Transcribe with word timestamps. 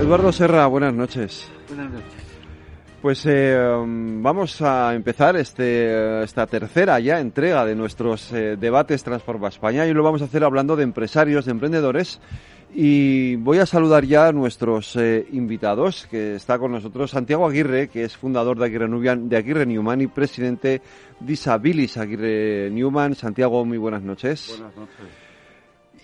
Eduardo 0.00 0.32
Serra, 0.32 0.66
buenas 0.66 0.94
noches. 0.94 1.46
Buenas 1.68 1.92
noches. 1.92 2.30
Pues 3.02 3.26
eh, 3.26 3.54
vamos 3.84 4.62
a 4.62 4.94
empezar 4.94 5.36
este, 5.36 6.22
esta 6.22 6.46
tercera 6.46 6.98
ya 7.00 7.20
entrega 7.20 7.66
de 7.66 7.74
nuestros 7.74 8.32
eh, 8.32 8.56
debates 8.58 9.04
Transforma 9.04 9.48
España 9.48 9.86
y 9.86 9.92
lo 9.92 10.02
vamos 10.02 10.22
a 10.22 10.24
hacer 10.24 10.42
hablando 10.42 10.74
de 10.74 10.84
empresarios, 10.84 11.44
de 11.44 11.50
emprendedores. 11.50 12.18
Y 12.74 13.36
voy 13.36 13.58
a 13.58 13.66
saludar 13.66 14.06
ya 14.06 14.28
a 14.28 14.32
nuestros 14.32 14.96
eh, 14.96 15.26
invitados, 15.32 16.06
que 16.10 16.34
está 16.34 16.58
con 16.58 16.72
nosotros 16.72 17.10
Santiago 17.10 17.46
Aguirre, 17.46 17.88
que 17.88 18.04
es 18.04 18.16
fundador 18.16 18.58
de 18.58 18.64
Aguirre, 18.64 18.88
Nubian, 18.88 19.28
de 19.28 19.36
Aguirre 19.36 19.66
Newman 19.66 20.00
y 20.00 20.06
presidente 20.06 20.80
de 21.20 21.32
Isabilis 21.32 21.98
Aguirre 21.98 22.70
Newman. 22.70 23.14
Santiago, 23.14 23.66
muy 23.66 23.76
buenas 23.76 24.02
noches. 24.02 24.56
Buenas 24.56 24.76
noches. 24.76 25.19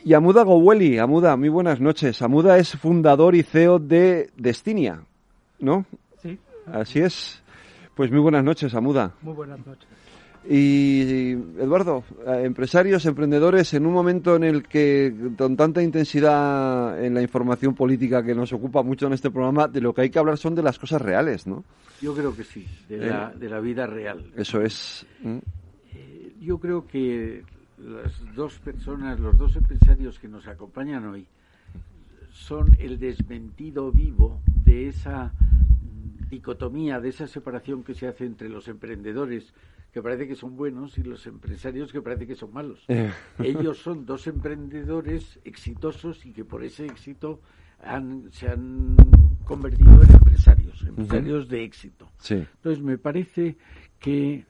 Y 0.04 0.14
Amuda 0.14 0.44
Goweli, 0.44 0.98
Amuda, 0.98 1.36
muy 1.36 1.48
buenas 1.48 1.80
noches. 1.80 2.22
Amuda 2.22 2.58
es 2.58 2.76
fundador 2.76 3.34
y 3.34 3.42
CEO 3.42 3.78
de 3.78 4.30
Destinia, 4.36 5.02
¿no? 5.58 5.84
Sí. 6.22 6.38
Así 6.66 7.00
es. 7.00 7.42
Pues 7.94 8.10
muy 8.10 8.20
buenas 8.20 8.44
noches, 8.44 8.74
Amuda. 8.74 9.14
Muy 9.22 9.34
buenas 9.34 9.64
noches. 9.66 9.88
Y 10.48 11.32
Eduardo, 11.58 12.04
eh, 12.24 12.42
empresarios, 12.44 13.04
emprendedores, 13.04 13.74
en 13.74 13.84
un 13.84 13.92
momento 13.92 14.36
en 14.36 14.44
el 14.44 14.62
que 14.62 15.12
con 15.36 15.56
tanta 15.56 15.82
intensidad 15.82 17.04
en 17.04 17.14
la 17.14 17.22
información 17.22 17.74
política 17.74 18.22
que 18.22 18.34
nos 18.34 18.52
ocupa 18.52 18.82
mucho 18.82 19.08
en 19.08 19.14
este 19.14 19.30
programa, 19.30 19.66
de 19.66 19.80
lo 19.80 19.92
que 19.92 20.02
hay 20.02 20.10
que 20.10 20.20
hablar 20.20 20.38
son 20.38 20.54
de 20.54 20.62
las 20.62 20.78
cosas 20.78 21.02
reales, 21.02 21.48
¿no? 21.48 21.64
Yo 22.00 22.14
creo 22.14 22.36
que 22.36 22.44
sí, 22.44 22.64
de, 22.88 22.98
la, 22.98 23.32
de 23.34 23.48
la 23.48 23.58
vida 23.58 23.86
real. 23.86 24.30
Eso 24.36 24.60
es. 24.60 25.04
¿Mm? 25.20 25.38
Eh, 25.94 26.32
yo 26.40 26.58
creo 26.58 26.86
que 26.86 27.42
las 27.78 28.34
dos 28.34 28.58
personas, 28.58 29.20
los 29.20 29.36
dos 29.36 29.56
empresarios 29.56 30.18
que 30.18 30.28
nos 30.28 30.46
acompañan 30.46 31.06
hoy, 31.06 31.26
son 32.30 32.76
el 32.78 32.98
desmentido 32.98 33.90
vivo 33.92 34.40
de 34.64 34.88
esa 34.88 35.32
dicotomía, 36.28 37.00
de 37.00 37.08
esa 37.08 37.26
separación 37.26 37.82
que 37.82 37.94
se 37.94 38.06
hace 38.06 38.24
entre 38.24 38.48
los 38.48 38.68
emprendedores 38.68 39.54
que 39.92 40.02
parece 40.02 40.28
que 40.28 40.34
son 40.34 40.56
buenos 40.56 40.98
y 40.98 41.02
los 41.02 41.26
empresarios 41.26 41.90
que 41.90 42.02
parece 42.02 42.26
que 42.26 42.34
son 42.34 42.52
malos. 42.52 42.84
Eh. 42.88 43.10
Ellos 43.38 43.78
son 43.78 44.04
dos 44.04 44.26
emprendedores 44.26 45.40
exitosos 45.42 46.26
y 46.26 46.32
que 46.32 46.44
por 46.44 46.62
ese 46.64 46.84
éxito 46.84 47.40
han, 47.82 48.30
se 48.30 48.46
han 48.46 48.94
convertido 49.44 50.02
en 50.02 50.12
empresarios, 50.12 50.82
empresarios 50.82 51.48
de 51.48 51.64
éxito. 51.64 52.10
Sí. 52.18 52.34
Entonces 52.34 52.84
me 52.84 52.98
parece 52.98 53.56
que 53.98 54.44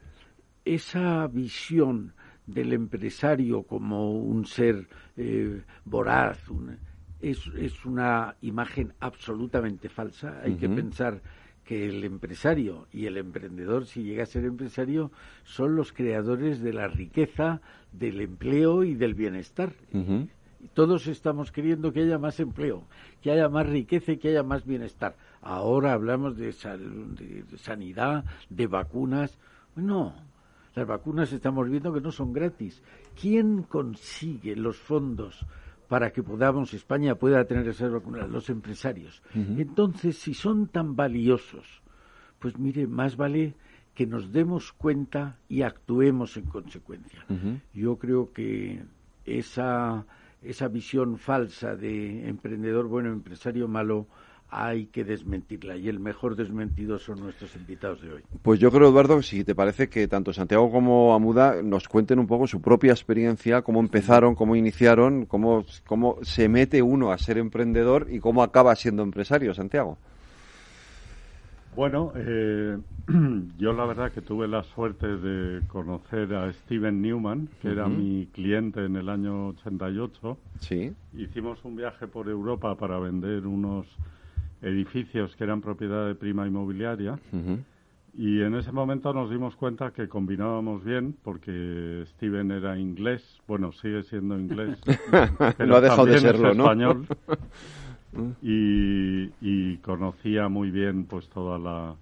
esa 0.65 1.27
visión 1.27 2.13
del 2.47 2.73
empresario 2.73 3.63
como 3.63 4.13
un 4.19 4.45
ser 4.45 4.87
eh, 5.17 5.61
voraz 5.85 6.49
un- 6.49 6.77
es, 7.19 7.47
es 7.57 7.85
una 7.85 8.35
imagen 8.41 8.93
absolutamente 8.99 9.89
falsa. 9.89 10.39
Hay 10.43 10.53
que 10.55 10.67
pensar 10.75 11.21
que 11.63 11.89
el 11.89 12.03
empresario 12.03 12.87
y 12.93 13.05
el 13.07 13.17
emprendedor, 13.17 13.85
si 13.85 14.03
llega 14.03 14.23
a 14.23 14.27
ser 14.27 14.45
empresario, 14.45 15.11
son 15.43 15.75
los 15.75 15.91
creadores 15.91 16.61
de 16.61 16.73
la 16.73 16.87
riqueza, 16.87 17.59
del 17.91 18.21
empleo 18.21 18.83
y 18.83 18.93
del 18.95 19.15
bienestar. 19.15 19.73
Todos 20.73 21.07
estamos 21.07 21.51
queriendo 21.51 21.91
que 21.91 22.01
haya 22.01 22.17
más 22.17 22.39
empleo, 22.39 22.83
que 23.21 23.31
haya 23.31 23.49
más 23.49 23.67
riqueza 23.67 24.11
y 24.13 24.17
que 24.17 24.29
haya 24.29 24.43
más 24.43 24.65
bienestar. 24.65 25.15
Ahora 25.41 25.93
hablamos 25.93 26.37
de, 26.37 26.51
sal- 26.53 27.15
de- 27.15 27.43
de 27.43 27.57
sanidad, 27.57 28.25
de 28.49 28.67
vacunas. 28.67 29.37
No, 29.75 30.15
las 30.77 30.87
vacunas 30.87 31.33
estamos 31.33 31.67
viendo 31.67 31.91
que 31.91 32.01
no 32.01 32.11
son 32.11 32.31
gratis. 32.31 32.83
¿Quién 33.19 33.63
consigue 33.63 34.55
los 34.55 34.77
fondos 34.77 35.43
para 35.87 36.11
que 36.11 36.21
podamos, 36.21 36.71
España 36.75 37.15
pueda 37.15 37.43
tener 37.45 37.67
esas 37.67 37.91
vacunas? 37.91 38.29
Los 38.29 38.51
empresarios. 38.51 39.23
Entonces, 39.33 40.19
si 40.19 40.35
son 40.35 40.67
tan 40.67 40.95
valiosos, 40.95 41.81
pues 42.37 42.59
mire, 42.59 42.85
más 42.85 43.17
vale 43.17 43.55
que 43.95 44.05
nos 44.05 44.31
demos 44.31 44.71
cuenta 44.71 45.39
y 45.49 45.63
actuemos 45.63 46.37
en 46.37 46.45
consecuencia. 46.45 47.25
Yo 47.73 47.97
creo 47.97 48.31
que 48.31 48.83
esa, 49.25 50.05
esa 50.43 50.67
visión 50.67 51.17
falsa 51.17 51.75
de 51.75 52.29
emprendedor 52.29 52.87
bueno, 52.87 53.11
empresario 53.11 53.67
malo, 53.67 54.05
hay 54.49 54.85
que 54.87 55.03
desmentirla. 55.03 55.75
Y 55.77 55.89
el 55.89 55.99
mejor 55.99 56.35
desmentido 56.35 56.97
son 56.99 57.19
nuestros 57.19 57.55
invitados 57.55 58.01
de 58.01 58.13
hoy. 58.13 58.23
Pues 58.41 58.59
yo 58.59 58.71
creo, 58.71 58.89
Eduardo, 58.89 59.21
si 59.21 59.43
te 59.43 59.55
parece 59.55 59.89
que 59.89 60.07
tanto 60.07 60.33
Santiago 60.33 60.71
como 60.71 61.13
Amuda 61.13 61.61
nos 61.61 61.87
cuenten 61.87 62.19
un 62.19 62.27
poco 62.27 62.47
su 62.47 62.61
propia 62.61 62.91
experiencia, 62.91 63.61
cómo 63.61 63.79
empezaron, 63.79 64.35
cómo 64.35 64.55
iniciaron, 64.55 65.25
cómo, 65.25 65.65
cómo 65.85 66.17
se 66.21 66.47
mete 66.47 66.81
uno 66.81 67.11
a 67.11 67.17
ser 67.17 67.37
emprendedor 67.37 68.07
y 68.09 68.19
cómo 68.19 68.43
acaba 68.43 68.75
siendo 68.75 69.03
empresario, 69.03 69.53
Santiago. 69.53 69.97
Bueno, 71.75 72.11
eh, 72.15 72.75
yo 73.59 73.71
la 73.73 73.85
verdad 73.85 74.11
que 74.11 74.21
tuve 74.21 74.47
la 74.47 74.63
suerte 74.63 75.05
de 75.05 75.61
conocer 75.67 76.33
a 76.33 76.51
Steven 76.51 77.03
Newman, 77.03 77.49
que 77.61 77.69
era 77.69 77.87
mi 77.87 78.27
cliente 78.33 78.83
en 78.83 78.95
el 78.95 79.09
año 79.09 79.49
88. 79.49 80.37
Sí. 80.59 80.91
Hicimos 81.13 81.63
un 81.63 81.75
viaje 81.75 82.07
por 82.07 82.29
Europa 82.29 82.73
para 82.73 82.97
vender 82.97 83.45
unos 83.45 83.85
edificios 84.61 85.35
que 85.35 85.43
eran 85.43 85.61
propiedad 85.61 86.07
de 86.07 86.15
prima 86.15 86.47
inmobiliaria 86.47 87.19
y 88.17 88.41
en 88.41 88.55
ese 88.55 88.71
momento 88.71 89.13
nos 89.13 89.29
dimos 89.29 89.55
cuenta 89.55 89.91
que 89.91 90.07
combinábamos 90.07 90.83
bien 90.83 91.15
porque 91.23 92.03
Steven 92.07 92.49
era 92.49 92.79
inglés, 92.79 93.39
bueno, 93.47 93.71
sigue 93.71 94.01
siendo 94.03 94.39
inglés. 94.39 94.79
pero 95.57 95.67
No 95.67 95.75
ha 95.75 95.81
dejado 95.81 96.05
de 96.05 96.15
es 96.15 96.21
serlo, 96.21 96.55
¿no? 96.55 96.63
español. 96.63 97.05
y, 98.41 99.29
y 99.39 99.77
conocía 99.77 100.47
muy 100.47 100.71
bien 100.71 101.05
pues 101.05 101.29
toda 101.29 101.59
la 101.59 101.95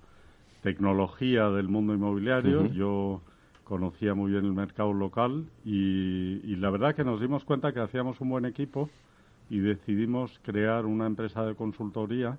tecnología 0.62 1.50
del 1.50 1.68
mundo 1.68 1.94
inmobiliario. 1.94 2.66
Yo 2.72 3.22
conocía 3.66 4.14
muy 4.14 4.32
bien 4.32 4.46
el 4.46 4.54
mercado 4.54 4.94
local 4.94 5.44
y, 5.66 6.40
y 6.44 6.56
la 6.56 6.70
verdad 6.70 6.96
que 6.96 7.04
nos 7.04 7.20
dimos 7.20 7.44
cuenta 7.44 7.74
que 7.74 7.82
hacíamos 7.82 8.22
un 8.22 8.30
buen 8.30 8.46
equipo 8.46 8.90
y 9.50 9.60
decidimos 9.60 10.40
crear 10.44 10.86
una 10.86 11.06
empresa 11.06 11.46
de 11.46 11.56
consultoría 11.56 12.38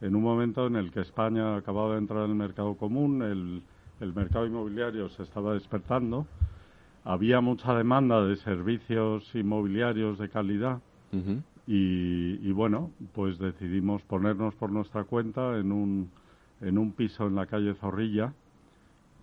en 0.00 0.14
un 0.14 0.22
momento 0.22 0.66
en 0.66 0.76
el 0.76 0.90
que 0.92 1.00
España 1.00 1.56
acababa 1.56 1.94
de 1.94 1.98
entrar 1.98 2.24
en 2.24 2.30
el 2.30 2.36
mercado 2.36 2.76
común, 2.76 3.22
el, 3.22 3.62
el 4.00 4.14
mercado 4.14 4.46
inmobiliario 4.46 5.08
se 5.08 5.24
estaba 5.24 5.54
despertando, 5.54 6.26
había 7.04 7.40
mucha 7.40 7.74
demanda 7.74 8.24
de 8.24 8.36
servicios 8.36 9.28
inmobiliarios 9.34 10.18
de 10.18 10.28
calidad 10.28 10.80
y, 11.66 12.48
y 12.48 12.52
bueno, 12.52 12.90
pues 13.14 13.38
decidimos 13.38 14.02
ponernos 14.02 14.54
por 14.54 14.70
nuestra 14.70 15.04
cuenta 15.04 15.58
en 15.58 15.72
un, 15.72 16.10
en 16.60 16.78
un 16.78 16.92
piso 16.92 17.26
en 17.26 17.34
la 17.34 17.46
calle 17.46 17.74
Zorrilla. 17.74 18.32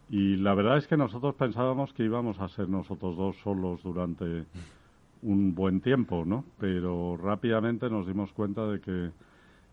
Y 0.09 0.35
la 0.35 0.53
verdad 0.53 0.77
es 0.77 0.87
que 0.87 0.97
nosotros 0.97 1.33
pensábamos 1.35 1.91
que 1.93 2.03
íbamos 2.03 2.39
a 2.39 2.47
ser 2.49 2.69
nosotros 2.69 3.17
dos 3.17 3.35
solos 3.43 3.81
durante 3.81 4.45
un 5.25 5.55
buen 5.55 5.81
tiempo, 5.81 6.23
¿no? 6.25 6.45
Pero 6.59 7.17
rápidamente 7.17 7.89
nos 7.89 8.07
dimos 8.07 8.31
cuenta 8.31 8.67
de 8.67 8.79
que, 8.79 9.09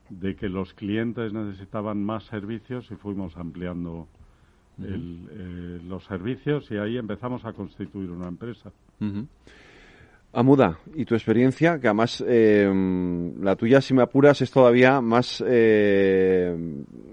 de 0.09 0.35
que 0.35 0.49
los 0.49 0.73
clientes 0.75 1.33
necesitaban 1.33 2.03
más 2.03 2.25
servicios 2.25 2.91
y 2.91 2.97
fuimos 2.97 3.37
ampliando 3.37 4.09
el, 4.79 5.29
eh, 5.31 5.81
los 5.87 6.05
servicios 6.05 6.71
y 6.71 6.77
ahí 6.77 6.97
empezamos 6.97 7.45
a 7.45 7.53
constituir 7.53 8.11
una 8.11 8.29
empresa. 8.29 8.73
Amuda, 10.33 10.79
y 10.95 11.05
tu 11.05 11.15
experiencia, 11.15 11.79
que 11.79 11.89
además 11.89 12.25
eh, 12.27 12.67
la 13.41 13.55
tuya, 13.55 13.83
si 13.83 13.93
me 13.93 14.03
apuras, 14.03 14.41
es 14.41 14.51
todavía 14.51 15.03
más, 15.03 15.45
eh, 15.47 16.57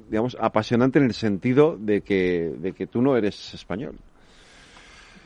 digamos, 0.09 0.37
apasionante 0.39 0.99
en 0.99 1.05
el 1.05 1.13
sentido 1.13 1.75
de 1.77 1.99
que, 1.99 2.55
de 2.57 2.71
que 2.71 2.87
tú 2.87 3.01
no 3.01 3.17
eres 3.17 3.53
español. 3.53 3.95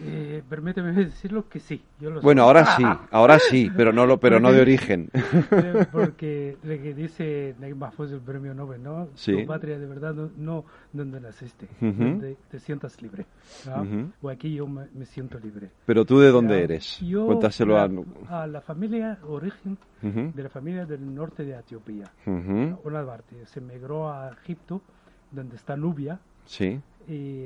Eh, 0.05 0.43
permíteme 0.49 0.91
decirlo 0.91 1.47
que 1.47 1.59
sí. 1.59 1.81
bueno, 2.21 2.43
ahora 2.43 2.65
sí, 2.75 2.83
ahora 3.11 3.39
sí, 3.39 3.71
pero 3.75 3.93
no 3.93 4.05
lo, 4.05 4.19
pero 4.19 4.39
no 4.39 4.51
de 4.51 4.61
origen. 4.61 5.09
Porque 5.91 6.57
lo 6.63 6.75
que 6.81 6.93
dice 6.93 7.55
Neymar 7.59 7.93
fue 7.93 8.07
el 8.07 8.19
premio 8.19 8.53
Nobel, 8.53 8.83
¿no? 8.83 9.07
Sí. 9.15 9.41
Tu 9.41 9.45
patria 9.45 9.79
de 9.79 9.85
verdad 9.85 10.13
no, 10.37 10.65
donde 10.91 11.21
naciste, 11.21 11.67
donde 11.79 12.37
te 12.49 12.59
sientas 12.59 13.01
libre. 13.01 13.25
O 14.21 14.29
aquí 14.29 14.53
yo 14.53 14.67
me, 14.67 14.87
siento 15.05 15.39
libre. 15.39 15.69
Pero 15.85 16.05
tú 16.05 16.19
de 16.19 16.29
dónde 16.29 16.63
eres? 16.63 16.99
Yo, 16.99 17.25
Cuéntaselo 17.25 17.77
a... 17.77 17.89
a 18.29 18.47
la 18.47 18.61
familia, 18.61 19.19
origen 19.27 19.77
de 20.01 20.43
la 20.43 20.49
familia 20.49 20.85
del 20.85 21.13
norte 21.13 21.45
de 21.45 21.57
Etiopía. 21.57 22.11
Una 22.25 23.05
parte 23.05 23.45
se 23.45 23.61
migró 23.61 24.11
a 24.11 24.31
Egipto, 24.31 24.81
donde 25.31 25.55
está 25.55 25.75
Nubia. 25.77 26.19
Sí. 26.45 26.79
Y 27.07 27.45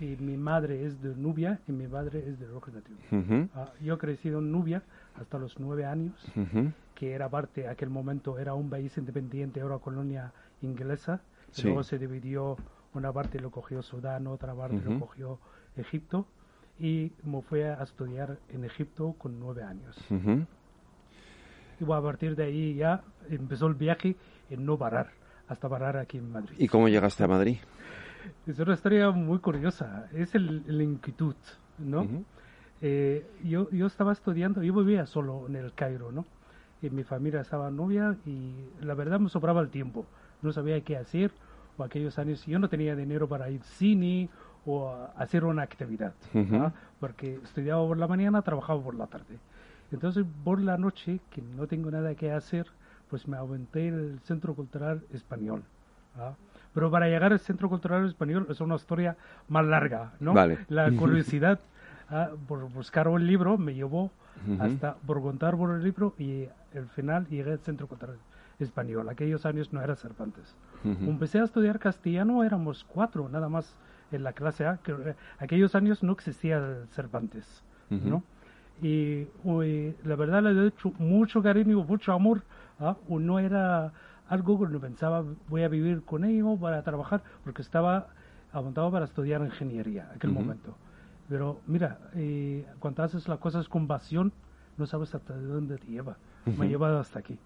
y 0.00 0.16
mi 0.16 0.36
madre 0.36 0.86
es 0.86 1.00
de 1.02 1.14
Nubia 1.16 1.60
y 1.66 1.72
mi 1.72 1.86
padre 1.86 2.24
es 2.26 2.38
de 2.38 2.46
Roja 2.46 2.70
uh 2.70 3.48
ah, 3.54 3.72
yo 3.80 3.94
he 3.94 3.98
crecido 3.98 4.38
en 4.38 4.52
Nubia 4.52 4.82
hasta 5.18 5.38
los 5.38 5.58
nueve 5.58 5.84
años, 5.84 6.14
que 6.94 7.12
era 7.12 7.28
parte, 7.28 7.66
aquel 7.66 7.90
momento 7.90 8.38
era 8.38 8.54
un 8.54 8.70
país 8.70 8.96
independiente, 8.96 9.60
era 9.60 9.78
colonia 9.78 10.32
inglesa, 10.62 11.20
luego 11.64 11.82
se 11.82 11.98
dividió, 11.98 12.56
una 12.94 13.12
parte 13.12 13.40
lo 13.40 13.50
cogió 13.50 13.82
Sudán, 13.82 14.28
otra 14.28 14.54
parte 14.54 14.80
lo 14.84 15.00
cogió 15.00 15.38
Egipto, 15.76 16.26
y 16.78 17.10
me 17.24 17.42
fui 17.42 17.62
a 17.62 17.82
estudiar 17.82 18.38
en 18.50 18.64
Egipto 18.64 19.14
con 19.18 19.40
nueve 19.40 19.64
años. 19.64 19.96
Y 21.80 21.84
a 21.84 22.00
partir 22.00 22.36
de 22.36 22.44
ahí 22.44 22.74
ya 22.74 23.02
empezó 23.28 23.66
el 23.66 23.74
viaje 23.74 24.14
en 24.50 24.64
no 24.64 24.78
parar, 24.78 25.10
hasta 25.48 25.68
parar 25.68 25.96
aquí 25.96 26.18
en 26.18 26.30
Madrid. 26.30 26.56
¿Y 26.58 26.68
cómo 26.68 26.88
llegaste 26.88 27.24
a 27.24 27.28
Madrid? 27.28 27.58
Es 28.46 28.58
una 28.58 28.74
historia 28.74 29.10
muy 29.10 29.38
curiosa, 29.38 30.08
es 30.12 30.34
el, 30.34 30.80
inquietud, 30.80 31.36
¿no? 31.78 32.06
Eh, 32.80 33.26
yo, 33.44 33.70
yo 33.70 33.86
estaba 33.86 34.12
estudiando, 34.12 34.62
yo 34.62 34.72
vivía 34.74 35.06
solo 35.06 35.46
en 35.48 35.56
el 35.56 35.72
Cairo, 35.74 36.12
¿no? 36.12 36.24
Y 36.80 36.90
mi 36.90 37.02
familia 37.02 37.40
estaba 37.40 37.70
novia 37.70 38.16
y 38.24 38.52
la 38.80 38.94
verdad 38.94 39.18
me 39.18 39.28
sobraba 39.28 39.60
el 39.60 39.68
tiempo, 39.68 40.06
no 40.42 40.52
sabía 40.52 40.80
qué 40.82 40.96
hacer, 40.96 41.32
o 41.76 41.84
aquellos 41.84 42.18
años 42.18 42.44
yo 42.46 42.58
no 42.58 42.68
tenía 42.68 42.94
dinero 42.94 43.28
para 43.28 43.50
ir 43.50 43.60
al 43.60 43.66
cine 43.66 44.28
o 44.66 44.92
hacer 45.16 45.44
una 45.44 45.62
actividad, 45.62 46.14
porque 47.00 47.40
estudiaba 47.42 47.86
por 47.86 47.96
la 47.96 48.06
mañana, 48.06 48.42
trabajaba 48.42 48.82
por 48.82 48.94
la 48.94 49.06
tarde. 49.06 49.38
Entonces, 49.90 50.26
por 50.44 50.60
la 50.60 50.76
noche, 50.76 51.20
que 51.30 51.40
no 51.40 51.66
tengo 51.66 51.90
nada 51.90 52.14
que 52.14 52.30
hacer, 52.30 52.66
pues 53.08 53.26
me 53.26 53.36
aventé 53.38 53.88
en 53.88 53.94
el 53.94 54.20
Centro 54.20 54.54
Cultural 54.54 55.02
Español. 55.12 55.62
¿ah? 56.18 56.34
Pero 56.74 56.90
para 56.90 57.08
llegar 57.08 57.32
al 57.32 57.40
Centro 57.40 57.68
Cultural 57.68 58.06
Español 58.06 58.46
es 58.50 58.60
una 58.60 58.76
historia 58.76 59.16
más 59.48 59.64
larga, 59.64 60.12
¿no? 60.20 60.34
La 60.68 60.90
curiosidad 60.92 61.60
ah, 62.10 62.30
por 62.46 62.68
buscar 62.70 63.08
un 63.08 63.26
libro 63.26 63.58
me 63.58 63.74
llevó 63.74 64.10
hasta 64.60 64.94
por 65.06 65.20
contar 65.20 65.56
por 65.56 65.74
el 65.74 65.82
libro 65.82 66.14
y 66.18 66.44
al 66.74 66.86
final 66.88 67.26
llegué 67.26 67.52
al 67.52 67.58
Centro 67.58 67.86
Cultural 67.86 68.16
Español. 68.58 69.08
Aquellos 69.08 69.46
años 69.46 69.72
no 69.72 69.82
era 69.82 69.96
Cervantes. 69.96 70.54
Empecé 70.84 71.40
a 71.40 71.44
estudiar 71.44 71.78
castellano, 71.78 72.44
éramos 72.44 72.84
cuatro 72.84 73.28
nada 73.28 73.48
más 73.48 73.76
en 74.12 74.22
la 74.22 74.32
clase 74.32 74.66
A. 74.66 74.78
Que, 74.78 74.92
eh, 74.92 75.14
aquellos 75.38 75.74
años 75.74 76.02
no 76.02 76.12
existía 76.12 76.84
Cervantes, 76.92 77.62
¿no? 77.90 78.22
Y 78.80 79.26
la 80.04 80.14
verdad 80.14 80.42
le 80.42 80.64
he 80.64 80.68
hecho 80.68 80.92
mucho 80.98 81.42
cariño, 81.42 81.82
mucho 81.82 82.12
amor. 82.12 82.42
¿ah? 82.78 82.96
No 83.08 83.38
era 83.38 83.92
algo 84.28 84.58
que 84.58 84.72
no 84.72 84.80
pensaba 84.80 85.24
voy 85.48 85.62
a 85.62 85.68
vivir 85.68 86.02
con 86.02 86.24
ellos 86.24 86.58
para 86.60 86.82
trabajar, 86.82 87.22
porque 87.44 87.62
estaba 87.62 88.08
apuntado 88.52 88.90
para 88.90 89.04
estudiar 89.04 89.42
ingeniería 89.42 90.06
en 90.10 90.16
aquel 90.16 90.30
momento. 90.30 90.74
Pero 91.28 91.60
mira, 91.66 91.98
eh, 92.14 92.64
cuando 92.78 93.02
haces 93.02 93.28
las 93.28 93.38
cosas 93.38 93.68
con 93.68 93.86
pasión, 93.86 94.32
no 94.76 94.86
sabes 94.86 95.14
hasta 95.14 95.34
dónde 95.34 95.76
te 95.76 95.86
lleva. 95.86 96.16
Me 96.56 96.64
ha 96.64 96.68
llevado 96.68 96.98
hasta 96.98 97.18
aquí. 97.18 97.38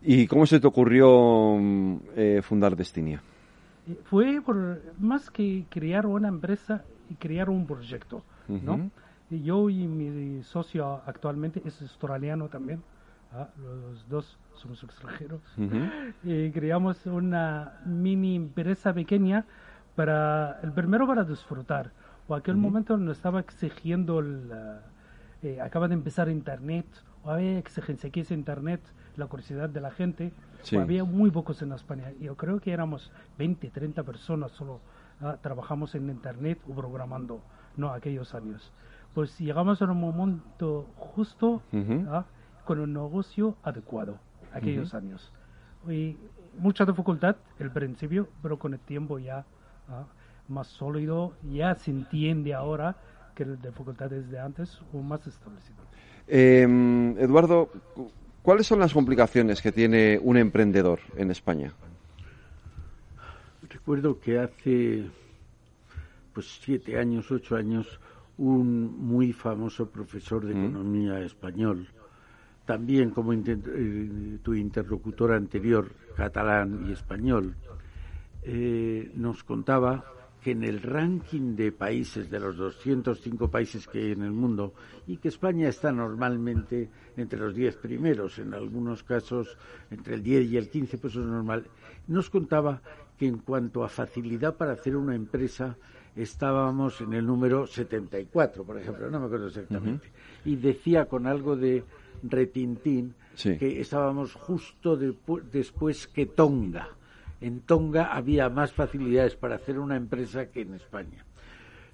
¿Y 0.00 0.26
cómo 0.26 0.46
se 0.46 0.58
te 0.58 0.66
ocurrió 0.66 1.56
mm, 1.58 1.96
eh, 2.16 2.40
fundar 2.42 2.74
Destinia? 2.74 3.20
Eh, 3.86 3.98
fue 4.04 4.40
por 4.40 4.80
más 4.98 5.30
que 5.30 5.64
crear 5.68 6.06
una 6.06 6.28
empresa 6.28 6.82
y 7.10 7.14
crear 7.14 7.50
un 7.50 7.66
proyecto, 7.66 8.22
¿no? 8.48 8.90
Y 9.30 9.42
yo 9.42 9.68
y 9.70 9.86
mi 9.86 10.42
socio 10.42 11.00
actualmente 11.06 11.62
es 11.64 11.80
australiano 11.82 12.48
también, 12.48 12.82
¿ah? 13.34 13.48
los 13.56 14.08
dos 14.08 14.38
somos 14.54 14.82
extranjeros, 14.82 15.40
y 16.22 16.50
creamos 16.50 17.04
una 17.06 17.80
mini 17.84 18.36
empresa 18.36 18.92
pequeña 18.92 19.44
para, 19.96 20.60
el 20.62 20.72
primero 20.72 21.06
para 21.06 21.24
disfrutar, 21.24 21.92
o 22.28 22.34
aquel 22.34 22.56
momento 22.56 22.96
nos 22.96 23.16
estaba 23.16 23.40
exigiendo, 23.40 24.20
el, 24.20 24.50
eh, 25.42 25.60
acaba 25.60 25.88
de 25.88 25.94
empezar 25.94 26.28
Internet, 26.28 26.86
o 27.24 27.30
había 27.30 27.58
exigencia 27.58 28.10
que 28.10 28.20
es 28.20 28.30
Internet, 28.30 28.80
la 29.16 29.26
curiosidad 29.26 29.68
de 29.68 29.80
la 29.80 29.90
gente, 29.90 30.32
había 30.78 31.04
muy 31.04 31.30
pocos 31.30 31.60
en 31.62 31.72
España, 31.72 32.12
yo 32.20 32.36
creo 32.36 32.60
que 32.60 32.72
éramos 32.72 33.10
20, 33.38 33.70
30 33.70 34.02
personas 34.04 34.52
solo 34.52 34.80
¿ah? 35.20 35.36
trabajamos 35.40 35.94
en 35.94 36.08
Internet 36.08 36.58
o 36.68 36.74
programando, 36.74 37.40
no 37.76 37.90
aquellos 37.90 38.34
años. 38.34 38.72
Pues 39.14 39.38
llegamos 39.38 39.82
a 39.82 39.84
un 39.84 40.00
momento 40.00 40.86
justo, 40.96 41.62
¿ah? 42.08 42.24
Con 42.64 42.80
un 42.80 42.92
negocio 42.92 43.56
adecuado 43.62 44.18
aquellos 44.52 44.94
años. 44.94 45.32
Y 45.88 46.16
mucha 46.58 46.84
dificultad 46.84 47.36
el 47.58 47.70
principio, 47.70 48.28
pero 48.42 48.58
con 48.58 48.74
el 48.74 48.80
tiempo 48.80 49.18
ya 49.18 49.44
¿ah? 49.88 50.04
más 50.48 50.68
sólido, 50.68 51.34
ya 51.50 51.74
se 51.74 51.90
entiende 51.90 52.54
ahora 52.54 52.96
que 53.34 53.44
la 53.44 53.56
dificultad 53.56 54.12
es 54.12 54.30
de 54.30 54.38
antes 54.38 54.80
o 54.92 54.98
más 54.98 55.26
establecido. 55.26 55.78
Em, 56.28 57.16
Eduardo, 57.18 57.70
¿cuáles 58.42 58.66
son 58.66 58.78
las 58.78 58.92
complicaciones 58.92 59.60
que 59.60 59.72
tiene 59.72 60.18
un 60.22 60.36
emprendedor 60.36 61.00
en 61.16 61.30
España? 61.30 61.72
Recuerdo 63.68 64.20
que 64.20 64.38
hace 64.38 65.10
pues 66.32 66.60
siete 66.62 66.98
años, 66.98 67.30
ocho 67.30 67.56
años, 67.56 68.00
un 68.38 68.98
muy 68.98 69.32
famoso 69.32 69.88
profesor 69.90 70.44
de 70.44 70.52
economía 70.52 71.20
español, 71.20 71.88
también 72.64 73.10
como 73.10 73.32
eh, 73.32 74.38
tu 74.42 74.54
interlocutor 74.54 75.32
anterior, 75.32 75.90
catalán 76.16 76.86
y 76.88 76.92
español, 76.92 77.54
eh, 78.42 79.10
nos 79.14 79.44
contaba 79.44 80.04
que 80.42 80.50
en 80.50 80.64
el 80.64 80.82
ranking 80.82 81.54
de 81.54 81.70
países, 81.70 82.28
de 82.28 82.40
los 82.40 82.56
205 82.56 83.48
países 83.48 83.86
que 83.86 83.98
hay 83.98 84.12
en 84.12 84.22
el 84.22 84.32
mundo, 84.32 84.74
y 85.06 85.16
que 85.18 85.28
España 85.28 85.68
está 85.68 85.92
normalmente 85.92 86.90
entre 87.16 87.38
los 87.38 87.54
10 87.54 87.76
primeros, 87.76 88.38
en 88.38 88.52
algunos 88.52 89.04
casos 89.04 89.56
entre 89.90 90.14
el 90.14 90.22
10 90.22 90.50
y 90.50 90.56
el 90.56 90.68
15, 90.68 90.98
pues 90.98 91.14
es 91.14 91.24
normal, 91.24 91.66
nos 92.08 92.28
contaba 92.28 92.82
que 93.16 93.26
en 93.26 93.38
cuanto 93.38 93.84
a 93.84 93.88
facilidad 93.88 94.56
para 94.56 94.72
hacer 94.72 94.96
una 94.96 95.14
empresa, 95.14 95.76
estábamos 96.16 97.00
en 97.00 97.12
el 97.12 97.24
número 97.24 97.66
74, 97.66 98.64
por 98.64 98.78
ejemplo, 98.78 99.10
no 99.10 99.20
me 99.20 99.26
acuerdo 99.26 99.46
exactamente. 99.46 100.10
Y 100.44 100.56
decía 100.56 101.06
con 101.06 101.28
algo 101.28 101.54
de 101.54 101.84
retintín 102.22 103.14
que 103.42 103.80
estábamos 103.80 104.34
justo 104.34 104.96
después 104.96 106.06
que 106.06 106.26
Tonga. 106.26 106.88
En 107.40 107.60
Tonga 107.60 108.14
había 108.14 108.48
más 108.48 108.72
facilidades 108.72 109.34
para 109.34 109.56
hacer 109.56 109.78
una 109.78 109.96
empresa 109.96 110.46
que 110.46 110.60
en 110.60 110.74
España. 110.74 111.24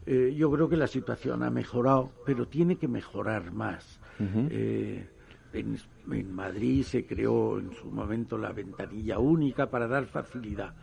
Eh, 0.05 0.35
yo 0.37 0.51
creo 0.51 0.69
que 0.69 0.77
la 0.77 0.87
situación 0.87 1.43
ha 1.43 1.51
mejorado, 1.51 2.11
pero 2.25 2.47
tiene 2.49 2.77
que 2.77 2.89
mejorar 2.89 3.53
más. 3.53 4.01
Eh, 4.19 5.07
en, 5.53 5.79
en, 6.11 6.33
Madrid 6.35 6.83
se 6.83 7.07
creó 7.07 7.59
en 7.59 7.73
su 7.73 7.91
momento 7.91 8.37
la 8.37 8.53
ventanilla 8.53 9.19
única 9.19 9.71
para 9.71 9.87
dar 9.87 10.07
facilidad, 10.07 10.75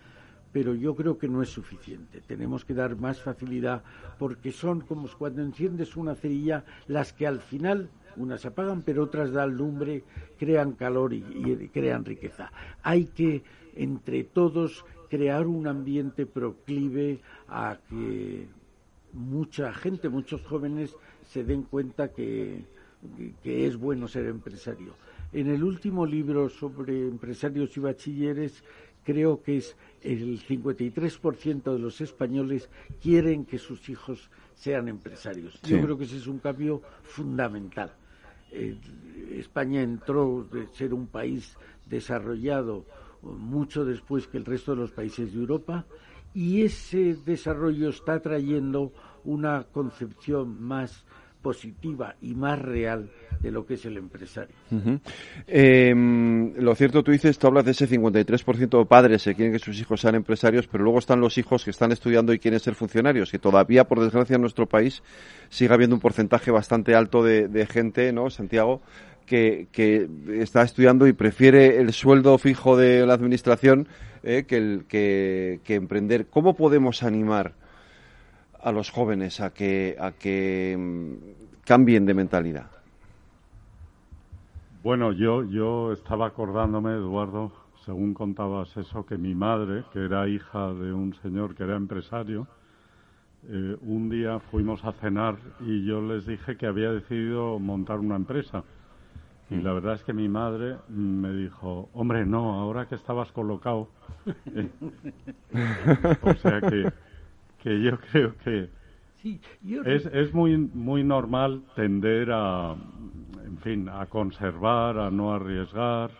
pero 0.53 0.73
yo 0.73 0.95
creo 0.95 1.17
que 1.17 1.27
no 1.27 1.41
es 1.41 1.49
suficiente. 1.49 2.21
Tenemos 2.21 2.63
que 2.63 2.73
dar 2.73 2.95
más 2.95 3.21
facilidad 3.21 3.83
porque 4.17 4.51
son 4.51 4.81
como 4.81 5.07
cuando 5.17 5.41
enciendes 5.41 5.97
una 5.97 6.15
cerilla 6.15 6.63
las 6.87 7.11
que 7.11 7.27
al 7.27 7.41
final 7.41 7.89
unas 8.17 8.41
se 8.41 8.50
apagan, 8.50 8.81
pero 8.81 9.03
otras 9.03 9.31
dan 9.31 9.55
lumbre, 9.55 10.03
crean 10.38 10.74
calor 10.74 11.13
y, 11.13 11.22
crean 11.74 12.05
riqueza. 12.05 12.51
Hay 12.84 13.05
que, 13.05 13.43
entre 13.75 14.24
todos, 14.24 14.86
crear 15.10 15.48
un 15.48 15.67
ambiente 15.67 16.25
proclive 16.25 17.22
a 17.48 17.77
que 17.89 18.48
mucha 19.13 19.74
gente, 19.74 20.10
muchos 20.10 20.43
jóvenes 20.43 20.95
se 21.24 21.43
den 21.43 21.63
cuenta 21.63 22.10
que, 22.10 22.65
que 23.43 23.67
es 23.67 23.77
bueno 23.77 24.07
ser 24.07 24.25
empresario. 24.27 24.93
En 25.34 25.50
el 25.50 25.63
último 25.63 26.05
libro 26.05 26.50
sobre 26.50 27.07
empresarios 27.07 27.75
y 27.77 27.79
bachilleres, 27.79 28.63
creo 29.03 29.41
que 29.41 29.57
es 29.57 29.75
el 30.01 30.41
53% 30.41 31.74
de 31.74 31.79
los 31.79 32.01
españoles 32.01 32.69
quieren 33.01 33.45
que 33.45 33.57
sus 33.57 33.88
hijos 33.89 34.29
sean 34.55 34.88
empresarios. 34.88 35.62
Yo 35.62 35.81
creo 35.81 35.98
que 35.98 36.05
ese 36.05 36.17
es 36.17 36.27
un 36.27 36.39
cambio 36.39 36.81
fundamental. 37.03 37.93
Eh, 38.55 38.77
España 39.38 39.81
entró 39.81 40.47
de 40.50 40.67
ser 40.67 40.93
un 40.93 41.07
país 41.07 41.57
desarrollado 41.85 42.85
mucho 43.21 43.83
después 43.83 44.27
que 44.27 44.38
el 44.38 44.45
resto 44.45 44.71
de 44.71 44.81
los 44.81 44.91
países 44.91 45.33
de 45.33 45.39
Europa 45.39 45.85
y 46.33 46.62
ese 46.62 47.15
desarrollo 47.25 47.89
está 47.89 48.21
trayendo 48.21 48.93
una 49.24 49.63
concepción 49.63 50.62
más 50.62 51.05
positiva 51.45 52.15
y 52.23 52.33
más 52.33 52.59
real 52.59 53.11
de 53.39 53.51
lo 53.51 53.67
que 53.67 53.75
es 53.75 53.85
el 53.85 53.97
empresario. 53.97 54.55
Em, 55.45 56.55
lo 56.55 56.73
cierto, 56.73 57.03
tú 57.03 57.11
dices, 57.11 57.37
tú 57.37 57.45
hablas 57.45 57.65
de 57.65 57.71
ese 57.71 57.87
53% 57.87 58.79
de 58.79 58.85
padres 58.87 59.23
que 59.23 59.35
quieren 59.35 59.53
que 59.53 59.59
sus 59.59 59.79
hijos 59.79 60.01
sean 60.01 60.15
empresarios, 60.15 60.65
pero 60.65 60.83
luego 60.83 60.97
están 60.97 61.21
los 61.21 61.37
hijos 61.37 61.63
que 61.63 61.69
están 61.69 61.91
estudiando 61.91 62.33
y 62.33 62.39
quieren 62.39 62.59
ser 62.59 62.73
funcionarios, 62.73 63.29
que 63.29 63.37
todavía, 63.37 63.83
por 63.83 63.99
desgracia, 63.99 64.37
en 64.37 64.41
nuestro 64.41 64.65
país 64.65 65.03
sigue 65.49 65.71
habiendo 65.71 65.95
un 65.95 66.01
porcentaje 66.01 66.49
bastante 66.49 66.95
alto 66.95 67.23
de, 67.23 67.67
gente, 67.71 68.11
¿no, 68.11 68.31
Santiago? 68.31 68.81
Que, 69.27 69.67
está 70.41 70.63
estudiando 70.63 71.05
y 71.05 71.13
prefiere 71.13 71.77
el 71.79 71.93
sueldo 71.93 72.39
fijo 72.39 72.75
de 72.75 73.05
la 73.05 73.13
administración 73.13 73.87
eh, 74.23 74.45
que, 74.47 75.59
emprender. 75.67 76.25
¿Cómo 76.25 76.55
podemos 76.55 77.03
animar 77.03 77.53
a 78.65 78.72
los 78.72 78.89
jóvenes 78.89 79.41
a 79.41 79.53
que, 79.53 79.95
a 80.00 80.12
que 80.12 80.75
mm, 80.77 81.63
cambien 81.63 82.05
de 82.07 82.15
mentalidad? 82.15 82.72
Bueno, 84.84 85.12
yo, 85.12 85.43
yo 85.43 85.93
estaba 85.93 86.25
acordándome, 86.25 86.93
Eduardo, 86.93 87.51
según 87.86 88.15
contabas 88.15 88.75
eso, 88.75 89.05
que 89.05 89.19
mi 89.19 89.36
madre, 89.36 89.84
que 89.93 90.03
era 90.03 90.27
hija 90.27 90.74
de 90.74 90.91
un 90.91 91.13
señor 91.22 91.53
que 91.53 91.63
era 91.63 91.75
empresario, 91.75 92.48
eh, 93.48 93.77
un 93.81 94.10
día 94.10 94.39
fuimos 94.39 94.84
a 94.84 94.93
cenar 94.93 95.38
y 95.60 95.86
yo 95.86 96.01
les 96.01 96.25
dije 96.25 96.57
que 96.57 96.65
había 96.65 96.91
decidido 96.91 97.60
montar 97.60 98.00
una 98.00 98.15
empresa. 98.15 98.63
Y 99.51 99.57
la 99.57 99.74
verdad 99.74 99.93
es 99.93 100.03
que 100.03 100.13
mi 100.13 100.27
madre 100.27 100.77
me 100.89 101.31
dijo, 101.31 101.88
hombre, 101.93 102.25
no, 102.25 102.55
ahora 102.60 102.88
que 102.88 102.95
estabas 102.95 103.31
colocado. 103.31 103.89
o 106.24 106.34
sea 106.34 106.62
que 106.62 106.91
que 107.65 107.81
yo 107.81 107.98
creo 108.12 108.38
que 108.43 108.69
es, 109.86 110.05
es 110.05 110.34
muy, 110.36 110.55
muy 110.55 111.03
normal 111.03 111.63
tender 111.75 112.29
a, 112.31 112.75
en 113.43 113.57
fin, 113.57 113.89
a 113.89 114.05
conservar, 114.05 115.00
a 115.00 115.10
no 115.10 115.34
arriesgar. 115.34 116.12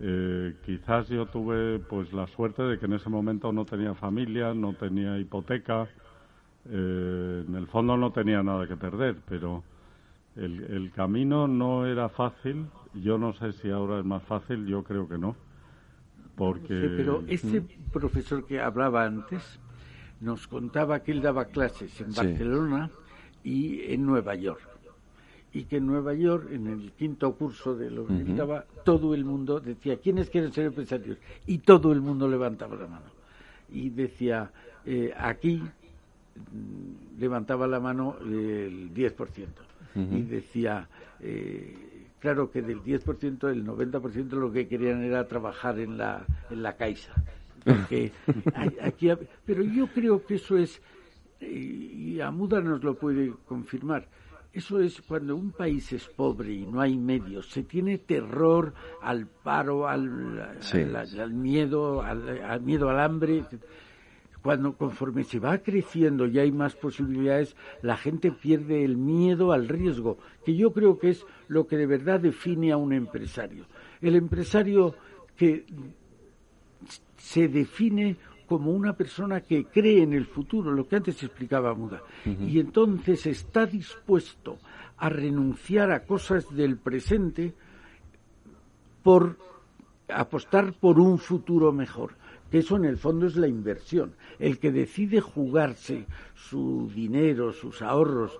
Eh, 0.00 0.54
quizás 0.64 1.06
yo 1.08 1.26
tuve 1.26 1.80
pues 1.80 2.10
la 2.14 2.26
suerte 2.28 2.62
de 2.62 2.78
que 2.78 2.86
en 2.86 2.94
ese 2.94 3.10
momento 3.10 3.52
no 3.52 3.66
tenía 3.66 3.94
familia, 3.94 4.54
no 4.54 4.72
tenía 4.72 5.18
hipoteca, 5.18 5.86
eh, 6.70 7.44
en 7.46 7.54
el 7.54 7.66
fondo 7.66 7.98
no 7.98 8.10
tenía 8.10 8.42
nada 8.42 8.66
que 8.66 8.76
perder, 8.76 9.16
pero 9.28 9.62
el, 10.36 10.62
el 10.64 10.92
camino 10.92 11.46
no 11.46 11.84
era 11.84 12.08
fácil. 12.08 12.68
Yo 12.94 13.18
no 13.18 13.34
sé 13.34 13.52
si 13.52 13.68
ahora 13.68 13.98
es 13.98 14.06
más 14.06 14.22
fácil, 14.22 14.66
yo 14.66 14.82
creo 14.82 15.06
que 15.06 15.18
no. 15.18 15.36
Porque... 16.36 16.94
pero 16.96 17.22
ese 17.28 17.62
profesor 17.92 18.46
que 18.46 18.60
hablaba 18.60 19.04
antes, 19.04 19.60
nos 20.20 20.46
contaba 20.46 21.00
que 21.00 21.12
él 21.12 21.22
daba 21.22 21.46
clases 21.46 22.00
en 22.00 22.12
Barcelona 22.12 22.90
y 23.42 23.92
en 23.92 24.04
Nueva 24.04 24.34
York. 24.34 24.60
Y 25.52 25.64
que 25.64 25.78
en 25.78 25.86
Nueva 25.86 26.14
York, 26.14 26.48
en 26.52 26.68
el 26.68 26.92
quinto 26.92 27.34
curso 27.34 27.74
de 27.74 27.90
lo 27.90 28.06
que 28.06 28.22
estaba, 28.22 28.64
todo 28.84 29.14
el 29.14 29.24
mundo 29.24 29.58
decía, 29.58 29.96
¿quiénes 29.96 30.30
quieren 30.30 30.52
ser 30.52 30.66
empresarios? 30.66 31.18
Y 31.46 31.58
todo 31.58 31.90
el 31.90 32.00
mundo 32.00 32.28
levantaba 32.28 32.76
la 32.76 32.86
mano. 32.86 33.06
Y 33.72 33.90
decía, 33.90 34.50
eh, 34.86 35.12
aquí 35.16 35.56
mm, 35.56 37.18
levantaba 37.18 37.66
la 37.66 37.80
mano 37.80 38.16
el 38.20 38.94
10%. 38.94 39.46
Y 39.96 40.22
decía, 40.22 40.88
eh, 41.18 42.06
claro 42.20 42.52
que 42.52 42.62
del 42.62 42.80
10%, 42.80 43.50
el 43.50 43.66
90% 43.66 44.28
lo 44.30 44.52
que 44.52 44.68
querían 44.68 45.02
era 45.02 45.26
trabajar 45.26 45.80
en 45.80 45.98
la, 45.98 46.24
en 46.48 46.62
la 46.62 46.76
Caixa 46.76 47.12
porque 47.64 48.12
aquí, 48.82 49.10
pero 49.44 49.62
yo 49.62 49.86
creo 49.88 50.24
que 50.24 50.34
eso 50.34 50.56
es, 50.56 50.80
y 51.40 52.20
Amuda 52.20 52.60
nos 52.60 52.82
lo 52.82 52.94
puede 52.94 53.32
confirmar, 53.46 54.08
eso 54.52 54.80
es 54.80 55.00
cuando 55.02 55.36
un 55.36 55.52
país 55.52 55.92
es 55.92 56.08
pobre 56.08 56.52
y 56.52 56.66
no 56.66 56.80
hay 56.80 56.96
medios, 56.96 57.48
se 57.50 57.62
tiene 57.62 57.98
terror 57.98 58.74
al 59.00 59.28
paro, 59.28 59.86
al, 59.86 60.58
al, 61.20 61.32
miedo, 61.32 62.02
al, 62.02 62.60
miedo 62.60 62.88
al 62.88 63.00
hambre. 63.00 63.44
Cuando 64.42 64.74
conforme 64.74 65.22
se 65.22 65.38
va 65.38 65.58
creciendo 65.58 66.26
y 66.26 66.38
hay 66.38 66.50
más 66.50 66.74
posibilidades, 66.74 67.54
la 67.82 67.96
gente 67.98 68.32
pierde 68.32 68.84
el 68.84 68.96
miedo 68.96 69.52
al 69.52 69.68
riesgo, 69.68 70.16
que 70.46 70.56
yo 70.56 70.72
creo 70.72 70.98
que 70.98 71.10
es 71.10 71.26
lo 71.46 71.66
que 71.66 71.76
de 71.76 71.86
verdad 71.86 72.20
define 72.20 72.72
a 72.72 72.78
un 72.78 72.94
empresario. 72.94 73.66
El 74.00 74.16
empresario 74.16 74.94
que 75.36 75.66
se 77.16 77.48
define 77.48 78.16
como 78.46 78.72
una 78.72 78.94
persona 78.94 79.42
que 79.42 79.66
cree 79.66 80.02
en 80.02 80.12
el 80.12 80.26
futuro, 80.26 80.72
lo 80.72 80.88
que 80.88 80.96
antes 80.96 81.22
explicaba 81.22 81.72
Muda, 81.74 82.02
y 82.24 82.58
entonces 82.58 83.26
está 83.26 83.64
dispuesto 83.64 84.58
a 84.96 85.08
renunciar 85.08 85.92
a 85.92 86.04
cosas 86.04 86.52
del 86.54 86.76
presente 86.76 87.54
por 89.02 89.36
apostar 90.08 90.72
por 90.72 90.98
un 90.98 91.18
futuro 91.18 91.72
mejor. 91.72 92.14
Que 92.50 92.58
eso 92.58 92.74
en 92.76 92.84
el 92.84 92.98
fondo 92.98 93.26
es 93.26 93.36
la 93.36 93.46
inversión. 93.46 94.14
El 94.40 94.58
que 94.58 94.72
decide 94.72 95.20
jugarse 95.20 96.06
su 96.34 96.90
dinero, 96.92 97.52
sus 97.52 97.80
ahorros 97.80 98.36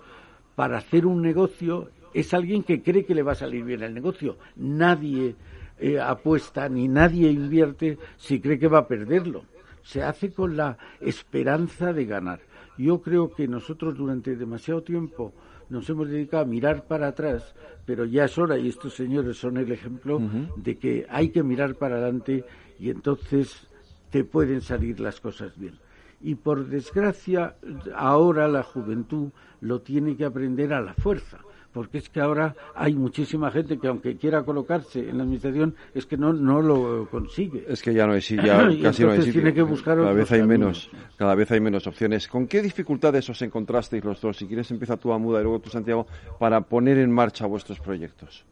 para 0.55 0.79
hacer 0.79 1.05
un 1.05 1.21
negocio 1.21 1.89
es 2.13 2.33
alguien 2.33 2.63
que 2.63 2.81
cree 2.81 3.05
que 3.05 3.15
le 3.15 3.23
va 3.23 3.31
a 3.31 3.35
salir 3.35 3.63
bien 3.63 3.83
el 3.83 3.93
negocio. 3.93 4.37
Nadie 4.57 5.35
eh, 5.81 5.99
apuesta 5.99 6.69
ni 6.69 6.87
nadie 6.87 7.31
invierte 7.31 7.97
si 8.15 8.39
cree 8.39 8.59
que 8.59 8.67
va 8.67 8.79
a 8.79 8.87
perderlo. 8.87 9.45
Se 9.81 10.03
hace 10.03 10.31
con 10.31 10.55
la 10.55 10.77
esperanza 10.99 11.91
de 11.91 12.05
ganar. 12.05 12.39
Yo 12.77 13.01
creo 13.01 13.33
que 13.33 13.47
nosotros 13.47 13.97
durante 13.97 14.35
demasiado 14.35 14.83
tiempo 14.83 15.33
nos 15.69 15.89
hemos 15.89 16.07
dedicado 16.07 16.43
a 16.43 16.45
mirar 16.47 16.85
para 16.85 17.07
atrás, 17.07 17.55
pero 17.85 18.05
ya 18.05 18.25
es 18.25 18.37
hora, 18.37 18.59
y 18.59 18.69
estos 18.69 18.93
señores 18.93 19.37
son 19.37 19.57
el 19.57 19.71
ejemplo, 19.71 20.21
de 20.55 20.77
que 20.77 21.07
hay 21.09 21.29
que 21.29 21.41
mirar 21.41 21.75
para 21.75 21.95
adelante 21.95 22.43
y 22.79 22.89
entonces 22.89 23.67
te 24.11 24.23
pueden 24.23 24.61
salir 24.61 24.99
las 24.99 25.19
cosas 25.19 25.57
bien. 25.57 25.79
Y 26.21 26.35
por 26.35 26.67
desgracia, 26.67 27.55
ahora 27.95 28.47
la 28.47 28.61
juventud 28.61 29.29
lo 29.61 29.81
tiene 29.81 30.15
que 30.15 30.25
aprender 30.25 30.73
a 30.73 30.81
la 30.81 30.93
fuerza 30.93 31.39
porque 31.73 31.99
es 31.99 32.09
que 32.09 32.19
ahora 32.19 32.55
hay 32.75 32.95
muchísima 32.95 33.51
gente 33.51 33.77
que 33.77 33.87
aunque 33.87 34.17
quiera 34.17 34.43
colocarse 34.43 35.09
en 35.09 35.17
la 35.17 35.23
administración 35.23 35.75
es 35.93 36.05
que 36.05 36.17
no 36.17 36.33
no 36.33 36.61
lo 36.61 37.07
consigue. 37.09 37.65
Es 37.67 37.81
que 37.81 37.93
ya 37.93 38.05
no 38.05 38.13
hay 38.13 38.21
ya 38.21 38.69
casi 38.81 39.03
no 39.03 39.11
hay 39.11 39.31
Tiene 39.31 39.53
que 39.53 39.61
buscar 39.61 39.97
cada 39.97 40.13
vez 40.13 40.31
hay 40.31 40.43
menos, 40.43 40.89
cada 41.17 41.35
vez 41.35 41.51
hay 41.51 41.59
menos 41.59 41.87
opciones. 41.87 42.27
¿Con 42.27 42.47
qué 42.47 42.61
dificultades 42.61 43.29
os 43.29 43.41
encontrasteis 43.41 44.03
los 44.03 44.19
dos? 44.21 44.37
Si 44.37 44.47
quieres 44.47 44.69
empieza 44.71 44.97
tú 44.97 45.13
a 45.13 45.17
Muda 45.17 45.39
y 45.39 45.43
luego 45.43 45.59
tú 45.59 45.69
Santiago 45.69 46.07
para 46.39 46.61
poner 46.61 46.97
en 46.97 47.11
marcha 47.11 47.45
vuestros 47.45 47.79
proyectos. 47.79 48.45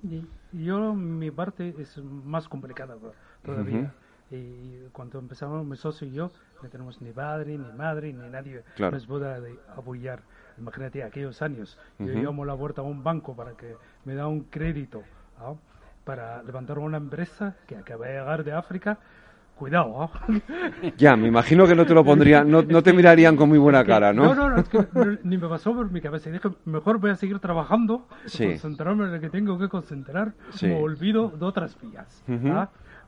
Yo 0.52 0.94
mi 0.94 1.32
parte 1.32 1.76
es 1.78 1.98
más 1.98 2.48
complicada 2.48 2.96
todavía. 3.44 3.94
Y 4.32 4.88
cuando 4.92 5.18
empezamos 5.18 5.66
mi 5.66 5.76
socio 5.76 6.08
y 6.08 6.12
yo, 6.12 6.30
no 6.62 6.70
tenemos 6.70 7.02
ni 7.02 7.12
padre, 7.12 7.58
ni 7.58 7.72
madre, 7.74 8.14
ni 8.14 8.30
nadie 8.30 8.64
claro. 8.76 8.96
nos 8.96 9.08
pueda 9.08 9.42
apoyar 9.76 10.22
Imagínate 10.60 11.04
aquellos 11.04 11.42
años. 11.42 11.78
Yo 11.98 12.14
llamo 12.14 12.44
a 12.44 12.48
la 12.48 12.56
puerta 12.56 12.82
a 12.82 12.84
un 12.84 13.04
banco 13.04 13.36
para 13.36 13.54
que 13.54 13.76
me 14.06 14.16
da 14.16 14.28
un 14.28 14.42
crédito 14.42 15.04
para 16.04 16.42
levantar 16.44 16.80
una 16.80 16.98
empresa 16.98 17.56
que 17.68 17.76
acaba 17.76 18.08
de 18.08 18.14
llegar 18.14 18.44
de 18.44 18.52
África. 18.52 18.98
Cuidado, 19.56 20.10
Ya, 20.98 21.18
me 21.18 21.28
imagino 21.28 21.68
que 21.68 21.76
no 21.76 21.86
te 21.86 21.94
lo 21.94 22.06
pondrían, 22.06 22.50
no, 22.50 22.62
no 22.62 22.82
te 22.82 22.94
mirarían 22.94 23.36
con 23.36 23.50
muy 23.50 23.58
buena 23.58 23.84
cara, 23.84 24.14
¿no? 24.14 24.34
No, 24.34 24.50
no, 24.50 24.58
es 24.58 24.70
que 24.70 24.88
ni 25.24 25.38
me 25.38 25.50
pasó 25.50 25.74
por 25.74 25.92
mi 25.92 26.00
cabeza. 26.00 26.30
Y 26.30 26.32
dije, 26.32 26.50
mejor 26.64 26.98
voy 26.98 27.12
a 27.12 27.16
seguir 27.16 27.40
trabajando, 27.40 28.08
concentrarme 28.38 29.04
en 29.04 29.12
lo 29.12 29.20
que 29.20 29.30
tengo 29.30 29.60
que 29.60 29.68
concentrar, 29.68 30.32
como 30.60 30.80
olvido 30.80 31.28
de 31.30 31.46
otras 31.46 31.78
vías. 31.82 32.24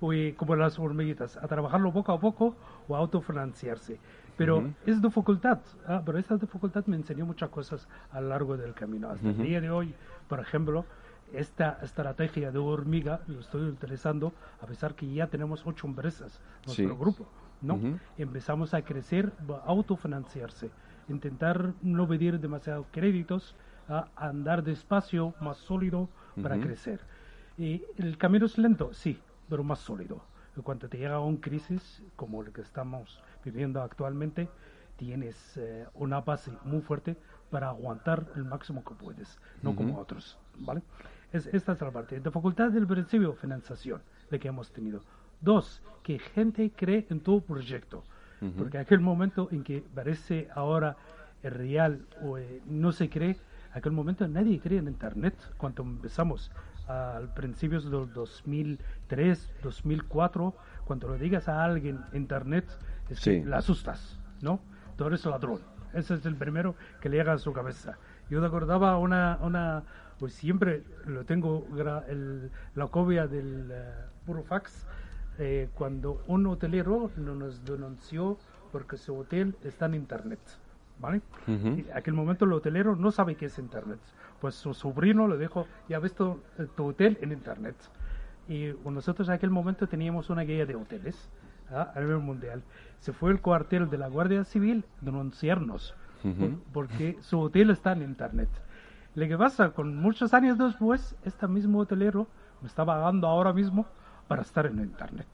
Y 0.02 0.34
como 0.34 0.56
las 0.56 0.78
hormiguitas, 0.78 1.38
a 1.38 1.48
trabajarlo 1.48 1.94
poco 1.94 2.12
a 2.12 2.20
poco 2.20 2.56
o 2.88 2.96
a 2.96 3.00
autofinanciarse. 3.00 3.98
Pero 4.42 4.74
es 4.88 5.02
dificultad, 5.02 5.60
¿ah? 5.88 6.02
pero 6.04 6.18
esa 6.18 6.36
dificultad 6.36 6.84
me 6.88 6.96
enseñó 6.96 7.28
muchas 7.28 7.50
cosas 7.50 7.88
a 8.12 8.20
lo 8.22 8.30
largo 8.30 8.58
del 8.58 8.74
camino. 8.74 9.10
Hasta 9.10 9.30
el 9.30 9.38
día 9.38 9.62
de 9.62 9.70
hoy, 9.70 9.94
por 10.28 10.40
ejemplo, 10.40 10.84
esta 11.32 11.78
estrategia 11.84 12.52
de 12.52 12.58
hormiga 12.58 13.22
lo 13.28 13.40
estoy 13.40 13.62
utilizando 13.68 14.34
a 14.60 14.66
pesar 14.66 14.96
que 14.96 15.12
ya 15.14 15.28
tenemos 15.28 15.62
ocho 15.66 15.86
empresas 15.86 16.42
en 16.62 16.66
nuestro 16.66 16.98
grupo, 16.98 17.28
¿no? 17.62 17.80
Empezamos 18.18 18.74
a 18.74 18.82
crecer, 18.82 19.32
a 19.48 19.68
autofinanciarse, 19.68 20.72
intentar 21.08 21.74
no 21.84 22.08
pedir 22.08 22.40
demasiados 22.40 22.88
créditos, 22.92 23.56
a 23.88 24.08
andar 24.16 24.64
despacio, 24.64 25.36
más 25.40 25.58
sólido 25.58 26.10
para 26.42 26.60
crecer. 26.60 27.00
Y 27.58 27.84
el 27.98 28.18
camino 28.18 28.48
es 28.48 28.58
lento, 28.58 28.92
sí, 28.94 29.20
pero 29.48 29.64
más 29.64 29.80
sólido. 29.80 30.24
Cuando 30.64 30.90
te 30.90 30.98
llega 30.98 31.20
una 31.20 31.40
crisis 31.40 32.04
como 32.16 32.42
el 32.42 32.52
que 32.52 32.62
estamos 32.62 33.22
viviendo 33.44 33.82
actualmente, 33.82 34.50
tienes 34.98 35.58
eh, 35.58 35.88
una 35.96 36.22
base 36.22 36.52
muy 36.64 36.82
fuerte 36.82 37.16
para 37.50 37.70
aguantar 37.70 38.28
el 38.36 38.46
máximo 38.46 38.84
que 38.84 38.94
puedes, 38.94 39.40
no 39.62 39.76
como 39.76 39.98
otros, 39.98 40.38
¿vale? 40.60 40.82
Es, 41.32 41.48
esta 41.48 41.72
es 41.72 41.82
la 41.82 41.92
parte. 41.92 42.20
De 42.20 42.32
facultad 42.32 42.70
del 42.70 42.86
principio, 42.86 43.34
financiación, 43.34 44.02
de 44.30 44.40
que 44.40 44.50
hemos 44.50 44.72
tenido. 44.72 45.02
Dos, 45.40 45.82
que 46.04 46.20
gente 46.20 46.72
cree 46.76 47.08
en 47.10 47.22
tu 47.22 47.42
proyecto. 47.42 48.04
Porque 48.58 48.80
aquel 48.80 49.02
momento 49.02 49.50
en 49.52 49.64
que 49.64 49.84
parece 49.94 50.48
ahora 50.56 50.98
real 51.44 52.08
o 52.24 52.40
eh, 52.40 52.62
no 52.66 52.92
se 52.92 53.08
cree, 53.08 53.38
aquel 53.72 53.92
momento 53.92 54.28
nadie 54.28 54.60
cree 54.60 54.80
en 54.80 54.88
Internet 54.88 55.36
cuando 55.58 55.84
empezamos 55.84 56.52
al 57.18 57.34
principios 57.34 57.90
del 57.90 58.12
2003, 58.14 59.54
2004, 59.64 60.56
cuando 60.86 61.08
lo 61.08 61.18
digas 61.18 61.48
a 61.48 61.64
alguien 61.64 62.04
Internet, 62.14 62.66
es 63.10 63.20
que 63.20 63.44
la 63.46 63.58
asustas, 63.58 64.20
¿no? 64.42 64.60
Tú 64.98 65.06
eres 65.06 65.26
ladrón. 65.26 65.60
Ese 65.94 66.16
es 66.16 66.26
el 66.26 66.36
primero 66.36 66.76
que 67.02 67.10
le 67.10 67.18
llega 67.18 67.34
a 67.34 67.38
su 67.38 67.54
cabeza. 67.54 67.98
Yo 68.30 68.40
te 68.40 68.48
acordaba 68.48 68.98
una, 68.98 69.38
una 69.42 69.84
pues 70.20 70.34
siempre 70.34 70.84
lo 71.06 71.26
tengo 71.26 71.68
la 72.76 72.88
copia 72.88 73.28
del 73.28 73.72
uh, 73.72 74.26
puro 74.26 74.44
fax 74.44 74.86
eh, 75.40 75.70
cuando 75.74 76.24
un 76.28 76.46
hotelero 76.46 77.10
nos 77.18 77.66
denunció 77.66 78.38
porque 78.72 78.98
su 78.98 79.18
hotel 79.18 79.56
está 79.64 79.88
en 79.88 79.96
internet. 79.96 80.40
¿Vale? 81.00 81.22
En 81.48 81.88
aquel 81.96 82.14
momento 82.14 82.46
el 82.46 82.54
hotelero 82.54 82.96
no 82.96 83.12
sabe 83.12 83.36
qué 83.36 83.48
es 83.48 83.58
internet. 83.58 84.00
Pues 84.42 84.56
su 84.56 84.74
sobrino 84.74 85.28
le 85.28 85.38
dijo, 85.38 85.68
ya 85.88 86.00
visto 86.00 86.42
eh, 86.58 86.68
tu 86.76 86.88
hotel 86.88 87.18
en 87.22 87.32
internet. 87.32 87.76
Y 88.50 88.74
nosotros 88.84 89.30
en 89.30 89.36
aquel 89.36 89.52
momento 89.52 89.88
teníamos 89.88 90.30
una 90.30 90.42
guía 90.42 90.66
de 90.66 90.76
hoteles 90.76 91.30
¿ah? 91.72 91.92
a 91.96 92.00
nivel 92.02 92.18
mundial. 92.18 92.64
Se 93.00 93.14
fue 93.14 93.32
el 93.32 93.40
cuartel 93.40 93.90
de 93.90 93.98
la 93.98 94.10
Guardia 94.10 94.44
Civil 94.44 94.84
a 95.02 95.06
denunciarnos 95.06 95.96
porque 96.72 97.18
su 97.22 97.40
hotel 97.40 97.72
está 97.72 97.94
en 97.94 98.04
internet. 98.04 98.50
Lo 99.16 99.28
que 99.28 99.38
pasa, 99.38 99.72
con 99.72 99.96
muchos 99.98 100.34
años 100.34 100.58
después, 100.58 101.16
este 101.26 101.48
mismo 101.48 101.80
hotelero 101.80 102.28
me 102.62 102.68
está 102.68 102.86
pagando 102.86 103.28
ahora 103.28 103.54
mismo 103.54 103.86
para 104.32 104.44
estar 104.44 104.66
en 104.66 104.80
internet. 104.80 105.28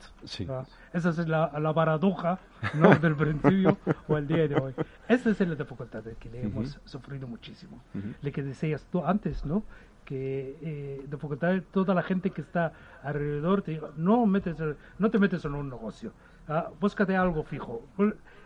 Esa 0.92 1.10
es 1.10 1.27
la, 1.27 1.51
la 1.60 1.72
paradoja 1.72 2.39
¿no? 2.74 2.96
del 3.06 3.16
principio 3.16 3.77
o 4.08 4.18
el 4.18 4.25
día 4.25 4.48
de 4.48 4.56
hoy. 4.56 4.74
Esa 5.08 5.30
es 5.30 5.39
la 5.39 5.54
dificultad 5.54 6.04
que 6.20 6.27
le 6.32 6.42
hemos 6.42 6.80
sufrido 6.84 7.27
muchísimo. 7.27 7.80
Lo 8.24 8.32
que 8.32 8.42
decías 8.42 8.88
tú 8.92 9.06
antes, 9.06 9.46
¿no? 9.46 9.62
que 10.04 10.58
eh, 10.63 11.06
dificultad 11.12 11.62
toda 11.72 11.94
la 11.94 12.01
gente 12.01 12.32
que 12.32 12.42
está 12.42 12.74
alrededor 13.04 13.62
te 13.62 13.74
diga, 13.74 13.89
no, 13.98 14.25
metes, 14.25 14.58
no 14.98 15.12
te 15.12 15.20
metes 15.20 15.46
en 15.46 15.54
un 15.54 15.70
negocio, 15.70 16.12
ah, 16.48 16.72
búscate 16.80 17.16
algo 17.16 17.44
fijo. 17.44 17.86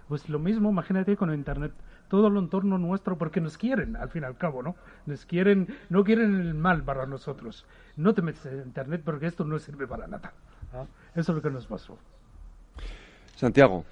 Pues 0.09 0.27
lo 0.27 0.39
mismo, 0.39 0.69
imagínate 0.69 1.15
con 1.15 1.33
internet 1.33 1.71
todo 2.09 2.27
el 2.27 2.35
entorno 2.35 2.77
nuestro 2.77 3.17
porque 3.17 3.39
nos 3.39 3.57
quieren, 3.57 3.95
al 3.95 4.09
fin 4.09 4.23
y 4.23 4.25
al 4.25 4.35
cabo, 4.35 4.61
¿no? 4.61 4.75
Nos 5.05 5.25
quieren, 5.25 5.73
no 5.87 6.03
quieren 6.03 6.41
el 6.41 6.55
mal 6.55 6.83
para 6.83 7.05
nosotros. 7.05 7.65
No 7.95 8.13
te 8.13 8.21
metes 8.21 8.45
en 8.45 8.59
internet 8.59 9.01
porque 9.03 9.27
esto 9.27 9.43
no 9.43 9.59
sirve 9.59 9.87
para 9.87 10.07
nada. 10.07 10.33
¿ah? 10.73 10.85
Eso 11.15 11.31
es 11.31 11.35
lo 11.35 11.41
que 11.41 11.49
nos 11.49 11.65
pasó. 11.65 11.97
Santiago. 13.35 13.85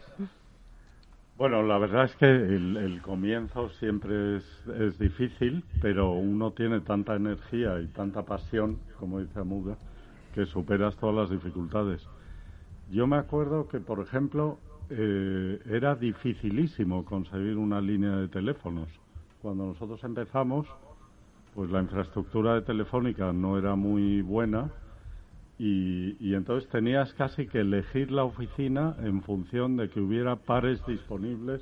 Bueno, 1.37 1.63
la 1.63 1.77
verdad 1.77 2.05
es 2.05 2.15
que 2.17 2.25
el, 2.25 3.01
comienzo 3.01 3.69
siempre 3.69 4.37
es, 4.37 4.67
es, 4.77 4.99
difícil, 4.99 5.63
pero 5.81 6.11
uno 6.11 6.51
tiene 6.51 6.81
tanta 6.81 7.15
energía 7.15 7.79
y 7.79 7.87
tanta 7.87 8.23
pasión, 8.23 8.77
como 8.99 9.19
dice 9.19 9.39
Amuda, 9.39 9.77
que 10.35 10.45
superas 10.45 10.97
todas 10.97 11.15
las 11.15 11.29
dificultades. 11.29 12.05
Yo 12.91 13.07
me 13.07 13.15
acuerdo 13.17 13.67
que, 13.69 13.79
por 13.79 14.01
ejemplo, 14.01 14.59
eh, 14.89 15.59
era 15.69 15.95
dificilísimo 15.95 17.05
conseguir 17.05 17.57
una 17.57 17.79
línea 17.79 18.15
de 18.15 18.27
teléfonos. 18.27 18.89
Cuando 19.41 19.67
nosotros 19.67 20.03
empezamos, 20.03 20.67
pues 21.53 21.69
la 21.69 21.81
infraestructura 21.81 22.55
de 22.55 22.61
telefónica 22.61 23.33
no 23.33 23.57
era 23.57 23.75
muy 23.75 24.21
buena 24.21 24.69
y, 25.57 26.33
entonces 26.33 26.69
tenías 26.69 27.13
casi 27.15 27.47
que 27.47 27.59
elegir 27.59 28.11
la 28.11 28.23
oficina 28.23 28.95
en 28.99 29.21
función 29.23 29.75
de 29.75 29.89
que 29.89 29.99
hubiera 29.99 30.37
pares 30.37 30.85
disponibles 30.85 31.61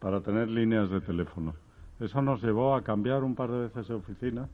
para 0.00 0.20
tener 0.20 0.48
líneas 0.48 0.90
de 0.90 1.00
teléfono. 1.00 1.54
Eso 1.98 2.20
nos 2.20 2.42
llevó 2.42 2.74
a 2.74 2.82
cambiar 2.82 3.24
un 3.24 3.34
par 3.34 3.50
de 3.50 3.60
veces 3.60 3.88
de 3.88 3.94
oficina 3.94 4.48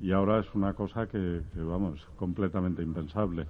y 0.00 0.12
ahora 0.12 0.38
es 0.40 0.54
una 0.54 0.74
cosa 0.74 1.06
que, 1.08 1.42
que 1.52 1.60
vamos, 1.60 2.06
completamente 2.16 2.82
impensable. 2.82 3.46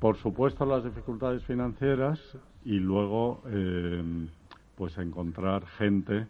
Por 0.00 0.16
supuesto, 0.16 0.64
las 0.64 0.82
dificultades 0.82 1.44
financieras 1.44 2.20
y 2.64 2.78
luego, 2.78 3.42
eh, 3.46 4.28
pues 4.76 4.96
encontrar 4.98 5.66
gente 5.66 6.26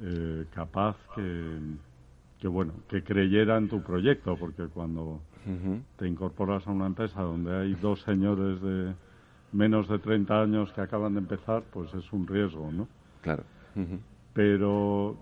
eh, 0.00 0.46
capaz 0.54 0.96
que, 1.14 1.58
que, 2.40 2.48
bueno, 2.48 2.74
que 2.88 3.02
creyera 3.02 3.56
en 3.56 3.68
tu 3.68 3.82
proyecto, 3.82 4.36
porque 4.36 4.66
cuando 4.66 5.20
te 5.96 6.08
incorporas 6.08 6.66
a 6.66 6.72
una 6.72 6.86
empresa 6.86 7.22
donde 7.22 7.56
hay 7.56 7.74
dos 7.74 8.02
señores 8.02 8.60
de 8.60 8.94
menos 9.52 9.88
de 9.88 9.98
30 9.98 10.42
años 10.42 10.72
que 10.72 10.80
acaban 10.80 11.14
de 11.14 11.20
empezar, 11.20 11.62
pues 11.72 11.92
es 11.94 12.12
un 12.12 12.26
riesgo, 12.26 12.70
¿no? 12.72 12.88
Claro. 13.22 13.44
Pero 14.32 15.16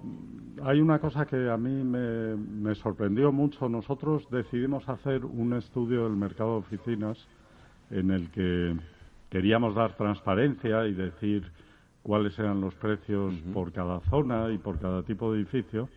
hay 0.64 0.80
una 0.80 0.98
cosa 0.98 1.26
que 1.26 1.48
a 1.50 1.56
mí 1.56 1.84
me, 1.84 2.34
me 2.36 2.74
sorprendió 2.74 3.30
mucho. 3.32 3.68
Nosotros 3.68 4.28
decidimos 4.30 4.88
hacer 4.88 5.24
un 5.24 5.52
estudio 5.52 6.04
del 6.04 6.16
mercado 6.16 6.52
de 6.52 6.58
oficinas 6.58 7.18
en 7.90 8.10
el 8.10 8.30
que 8.30 8.76
queríamos 9.30 9.74
dar 9.74 9.96
transparencia 9.96 10.86
y 10.86 10.94
decir 10.94 11.44
cuáles 12.02 12.38
eran 12.38 12.60
los 12.60 12.74
precios 12.74 13.34
por 13.52 13.72
cada 13.72 14.00
zona 14.10 14.50
y 14.50 14.58
por 14.58 14.78
cada 14.78 15.02
tipo 15.02 15.32
de 15.32 15.40
edificio. 15.40 15.88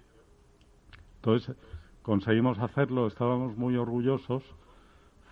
Entonces, 1.28 1.58
conseguimos 2.04 2.58
hacerlo, 2.60 3.06
estábamos 3.06 3.58
muy 3.58 3.76
orgullosos. 3.76 4.44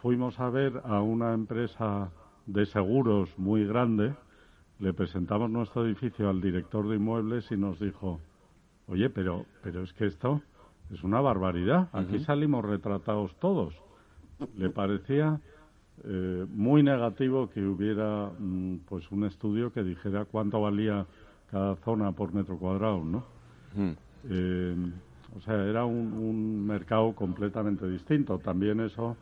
Fuimos 0.01 0.37
a 0.41 0.49
ver 0.49 0.81
a 0.83 0.99
una 0.99 1.33
empresa 1.33 2.11
de 2.45 2.65
seguros 2.65 3.29
muy 3.39 3.65
grande, 3.65 4.13
le 4.79 4.91
presentamos 4.91 5.49
nuestro 5.49 5.85
edificio 5.85 6.29
al 6.29 6.41
director 6.41 6.89
de 6.89 6.97
inmuebles 6.97 7.49
y 7.49 7.55
nos 7.55 7.79
dijo, 7.79 8.19
oye, 8.89 9.09
pero, 9.09 9.45
pero 9.63 9.83
es 9.83 9.93
que 9.93 10.07
esto 10.07 10.41
es 10.91 11.01
una 11.01 11.21
barbaridad, 11.21 11.87
aquí 11.93 12.19
salimos 12.19 12.65
retratados 12.65 13.33
todos. 13.39 13.73
Le 14.57 14.69
parecía 14.71 15.39
eh, 16.03 16.45
muy 16.49 16.83
negativo 16.83 17.49
que 17.49 17.65
hubiera 17.65 18.33
mm, 18.37 18.79
pues 18.79 19.09
un 19.11 19.23
estudio 19.23 19.71
que 19.71 19.81
dijera 19.81 20.25
cuánto 20.25 20.59
valía 20.59 21.05
cada 21.49 21.77
zona 21.77 22.11
por 22.11 22.33
metro 22.33 22.57
cuadrado, 22.57 23.01
¿no? 23.01 23.23
Eh, 24.29 24.75
o 25.35 25.41
sea, 25.41 25.55
era 25.65 25.85
un, 25.85 26.65
mercado 26.65 27.13
completamente 27.13 27.87
distinto. 27.87 28.39
También 28.39 28.79
eso 28.79 29.17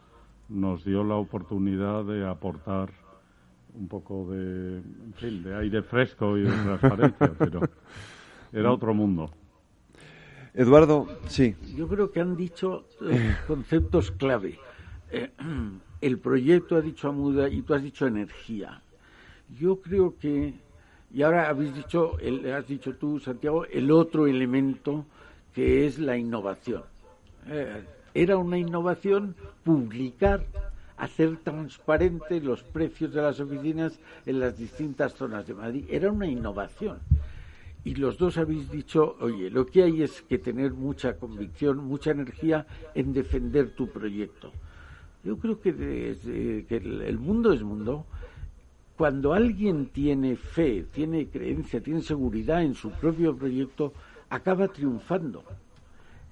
nos 0.50 0.86
dio 0.86 1.04
la 1.04 1.16
oportunidad 1.16 2.06
de 2.06 2.28
aportar 2.28 2.90
un 3.76 3.88
poco 3.88 4.28
de, 4.30 4.78
en 4.78 5.14
fin, 5.16 5.44
de 5.44 5.56
aire 5.56 5.82
fresco 5.82 6.38
y 6.38 6.44
de 6.44 6.52
transparencia, 6.52 7.32
pero 7.40 7.62
era 8.52 8.72
otro 8.72 8.94
mundo. 8.94 9.32
Eduardo, 10.54 11.08
sí. 11.28 11.56
Yo 11.76 11.88
creo 11.88 12.12
que 12.12 12.22
han 12.22 12.36
dicho 12.38 12.86
eh, 13.10 13.36
conceptos 13.48 14.12
clave. 14.12 14.60
el 16.02 16.20
proyecto 16.20 16.76
ha 16.76 16.82
dicho 16.82 17.10
Amuda 17.10 17.50
y 17.50 17.64
tú 17.64 17.74
has 17.74 17.82
dicho 17.82 18.06
energía. 18.06 18.82
Yo 19.60 19.82
creo 19.82 20.16
que, 20.20 20.54
y 21.12 21.22
ahora 21.24 21.50
habéis 21.50 21.74
dicho, 21.74 22.18
has 22.56 22.68
dicho 22.68 22.96
tú, 22.96 23.20
Santiago, 23.20 23.66
el 23.66 23.90
otro 23.90 24.28
elemento 24.28 25.06
que 25.54 25.86
es 25.86 26.00
la 26.00 26.18
innovación. 26.18 26.84
Eh, 27.48 27.84
era 28.14 28.38
una 28.38 28.58
innovación 28.58 29.36
publicar, 29.64 30.46
hacer 30.98 31.38
transparente 31.38 32.40
los 32.40 32.64
precios 32.64 33.14
de 33.14 33.22
las 33.22 33.40
oficinas 33.40 34.00
en 34.26 34.40
las 34.40 34.58
distintas 34.58 35.14
zonas 35.14 35.48
de 35.48 35.54
Madrid. 35.54 35.86
Era 35.90 36.12
una 36.12 36.28
innovación. 36.28 37.00
Y 37.86 37.96
los 37.96 38.18
dos 38.18 38.38
habéis 38.38 38.72
dicho, 38.72 39.18
oye, 39.20 39.50
lo 39.50 39.66
que 39.66 39.84
hay 39.84 40.04
es 40.04 40.22
que 40.22 40.38
tener 40.38 40.74
mucha 40.74 41.18
convicción, 41.18 41.78
mucha 41.86 42.12
energía 42.12 42.66
en 42.96 43.12
defender 43.12 43.72
tu 43.72 43.90
proyecto. 43.90 44.52
Yo 45.24 45.38
creo 45.38 45.60
que, 45.60 45.74
que 46.68 46.78
el, 46.78 47.18
mundo 47.18 47.52
es 47.52 47.62
mundo. 47.62 48.06
Cuando 48.96 49.34
alguien 49.34 49.88
tiene 49.88 50.36
fe, 50.36 50.86
tiene 50.94 51.28
creencia, 51.28 51.82
tiene 51.82 52.02
seguridad 52.02 52.62
en 52.64 52.74
su 52.74 52.92
propio 52.92 53.36
proyecto, 53.36 53.94
acaba 54.34 54.68
triunfando. 54.68 55.44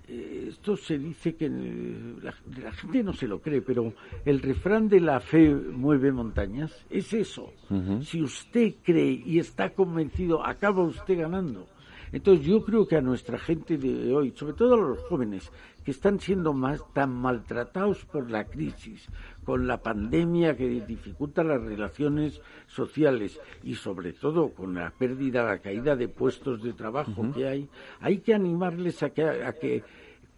Eh, 0.07 0.47
esto 0.49 0.75
se 0.75 0.97
dice 0.97 1.35
que 1.35 1.49
la, 1.49 2.71
gente 2.73 3.03
no 3.03 3.13
se 3.13 3.27
lo 3.27 3.39
cree, 3.39 3.61
pero 3.61 3.93
el 4.25 4.41
refrán 4.41 4.89
de 4.89 4.99
la 4.99 5.19
fe 5.19 5.53
mueve 5.53 6.11
montañas 6.11 6.85
es 6.89 7.13
eso. 7.13 7.53
Si 8.01 8.21
usted 8.21 8.75
cree 8.83 9.21
y 9.25 9.39
está 9.39 9.69
convencido, 9.69 10.45
acaba 10.45 10.83
usted 10.83 11.19
ganando. 11.19 11.67
Entonces 12.11 12.45
yo 12.45 12.63
creo 12.63 12.87
que 12.87 12.97
a 12.97 13.01
nuestra 13.01 13.39
gente 13.39 13.77
de 13.77 14.13
hoy, 14.13 14.33
sobre 14.35 14.53
todo 14.53 14.73
a 14.73 14.77
los 14.77 14.99
jóvenes, 15.03 15.51
que 15.83 15.91
están 15.91 16.19
siendo 16.19 16.53
más 16.53 16.81
tan 16.93 17.11
maltratados 17.13 18.05
por 18.05 18.29
la 18.29 18.45
crisis, 18.45 19.07
con 19.43 19.67
la 19.67 19.81
pandemia 19.81 20.55
que 20.55 20.67
dificulta 20.81 21.43
las 21.43 21.61
relaciones 21.61 22.41
sociales 22.67 23.39
y 23.63 23.75
sobre 23.75 24.13
todo 24.13 24.49
con 24.49 24.75
la 24.75 24.91
pérdida, 24.91 25.43
la 25.43 25.59
caída 25.59 25.95
de 25.95 26.07
puestos 26.07 26.61
de 26.61 26.73
trabajo 26.73 27.31
que 27.33 27.47
hay, 27.47 27.69
hay 27.99 28.19
que 28.19 28.33
animarles 28.33 29.01
a 29.03 29.09
que, 29.09 29.23
a 29.23 29.53
que 29.53 29.83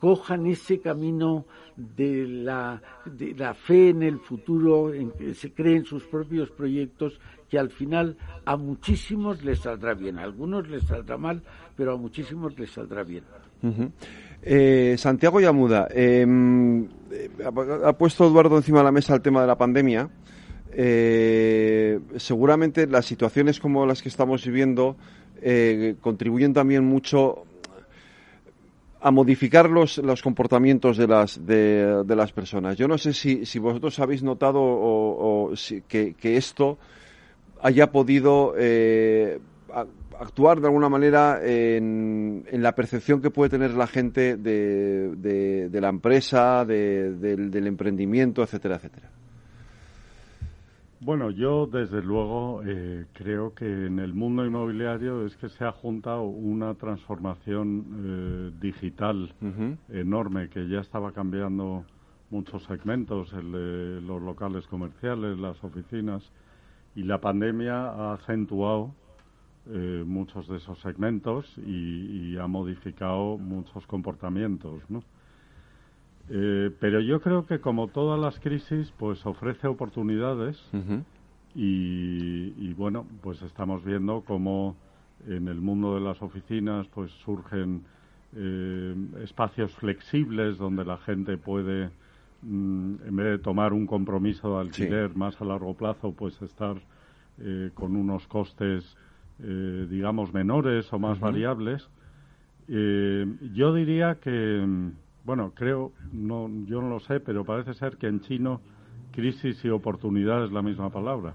cojan 0.04 0.46
ese 0.48 0.82
camino 0.82 1.46
de 1.78 2.28
la, 2.28 2.82
de 3.06 3.34
la 3.36 3.54
fe 3.54 3.88
en 3.88 4.04
el 4.04 4.20
futuro, 4.20 4.94
en 4.94 5.12
que 5.12 5.34
se 5.34 5.54
creen 5.54 5.86
sus 5.86 6.04
propios 6.04 6.52
proyectos, 6.52 7.22
que 7.50 7.58
al 7.58 7.70
final 7.70 8.18
a 8.44 8.58
muchísimos 8.58 9.44
les 9.46 9.60
saldrá 9.60 9.94
bien. 9.94 10.20
A 10.20 10.24
algunos 10.24 10.68
les 10.68 10.84
saldrá 10.84 11.18
mal, 11.18 11.42
pero 11.76 11.94
a 11.94 11.98
muchísimos 11.98 12.58
les 12.58 12.72
saldrá 12.72 13.04
bien. 13.04 13.24
Eh, 14.42 14.96
Santiago 14.98 15.40
Yamuda, 15.40 15.88
em, 15.92 16.84
eh, 17.12 17.30
ha, 17.46 17.94
puesto 17.94 18.28
Eduardo 18.28 18.58
encima 18.58 18.80
de 18.80 18.84
la 18.84 18.92
mesa 18.92 19.16
el 19.16 19.22
tema 19.22 19.42
de 19.42 19.48
la 19.48 19.58
pandemia. 19.58 20.10
Eh, 20.76 22.00
seguramente 22.18 22.88
las 22.88 23.06
situaciones 23.06 23.60
como 23.60 23.86
las 23.86 24.02
que 24.02 24.10
estamos 24.10 24.46
viviendo 24.46 24.98
contribuyen 26.02 26.54
también 26.54 26.86
mucho 26.86 27.44
a 29.04 29.12
modificar 29.12 29.70
los, 29.70 29.98
los 29.98 30.22
comportamientos 30.22 30.96
de 30.96 31.08
las, 31.08 31.46
de, 31.46 32.04
las 32.08 32.32
personas. 32.32 32.78
Yo 32.78 32.88
no 32.88 32.98
sé 32.98 33.12
si, 33.12 33.46
si 33.46 33.60
vosotros 33.60 34.00
habéis 34.00 34.24
notado 34.24 34.62
o, 34.62 35.52
que, 35.90 36.16
esto 36.22 36.78
haya 37.62 37.92
podido 37.92 38.56
eh, 38.58 39.40
actuar 40.20 40.60
de 40.60 40.68
alguna 40.68 40.90
manera 40.90 41.40
en, 41.44 42.46
en, 42.50 42.64
la 42.64 42.74
percepción 42.74 43.22
que 43.22 43.30
puede 43.30 43.50
tener 43.50 43.72
la 43.72 43.88
gente 43.88 44.38
de, 44.38 45.16
de, 45.70 45.82
la 45.82 45.90
empresa, 45.90 46.66
del, 46.66 47.52
del 47.52 47.68
emprendimiento, 47.68 48.44
etcétera, 48.44 48.76
etcétera. 48.76 49.10
Bueno, 51.06 51.32
yo 51.32 51.68
desde 51.68 52.02
luego 52.02 52.62
eh, 52.66 53.08
creo 53.12 53.54
que 53.54 53.66
en 53.66 54.00
el 54.00 54.14
mundo 54.14 54.46
inmobiliario 54.46 55.26
es 55.26 55.36
que 55.36 55.50
se 55.50 55.66
ha 55.66 55.74
juntado 55.74 56.24
una 56.24 56.76
transformación 56.76 57.86
eh, 58.06 58.58
digital 58.62 59.34
enorme 59.90 60.48
que 60.48 60.70
ya 60.70 60.80
estaba 60.80 61.12
cambiando 61.12 61.84
muchos 62.30 62.64
segmentos, 62.64 63.34
el 63.34 63.52
de 63.52 64.02
los 64.02 64.22
locales 64.22 64.66
comerciales, 64.68 65.38
las 65.38 65.62
oficinas, 65.62 66.24
y 66.96 67.04
la 67.04 67.20
pandemia 67.20 67.76
ha 67.76 68.14
acentuado 68.14 68.96
eh, 69.70 70.04
muchos 70.06 70.48
de 70.48 70.58
esos 70.58 70.80
segmentos 70.80 71.58
y, 71.58 72.38
ha 72.38 72.48
modificado 72.48 73.38
muchos 73.38 73.86
comportamientos, 73.88 74.82
¿no? 74.90 75.04
Eh, 76.30 76.72
pero 76.80 77.00
yo 77.00 77.22
creo 77.22 77.46
que 77.46 77.60
como 77.60 77.88
todas 77.88 78.20
las 78.20 78.40
crisis, 78.40 78.92
pues 78.98 79.26
ofrece 79.26 79.68
oportunidades 79.68 80.58
y, 81.56 82.74
bueno, 82.74 83.06
pues 83.22 83.42
estamos 83.44 83.84
viendo 83.86 84.24
cómo 84.26 84.76
en 85.28 85.48
el 85.48 85.62
mundo 85.62 85.96
de 85.96 86.02
las 86.02 86.22
oficinas 86.22 86.88
pues 86.88 87.12
surgen 87.24 87.84
eh, 88.36 88.96
espacios 89.24 89.74
flexibles 89.76 90.58
donde 90.58 90.84
la 90.84 90.98
gente 90.98 91.38
puede, 91.38 91.92
mm, 92.42 92.96
en 93.06 93.16
vez 93.16 93.26
de 93.28 93.38
tomar 93.38 93.74
un 93.74 93.86
compromiso 93.86 94.56
de 94.56 94.62
alquiler 94.62 95.16
más 95.16 95.40
a 95.40 95.46
largo 95.46 95.76
plazo, 95.76 96.14
pues 96.14 96.42
estar 96.42 96.78
eh, 97.40 97.72
con 97.74 97.96
unos 97.96 98.28
costes, 98.28 98.98
digamos, 99.40 100.34
menores 100.34 100.92
o 100.94 101.00
más 101.00 101.20
variables. 101.20 101.90
yo 102.68 103.74
diría 103.74 104.16
que 104.16 104.92
bueno, 105.24 105.54
creo, 105.56 105.94
no, 106.12 106.50
yo 106.66 106.82
no 106.82 106.90
lo 106.90 107.00
sé, 107.00 107.20
pero 107.20 107.46
parece 107.46 107.74
ser 107.74 107.98
que 107.98 108.08
en 108.08 108.20
chino 108.22 108.62
crisis 109.12 109.64
y 109.64 109.70
oportunidad 109.70 110.44
es 110.44 110.52
la 110.52 110.62
misma 110.62 110.90
palabra. 110.90 111.34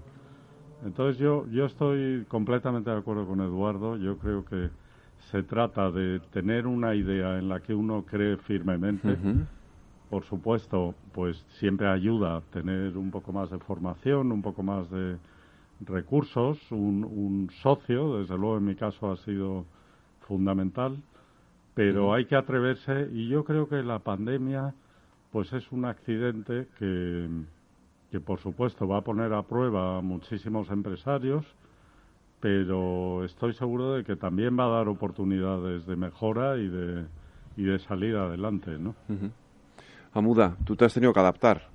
Entonces 0.85 1.17
yo, 1.17 1.47
yo 1.47 1.65
estoy 1.65 2.25
completamente 2.27 2.89
de 2.89 2.97
acuerdo 2.97 3.25
con 3.25 3.41
Eduardo. 3.41 3.97
Yo 3.97 4.17
creo 4.17 4.45
que 4.45 4.69
se 5.31 5.43
trata 5.43 5.91
de 5.91 6.19
tener 6.31 6.67
una 6.67 6.95
idea 6.95 7.37
en 7.37 7.49
la 7.49 7.59
que 7.61 7.73
uno 7.73 8.05
cree 8.05 8.37
firmemente. 8.37 9.17
Por 10.09 10.23
supuesto, 10.23 10.95
pues 11.13 11.37
siempre 11.59 11.87
ayuda 11.87 12.37
a 12.37 12.41
tener 12.41 12.97
un 12.97 13.11
poco 13.11 13.31
más 13.31 13.49
de 13.49 13.59
formación, 13.59 14.31
un 14.31 14.41
poco 14.41 14.63
más 14.63 14.89
de 14.89 15.17
recursos, 15.81 16.59
un, 16.71 17.03
un 17.03 17.49
socio, 17.61 18.19
desde 18.19 18.37
luego 18.37 18.57
en 18.57 18.65
mi 18.65 18.75
caso 18.75 19.11
ha 19.11 19.17
sido 19.17 19.65
fundamental 20.27 20.97
pero 21.79 22.13
hay 22.13 22.25
que 22.25 22.35
atreverse 22.35 23.07
y 23.13 23.29
yo 23.29 23.45
creo 23.45 23.69
que 23.69 23.81
la 23.83 23.99
pandemia 23.99 24.73
pues 25.31 25.53
es 25.53 25.71
un 25.71 25.85
accidente 25.85 26.67
que, 26.77 27.29
que 28.11 28.19
por 28.19 28.41
supuesto 28.41 28.85
va 28.85 28.97
a 28.97 29.01
poner 29.01 29.31
a 29.31 29.43
prueba 29.43 29.97
a 29.97 30.01
muchísimos 30.01 30.69
empresarios, 30.71 31.45
pero 32.41 33.23
estoy 33.23 33.53
seguro 33.53 33.93
de 33.93 34.03
que 34.03 34.17
también 34.17 34.59
va 34.59 34.65
a 34.65 34.77
dar 34.79 34.89
oportunidades 34.89 35.85
de 35.85 35.95
mejora 35.95 36.57
y 36.57 36.67
de, 36.67 37.05
y 37.55 37.63
de 37.63 37.79
salir 37.79 38.17
adelante, 38.17 38.77
¿no? 38.77 38.93
Amuda, 40.11 40.57
tú 40.65 40.75
te 40.75 40.83
has 40.83 40.93
tenido 40.93 41.13
que 41.13 41.21
adaptar. 41.21 41.69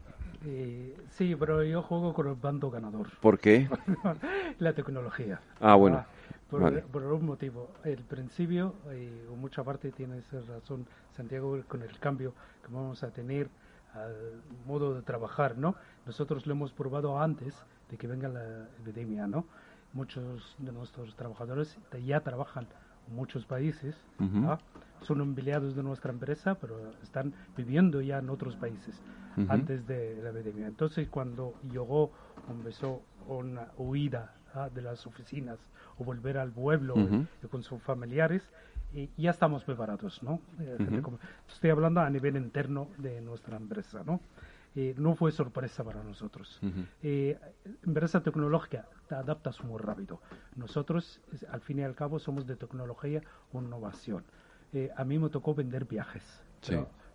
Eh, 0.46 0.94
sí, 1.10 1.34
pero 1.38 1.62
yo 1.62 1.82
juego 1.82 2.12
con 2.12 2.28
el 2.28 2.34
bando 2.34 2.70
ganador. 2.70 3.08
¿Por 3.20 3.38
qué? 3.38 3.68
la 4.58 4.72
tecnología. 4.74 5.40
Ah, 5.60 5.74
bueno. 5.74 5.98
Ah, 5.98 6.06
por, 6.50 7.02
un 7.04 7.26
motivo. 7.26 7.70
El 7.84 8.02
principio, 8.02 8.74
y 8.92 9.34
mucha 9.34 9.64
parte 9.64 9.90
tiene 9.90 10.20
razón 10.48 10.86
Santiago 11.16 11.60
con 11.66 11.82
el 11.82 11.98
cambio 11.98 12.34
que 12.64 12.72
vamos 12.72 13.02
a 13.02 13.10
tener 13.10 13.48
al 13.94 14.42
modo 14.66 14.94
de 14.94 15.02
trabajar, 15.02 15.56
¿no? 15.56 15.74
Nosotros 16.06 16.46
lo 16.46 16.52
hemos 16.52 16.72
probado 16.72 17.20
antes 17.20 17.54
de 17.90 17.96
que 17.96 18.06
venga 18.06 18.28
la 18.28 18.68
epidemia, 18.80 19.26
¿no? 19.26 19.46
Muchos 19.92 20.56
de 20.58 20.72
nuestros 20.72 21.14
trabajadores 21.14 21.78
ya 22.04 22.20
trabajan 22.20 22.66
en 23.08 23.14
muchos 23.14 23.46
países, 23.46 23.96
son 25.04 25.20
empleados 25.20 25.76
de 25.76 25.82
nuestra 25.82 26.12
empresa, 26.12 26.56
pero 26.56 26.92
están 27.02 27.32
viviendo 27.56 28.00
ya 28.00 28.18
en 28.18 28.30
otros 28.30 28.56
países 28.56 29.00
antes 29.48 29.86
de 29.86 30.20
la 30.22 30.30
epidemia. 30.30 30.66
Entonces, 30.66 31.08
cuando 31.08 31.54
llegó, 31.70 32.12
empezó 32.48 33.02
una 33.26 33.68
huida 33.76 34.34
de 34.74 34.82
las 34.82 35.06
oficinas 35.06 35.58
o 35.98 36.04
volver 36.04 36.38
al 36.38 36.52
pueblo 36.52 36.94
con 37.50 37.62
sus 37.62 37.82
familiares, 37.82 38.42
y 38.92 39.10
ya 39.16 39.30
estamos 39.30 39.64
preparados, 39.64 40.22
¿no? 40.22 40.40
Eh, 40.60 41.02
estoy 41.48 41.70
hablando 41.70 42.00
a 42.00 42.08
nivel 42.08 42.36
interno 42.36 42.90
de 42.98 43.20
nuestra 43.20 43.56
empresa, 43.56 44.04
¿no? 44.04 44.20
Eh, 44.76 44.94
no 44.98 45.14
fue 45.14 45.30
sorpresa 45.32 45.84
para 45.84 46.02
nosotros. 46.02 46.60
Eh, 47.02 47.38
empresa 47.84 48.22
tecnológica 48.22 48.88
te 49.08 49.14
adaptas 49.14 49.62
muy 49.64 49.78
rápido. 49.80 50.20
Nosotros, 50.56 51.20
al 51.50 51.60
fin 51.60 51.80
y 51.80 51.82
al 51.82 51.94
cabo, 51.94 52.18
somos 52.18 52.46
de 52.46 52.56
tecnología 52.56 53.22
o 53.52 53.60
innovación. 53.60 54.24
A 54.96 55.04
mí 55.04 55.18
me 55.18 55.28
tocó 55.28 55.54
vender 55.54 55.84
viajes, 55.84 56.22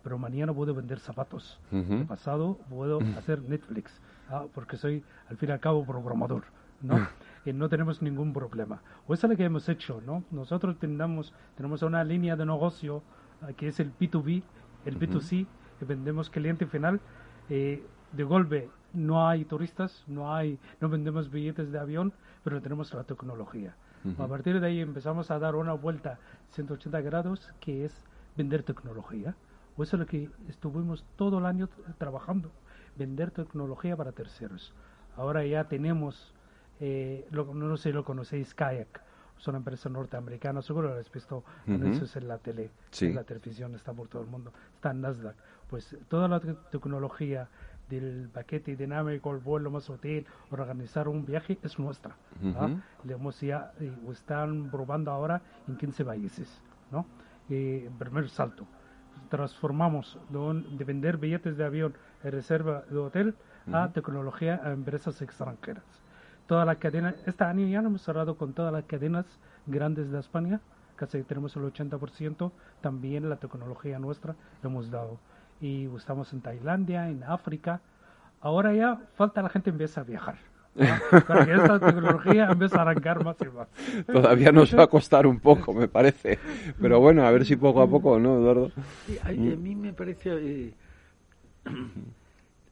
pero, 0.02 0.18
mañana 0.18 0.52
puedo 0.54 0.74
vender 0.74 0.98
zapatos. 0.98 1.60
El 1.70 2.06
pasado 2.06 2.58
puedo 2.68 3.00
hacer 3.18 3.42
Netflix, 3.42 4.00
¿ah? 4.30 4.46
porque 4.54 4.76
soy, 4.76 5.04
al 5.28 5.36
fin 5.36 5.50
y 5.50 5.52
al 5.52 5.60
cabo, 5.60 5.84
programador. 5.84 6.44
¿no? 6.82 6.96
y 7.44 7.52
no 7.52 7.68
tenemos 7.68 8.02
ningún 8.02 8.32
problema. 8.32 8.82
O 9.06 9.14
eso 9.14 9.26
es 9.26 9.30
lo 9.30 9.36
que 9.36 9.44
hemos 9.44 9.68
hecho, 9.68 10.02
¿no? 10.04 10.24
Nosotros 10.30 10.78
tenemos, 10.78 11.32
tenemos 11.56 11.82
una 11.82 12.04
línea 12.04 12.36
de 12.36 12.46
negocio 12.46 13.02
eh, 13.48 13.54
que 13.54 13.68
es 13.68 13.80
el 13.80 13.92
B2B, 13.96 14.42
el 14.84 14.98
B2C, 14.98 15.46
que 15.78 15.84
vendemos 15.84 16.30
cliente 16.30 16.66
final. 16.66 17.00
Eh, 17.48 17.84
de 18.12 18.24
golpe 18.24 18.68
no 18.92 19.28
hay 19.28 19.44
turistas, 19.44 20.04
no 20.06 20.34
hay, 20.34 20.58
no 20.80 20.88
vendemos 20.88 21.30
billetes 21.30 21.70
de 21.70 21.78
avión, 21.78 22.12
pero 22.42 22.60
tenemos 22.60 22.92
la 22.92 23.04
tecnología. 23.04 23.74
A 24.18 24.26
partir 24.26 24.60
de 24.60 24.66
ahí 24.66 24.80
empezamos 24.80 25.30
a 25.30 25.38
dar 25.38 25.56
una 25.56 25.74
vuelta 25.74 26.18
180 26.52 27.00
grados, 27.02 27.52
que 27.60 27.84
es 27.84 27.94
vender 28.36 28.62
tecnología. 28.62 29.34
O 29.76 29.82
eso 29.82 29.96
es 29.96 30.00
lo 30.00 30.06
que 30.06 30.30
estuvimos 30.48 31.04
todo 31.16 31.38
el 31.38 31.46
año 31.46 31.68
trabajando, 31.98 32.50
vender 32.96 33.30
tecnología 33.30 33.96
para 33.96 34.12
terceros. 34.12 34.72
Ahora 35.16 35.44
ya 35.44 35.64
tenemos 35.64 36.34
eh, 36.80 37.28
no 37.30 37.76
sé 37.76 37.90
si 37.90 37.92
lo 37.92 38.04
conocéis, 38.04 38.54
Kayak. 38.54 39.02
Es 39.38 39.48
una 39.48 39.58
empresa 39.58 39.88
norteamericana, 39.88 40.60
seguro 40.60 40.88
lo 40.88 40.92
habéis 40.94 41.10
visto 41.10 41.44
en 41.66 42.28
la 42.28 42.38
tele, 42.38 42.70
en 43.00 43.14
la 43.14 43.24
televisión, 43.24 43.74
está 43.74 43.92
por 43.92 44.06
todo 44.08 44.20
el 44.20 44.28
mundo, 44.28 44.52
está 44.74 44.90
en 44.90 45.00
Nasdaq. 45.00 45.34
Pues 45.68 45.96
toda 46.08 46.28
la 46.28 46.40
tecnología 46.40 47.48
del 47.90 48.30
paquete 48.32 48.76
dinámico, 48.76 49.30
el 49.32 49.38
vuelo 49.38 49.70
más 49.70 49.90
hotel, 49.90 50.24
organizar 50.50 51.08
un 51.08 51.26
viaje 51.26 51.58
es 51.62 51.78
nuestra. 51.78 52.16
Le 53.04 53.12
hemos 53.12 53.38
ya, 53.40 53.72
están 54.10 54.70
probando 54.70 55.10
ahora 55.10 55.42
en 55.68 55.76
15 55.76 56.04
países, 56.04 56.62
¿no? 56.90 57.04
el 57.50 57.90
primer 57.98 58.30
salto. 58.30 58.66
Transformamos 59.28 60.18
de, 60.30 60.84
vender 60.84 61.18
billetes 61.18 61.56
de 61.56 61.64
avión 61.64 61.94
en 62.24 62.32
reserva 62.32 62.84
de 62.88 62.96
hotel 62.96 63.34
a 63.72 63.88
tecnología 63.92 64.60
a 64.64 64.72
empresas 64.72 65.20
extranjeras 65.20 65.84
toda 66.50 66.64
la 66.64 66.74
cadena, 66.74 67.14
este 67.26 67.44
año 67.44 67.64
ya 67.68 67.78
hemos 67.78 68.02
cerrado 68.02 68.36
con 68.36 68.54
todas 68.54 68.72
las 68.72 68.82
cadenas 68.82 69.24
grandes 69.66 70.10
de 70.10 70.18
España, 70.18 70.60
casi 70.96 71.22
tenemos 71.22 71.54
el 71.54 71.62
80%, 71.62 72.50
también 72.80 73.30
la 73.30 73.36
tecnología 73.36 74.00
nuestra 74.00 74.34
lo 74.60 74.68
hemos 74.68 74.90
dado. 74.90 75.20
Y 75.60 75.86
estamos 75.96 76.32
en 76.32 76.40
Tailandia, 76.40 77.08
en 77.08 77.22
África. 77.24 77.80
Ahora 78.40 78.72
ya 78.74 79.00
falta 79.14 79.42
la 79.42 79.48
gente 79.48 79.70
empieza 79.70 80.00
a 80.00 80.04
viajar. 80.04 80.36
para 81.26 81.44
que 81.44 81.52
esta 81.52 81.80
tecnología 81.80 82.48
empiece 82.50 82.76
a 82.78 82.82
arrancar 82.82 83.24
más 83.24 83.36
y 83.40 83.48
más. 83.48 83.68
Todavía 84.06 84.52
nos 84.52 84.76
va 84.76 84.84
a 84.84 84.86
costar 84.86 85.26
un 85.26 85.40
poco, 85.40 85.72
me 85.74 85.88
parece. 85.88 86.38
Pero 86.80 87.00
bueno, 87.00 87.24
a 87.26 87.30
ver 87.30 87.44
si 87.44 87.56
poco 87.56 87.82
a 87.82 87.88
poco, 87.88 88.18
¿no, 88.18 88.38
Eduardo? 88.38 88.70
a, 89.22 89.32
mí 89.32 89.74
me 89.74 89.92
parece... 89.92 90.30
Eh, 90.30 90.74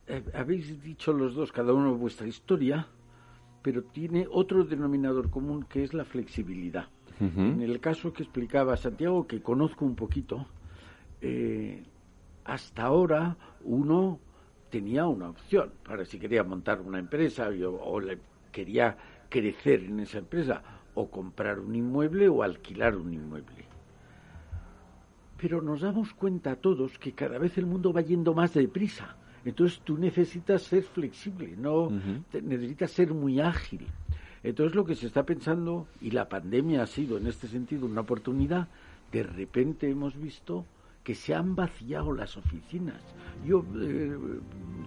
eh, 0.07 0.23
habéis 0.35 0.83
dicho 0.83 1.13
los 1.13 1.35
dos, 1.35 1.53
cada 1.53 1.75
uno 1.75 1.95
vuestra 1.95 2.27
historia, 2.27 2.87
pero 3.63 3.83
tiene 3.83 4.27
otro 4.31 4.65
denominador 4.65 5.29
común 5.29 5.65
que 5.69 5.85
es 5.85 5.93
la 5.93 6.05
flexibilidad. 6.05 6.87
En 7.21 7.63
el 7.63 7.81
caso 7.81 8.13
que 8.13 8.23
explicaba 8.23 8.77
Santiago, 8.77 9.27
que 9.27 9.43
conozco 9.43 9.85
un 9.85 9.97
poquito, 9.97 10.47
eh, 11.21 11.83
hasta 12.49 12.83
ahora 12.85 13.37
uno 13.65 14.19
tenía 14.71 15.07
una 15.07 15.29
opción 15.29 15.71
para 15.87 16.05
si 16.07 16.19
quería 16.19 16.43
montar 16.43 16.81
una 16.81 16.99
empresa 16.99 17.51
o, 17.51 18.01
quería 18.51 18.97
crecer 19.29 19.85
en 19.85 20.01
esa 20.01 20.19
empresa 20.19 20.63
o 20.95 21.11
comprar 21.11 21.61
un 21.61 21.75
inmueble 21.75 22.27
o 22.29 22.43
alquilar 22.43 22.97
un 22.97 23.13
inmueble. 23.13 23.67
Pero 25.37 25.61
nos 25.61 25.83
damos 25.83 26.15
cuenta 26.15 26.57
todos 26.57 26.99
que 26.99 27.13
cada 27.13 27.39
vez 27.39 27.59
el 27.59 27.67
mundo 27.67 27.93
va 27.93 28.01
yendo 28.01 28.35
más 28.35 28.55
deprisa. 28.55 29.15
Entonces 29.45 29.81
tú 29.85 29.99
necesitas 29.99 30.63
ser 30.63 30.83
flexible, 30.83 31.55
no 31.57 31.93
necesitas 32.33 32.91
ser 32.91 33.13
muy 33.13 33.41
ágil. 33.41 33.87
Entonces 34.43 34.75
lo 34.75 34.87
que 34.87 34.95
se 34.95 35.07
está 35.07 35.25
pensando, 35.25 35.87
y 36.01 36.11
la 36.13 36.29
pandemia 36.29 36.83
ha 36.83 36.87
sido 36.87 37.19
en 37.19 37.27
este 37.27 37.47
sentido 37.47 37.87
una 37.87 38.01
oportunidad, 38.01 38.69
de 39.13 39.23
repente 39.23 39.89
hemos 39.89 40.19
visto 40.19 40.65
que 41.09 41.15
se 41.15 41.35
han 41.35 41.57
vaciado 41.57 42.13
las 42.13 42.37
oficinas. 42.37 43.01
Yo 43.43 43.65
eh, 43.81 44.15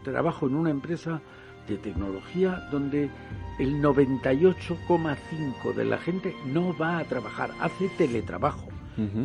trabajo 0.04 0.46
en 0.46 0.54
una 0.54 0.70
empresa 0.70 1.20
de 1.68 1.78
tecnología 1.78 2.68
donde 2.70 3.10
el 3.58 3.82
98,5 3.82 5.74
de 5.74 5.84
la 5.84 5.98
gente 5.98 6.36
no 6.46 6.78
va 6.78 7.00
a 7.00 7.06
trabajar, 7.06 7.50
hace 7.60 7.90
teletrabajo. 7.98 8.68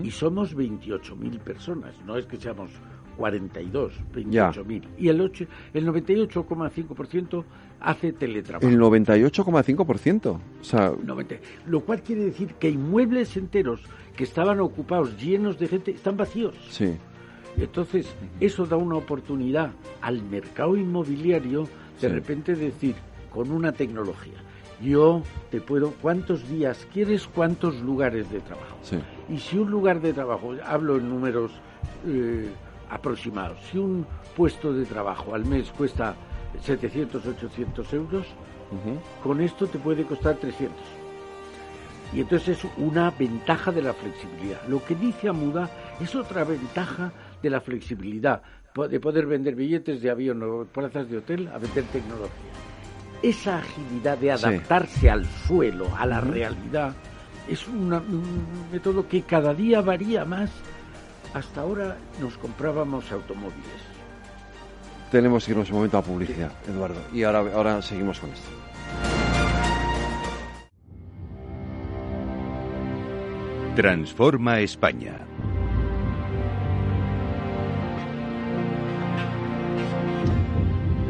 Y 0.02 0.10
somos 0.10 0.56
28.000 0.56 1.38
personas, 1.40 1.94
no 2.06 2.16
es 2.16 2.24
que 2.24 2.38
seamos 2.38 2.70
42, 3.18 3.92
28.000. 4.14 4.82
Y 4.96 5.08
el, 5.08 5.20
el 5.20 5.86
98,5% 5.86 7.44
hace 7.80 8.12
teletrabajo. 8.14 8.66
El 8.66 8.78
98,5%. 8.78 10.26
O 10.28 10.40
sea... 10.64 10.94
lo 11.66 11.80
cual 11.80 12.02
quiere 12.02 12.24
decir 12.24 12.54
que 12.54 12.70
inmuebles 12.70 13.36
enteros 13.36 13.82
que 14.16 14.24
estaban 14.24 14.60
ocupados, 14.60 15.16
llenos 15.20 15.58
de 15.58 15.68
gente, 15.68 15.90
están 15.92 16.16
vacíos. 16.16 16.54
Sí. 16.70 16.96
Entonces, 17.56 18.14
eso 18.40 18.66
da 18.66 18.76
una 18.76 18.96
oportunidad 18.96 19.70
al 20.00 20.22
mercado 20.22 20.76
inmobiliario 20.76 21.68
de 22.00 22.08
repente 22.08 22.54
decir, 22.54 22.94
con 23.30 23.50
una 23.50 23.72
tecnología, 23.72 24.34
yo 24.82 25.22
te 25.50 25.60
puedo, 25.60 25.92
¿cuántos 26.02 26.48
días 26.48 26.86
quieres? 26.92 27.26
¿Cuántos 27.26 27.80
lugares 27.80 28.30
de 28.30 28.40
trabajo? 28.40 28.76
Sí. 28.82 28.98
Y 29.30 29.38
si 29.38 29.56
un 29.56 29.70
lugar 29.70 30.00
de 30.00 30.12
trabajo, 30.12 30.54
hablo 30.64 30.96
en 30.96 31.08
números 31.08 31.52
eh, 32.06 32.50
aproximados, 32.90 33.58
si 33.70 33.78
un 33.78 34.06
puesto 34.36 34.72
de 34.74 34.84
trabajo 34.84 35.34
al 35.34 35.46
mes 35.46 35.70
cuesta 35.70 36.14
700, 36.60 37.26
800 37.26 37.92
euros, 37.94 38.26
con 39.22 39.40
esto 39.40 39.66
te 39.66 39.78
puede 39.78 40.04
costar 40.04 40.36
300. 40.36 40.76
Y 42.12 42.20
entonces 42.20 42.58
es 42.58 42.70
una 42.76 43.10
ventaja 43.10 43.72
de 43.72 43.82
la 43.82 43.92
flexibilidad. 43.92 44.62
Lo 44.68 44.84
que 44.84 44.94
dice 44.94 45.28
Amuda 45.28 45.70
es 46.00 46.14
otra 46.14 46.44
ventaja 46.44 47.12
de 47.42 47.50
la 47.50 47.60
flexibilidad, 47.60 48.42
de 48.88 49.00
poder 49.00 49.26
vender 49.26 49.54
billetes 49.54 50.02
de 50.02 50.10
avión 50.10 50.42
o 50.42 50.64
plazas 50.64 51.08
de 51.10 51.18
hotel 51.18 51.48
a 51.48 51.58
vender 51.58 51.84
tecnología. 51.84 52.52
Esa 53.22 53.58
agilidad 53.58 54.18
de 54.18 54.32
adaptarse 54.32 55.10
al 55.10 55.26
suelo, 55.46 55.88
a 55.96 56.06
la 56.06 56.20
realidad, 56.20 56.94
es 57.48 57.66
un 57.66 57.90
método 58.72 59.08
que 59.08 59.22
cada 59.22 59.54
día 59.54 59.80
varía 59.80 60.24
más. 60.24 60.50
Hasta 61.34 61.60
ahora 61.60 61.96
nos 62.20 62.36
comprábamos 62.38 63.10
automóviles. 63.10 63.96
Tenemos 65.10 65.44
que 65.44 65.52
irnos 65.52 65.68
un 65.70 65.76
momento 65.76 65.98
a 65.98 66.02
publicidad, 66.02 66.52
Eduardo. 66.68 67.00
Y 67.12 67.22
ahora, 67.22 67.38
ahora 67.54 67.82
seguimos 67.82 68.18
con 68.18 68.30
esto. 68.30 68.48
Transforma 73.76 74.60
España. 74.60 75.18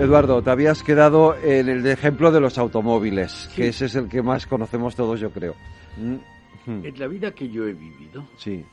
Eduardo, 0.00 0.42
te 0.42 0.50
habías 0.50 0.83
quedado 0.83 1.37
en 1.37 1.68
el 1.68 1.87
ejemplo 1.87 2.33
de 2.33 2.40
los 2.40 2.59
automóviles, 2.59 3.48
que 3.55 3.68
ese 3.68 3.85
es 3.85 3.94
el 3.94 4.09
que 4.09 4.20
más 4.20 4.48
conocemos 4.48 4.96
todos, 4.96 5.20
yo 5.20 5.31
creo. 5.31 5.55
Mm. 5.96 6.85
En 6.87 6.98
la 6.98 7.07
vida 7.07 7.31
que 7.31 7.48
yo 7.48 7.68
he 7.68 7.72
vivido, 7.72 8.26
sí. 8.37 8.64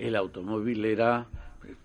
el 0.00 0.16
automóvil 0.16 0.84
era, 0.84 1.28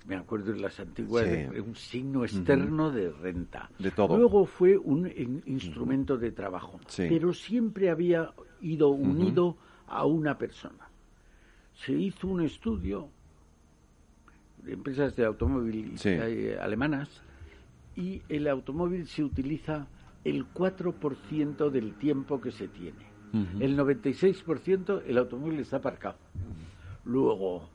me 0.08 0.16
acuerdo 0.16 0.54
en 0.54 0.64
las 0.64 0.80
antiguas, 0.80 1.28
un 1.64 1.76
signo 1.76 2.24
externo 2.24 2.90
de 2.90 3.12
renta. 3.12 3.70
De 3.78 3.92
todo. 3.92 4.18
Luego 4.18 4.48
fue 4.48 4.80
un 4.80 5.08
instrumento 5.46 6.18
de 6.18 6.32
trabajo, 6.32 6.80
pero 6.98 7.32
siempre 7.34 7.92
había 7.92 8.32
ido 8.62 8.90
unido 8.90 9.58
a 9.86 10.08
una 10.08 10.40
persona 10.40 10.91
se 11.86 11.94
hizo 11.94 12.28
un 12.28 12.42
estudio 12.42 13.10
de 14.64 14.74
empresas 14.74 15.16
de 15.16 15.26
automóvil 15.26 15.96
eh, 16.04 16.58
alemanas 16.62 17.24
y 17.96 18.22
el 18.30 18.48
automóvil 18.48 19.08
se 19.08 19.24
utiliza 19.24 19.88
el 20.24 20.46
4% 20.54 21.70
del 21.72 21.96
tiempo 21.96 22.40
que 22.40 22.52
se 22.52 22.68
tiene. 22.68 23.12
El 23.62 23.78
96% 23.78 25.04
el 25.08 25.18
automóvil 25.18 25.60
está 25.60 25.78
aparcado. 25.78 26.18
Luego, 27.06 27.70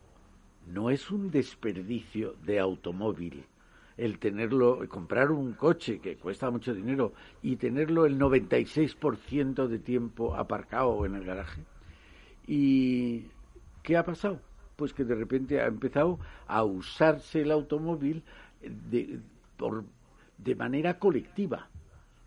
no 0.66 0.90
es 0.90 1.10
un 1.10 1.30
desperdicio 1.30 2.34
de 2.44 2.60
automóvil 2.60 3.44
el 3.96 4.18
tenerlo, 4.18 4.86
comprar 4.88 5.32
un 5.32 5.54
coche 5.54 5.98
que 5.98 6.16
cuesta 6.16 6.50
mucho 6.50 6.74
dinero 6.74 7.14
y 7.42 7.56
tenerlo 7.56 8.04
el 8.04 8.18
96% 8.18 9.66
de 9.66 9.78
tiempo 9.78 10.36
aparcado 10.36 11.06
en 11.06 11.14
el 11.14 11.24
garaje. 11.24 11.62
Y 12.46 13.24
¿Qué 13.86 13.96
ha 13.96 14.04
pasado? 14.04 14.40
Pues 14.74 14.92
que 14.92 15.04
de 15.04 15.14
repente 15.14 15.60
ha 15.60 15.66
empezado 15.66 16.18
a 16.48 16.64
usarse 16.64 17.42
el 17.42 17.52
automóvil 17.52 18.24
de, 18.60 19.20
por, 19.56 19.84
de 20.38 20.56
manera 20.56 20.98
colectiva. 20.98 21.68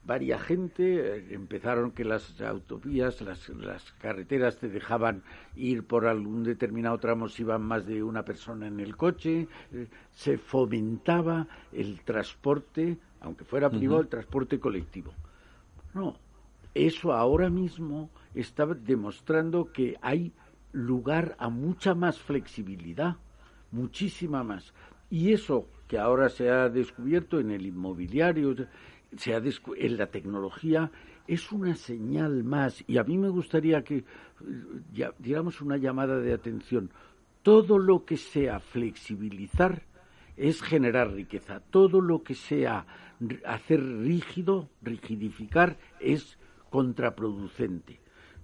Varia 0.06 0.40
gente, 0.40 1.18
eh, 1.18 1.28
empezaron 1.32 1.92
que 1.92 2.06
las 2.06 2.40
autovías, 2.40 3.20
las, 3.20 3.50
las, 3.50 3.92
carreteras 4.02 4.58
te 4.58 4.70
dejaban 4.70 5.22
ir 5.58 5.84
por 5.84 6.08
algún 6.08 6.44
determinado 6.46 6.98
tramo 6.98 7.28
si 7.28 7.42
iban 7.42 7.62
más 7.62 7.86
de 7.86 8.04
una 8.04 8.24
persona 8.24 8.68
en 8.68 8.80
el 8.80 8.96
coche, 8.96 9.50
eh, 9.74 9.88
se 10.12 10.38
fomentaba 10.38 11.46
el 11.74 12.00
transporte, 12.06 12.98
aunque 13.20 13.44
fuera 13.44 13.70
privado, 13.70 14.00
el 14.00 14.08
transporte 14.08 14.62
colectivo. 14.62 15.12
No, 15.94 16.16
eso 16.74 17.12
ahora 17.12 17.50
mismo 17.50 18.10
está 18.34 18.66
demostrando 18.66 19.74
que 19.74 19.98
hay 20.02 20.32
lugar 20.72 21.36
a 21.40 21.50
mucha 21.50 21.96
más 21.96 22.20
flexibilidad, 22.20 23.18
muchísima 23.72 24.44
más. 24.44 24.74
Y 25.10 25.34
eso 25.34 25.68
que 25.88 25.98
ahora 25.98 26.30
se 26.30 26.50
ha 26.50 26.70
descubierto 26.70 27.40
en 27.40 27.52
el 27.52 27.66
inmobiliario, 27.66 28.56
se 29.18 29.34
ha 29.34 29.42
en 29.42 29.98
la 29.98 30.08
tecnología, 30.08 30.92
es 31.28 31.52
una 31.52 31.76
señal 31.76 32.44
más. 32.44 32.84
Y 32.88 32.98
a 32.98 33.04
mí 33.04 33.18
me 33.18 33.30
gustaría 33.30 33.84
que 33.84 34.04
ya, 34.94 35.14
diéramos 35.18 35.62
una 35.62 35.78
llamada 35.78 36.20
de 36.20 36.34
atención. 36.34 36.92
Todo 37.42 37.80
lo 37.80 38.06
que 38.06 38.18
sea 38.18 38.60
flexibilizar 38.60 39.84
es 40.38 40.62
generar 40.62 41.12
riqueza. 41.12 41.60
Todo 41.60 42.02
lo 42.02 42.24
que 42.24 42.36
sea 42.36 42.86
hacer 43.46 43.82
rígido, 43.84 44.70
rigidificar, 44.82 45.78
es 46.00 46.38
contraproducente 46.70 48.00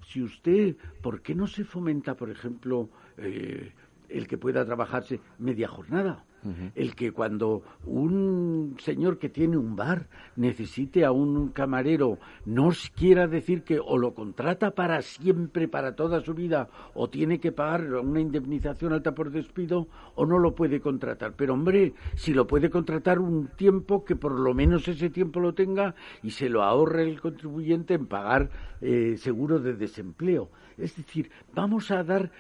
si 0.08 0.22
usted, 0.22 0.76
¿por 1.02 1.22
qué 1.22 1.36
no 1.36 1.48
se 1.48 1.64
fomenta, 1.64 2.16
por 2.16 2.30
ejemplo, 2.30 2.90
eh, 3.18 3.74
el 4.10 4.28
que 4.28 4.38
pueda 4.38 4.66
trabajarse 4.66 5.20
media 5.40 5.68
jornada? 5.68 6.26
El 6.76 6.96
que 6.96 7.12
cuando 7.12 7.64
un 7.86 8.76
señor 8.80 9.18
que 9.18 9.30
tiene 9.30 9.58
un 9.58 9.76
bar 9.76 10.08
necesite 10.36 11.04
a 11.06 11.12
un 11.12 11.50
camarero, 11.50 12.20
no 12.46 12.70
quiera 12.96 13.28
decir 13.28 13.64
que 13.64 13.80
o 13.80 13.98
lo 13.98 14.14
contrata 14.14 14.72
para 14.72 15.02
siempre, 15.02 15.68
para 15.68 15.96
toda 15.96 16.22
su 16.22 16.34
vida, 16.34 16.70
o 16.94 17.10
tiene 17.10 17.40
que 17.40 17.52
pagar 17.52 17.94
una 17.96 18.20
indemnización 18.20 18.94
alta 18.94 19.14
por 19.14 19.32
despido, 19.32 19.88
o 20.16 20.26
no 20.26 20.40
lo 20.40 20.56
puede 20.56 20.80
contratar. 20.80 21.34
Pero 21.36 21.54
hombre, 21.54 21.94
si 22.16 22.34
lo 22.34 22.48
puede 22.48 22.70
contratar 22.70 23.20
un 23.20 23.48
tiempo, 23.56 24.04
que 24.04 24.16
por 24.16 24.40
lo 24.40 24.54
menos 24.54 24.88
ese 24.88 25.10
tiempo 25.10 25.40
lo 25.40 25.54
tenga 25.54 25.96
y 26.22 26.32
se 26.32 26.50
lo 26.50 26.64
ahorre 26.64 27.04
el 27.04 27.22
contribuyente 27.22 27.94
en 27.94 28.08
pagar 28.08 28.50
eh, 28.82 29.16
seguro 29.18 29.60
de 29.60 29.74
desempleo. 29.74 30.50
Es 30.78 30.96
decir, 30.98 31.32
vamos 31.54 31.92
a 31.92 32.04
dar 32.04 32.32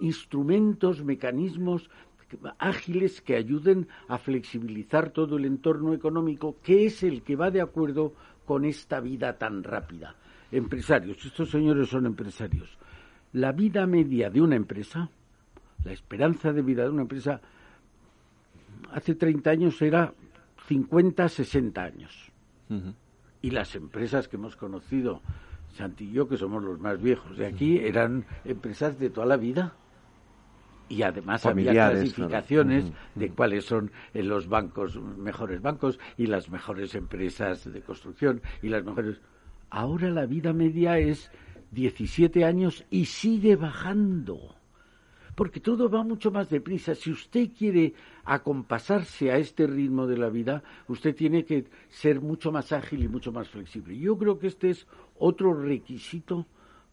instrumentos, 0.00 1.02
mecanismos 1.02 1.90
ágiles 2.58 3.20
que 3.20 3.36
ayuden 3.36 3.88
a 4.08 4.18
flexibilizar 4.18 5.10
todo 5.10 5.36
el 5.36 5.44
entorno 5.44 5.94
económico, 5.94 6.56
que 6.62 6.86
es 6.86 7.02
el 7.02 7.22
que 7.22 7.36
va 7.36 7.50
de 7.50 7.60
acuerdo 7.60 8.12
con 8.44 8.64
esta 8.64 9.00
vida 9.00 9.36
tan 9.38 9.62
rápida. 9.62 10.14
Empresarios, 10.50 11.24
estos 11.24 11.50
señores 11.50 11.88
son 11.88 12.06
empresarios. 12.06 12.78
La 13.32 13.52
vida 13.52 13.86
media 13.86 14.30
de 14.30 14.40
una 14.40 14.56
empresa, 14.56 15.10
la 15.84 15.92
esperanza 15.92 16.52
de 16.52 16.62
vida 16.62 16.84
de 16.84 16.90
una 16.90 17.02
empresa, 17.02 17.40
hace 18.92 19.14
30 19.14 19.50
años 19.50 19.82
era 19.82 20.12
50, 20.66 21.28
60 21.28 21.82
años. 21.82 22.32
Y 23.42 23.50
las 23.50 23.74
empresas 23.76 24.28
que 24.28 24.36
hemos 24.36 24.56
conocido, 24.56 25.22
Santi 25.74 26.04
y 26.04 26.12
yo, 26.12 26.28
que 26.28 26.36
somos 26.36 26.62
los 26.62 26.80
más 26.80 27.00
viejos 27.00 27.36
de 27.36 27.46
aquí, 27.46 27.78
eran 27.78 28.24
empresas 28.44 28.98
de 28.98 29.10
toda 29.10 29.26
la 29.26 29.36
vida 29.36 29.74
y 30.88 31.02
además 31.02 31.44
había 31.46 31.72
clasificaciones 31.72 32.92
de 33.14 33.30
cuáles 33.30 33.64
son 33.64 33.90
eh, 34.14 34.22
los 34.22 34.48
bancos 34.48 34.96
mejores 34.96 35.60
bancos 35.60 35.98
y 36.16 36.26
las 36.26 36.50
mejores 36.50 36.94
empresas 36.94 37.70
de 37.70 37.80
construcción 37.82 38.42
y 38.62 38.68
las 38.68 38.84
mejores 38.84 39.20
ahora 39.70 40.10
la 40.10 40.26
vida 40.26 40.52
media 40.52 40.98
es 40.98 41.30
17 41.72 42.44
años 42.44 42.84
y 42.90 43.04
sigue 43.04 43.56
bajando 43.56 44.54
porque 45.38 45.60
todo 45.60 45.88
va 45.88 46.02
mucho 46.02 46.32
más 46.32 46.50
deprisa. 46.50 46.96
Si 46.96 47.12
usted 47.12 47.50
quiere 47.56 47.94
acompasarse 48.24 49.30
a 49.30 49.36
este 49.36 49.68
ritmo 49.68 50.08
de 50.08 50.18
la 50.18 50.30
vida, 50.30 50.64
usted 50.88 51.14
tiene 51.14 51.44
que 51.44 51.66
ser 51.88 52.20
mucho 52.20 52.50
más 52.50 52.72
ágil 52.72 53.04
y 53.04 53.08
mucho 53.08 53.30
más 53.30 53.48
flexible. 53.48 53.96
Yo 53.96 54.18
creo 54.18 54.40
que 54.40 54.48
este 54.48 54.70
es 54.70 54.88
otro 55.16 55.54
requisito 55.54 56.44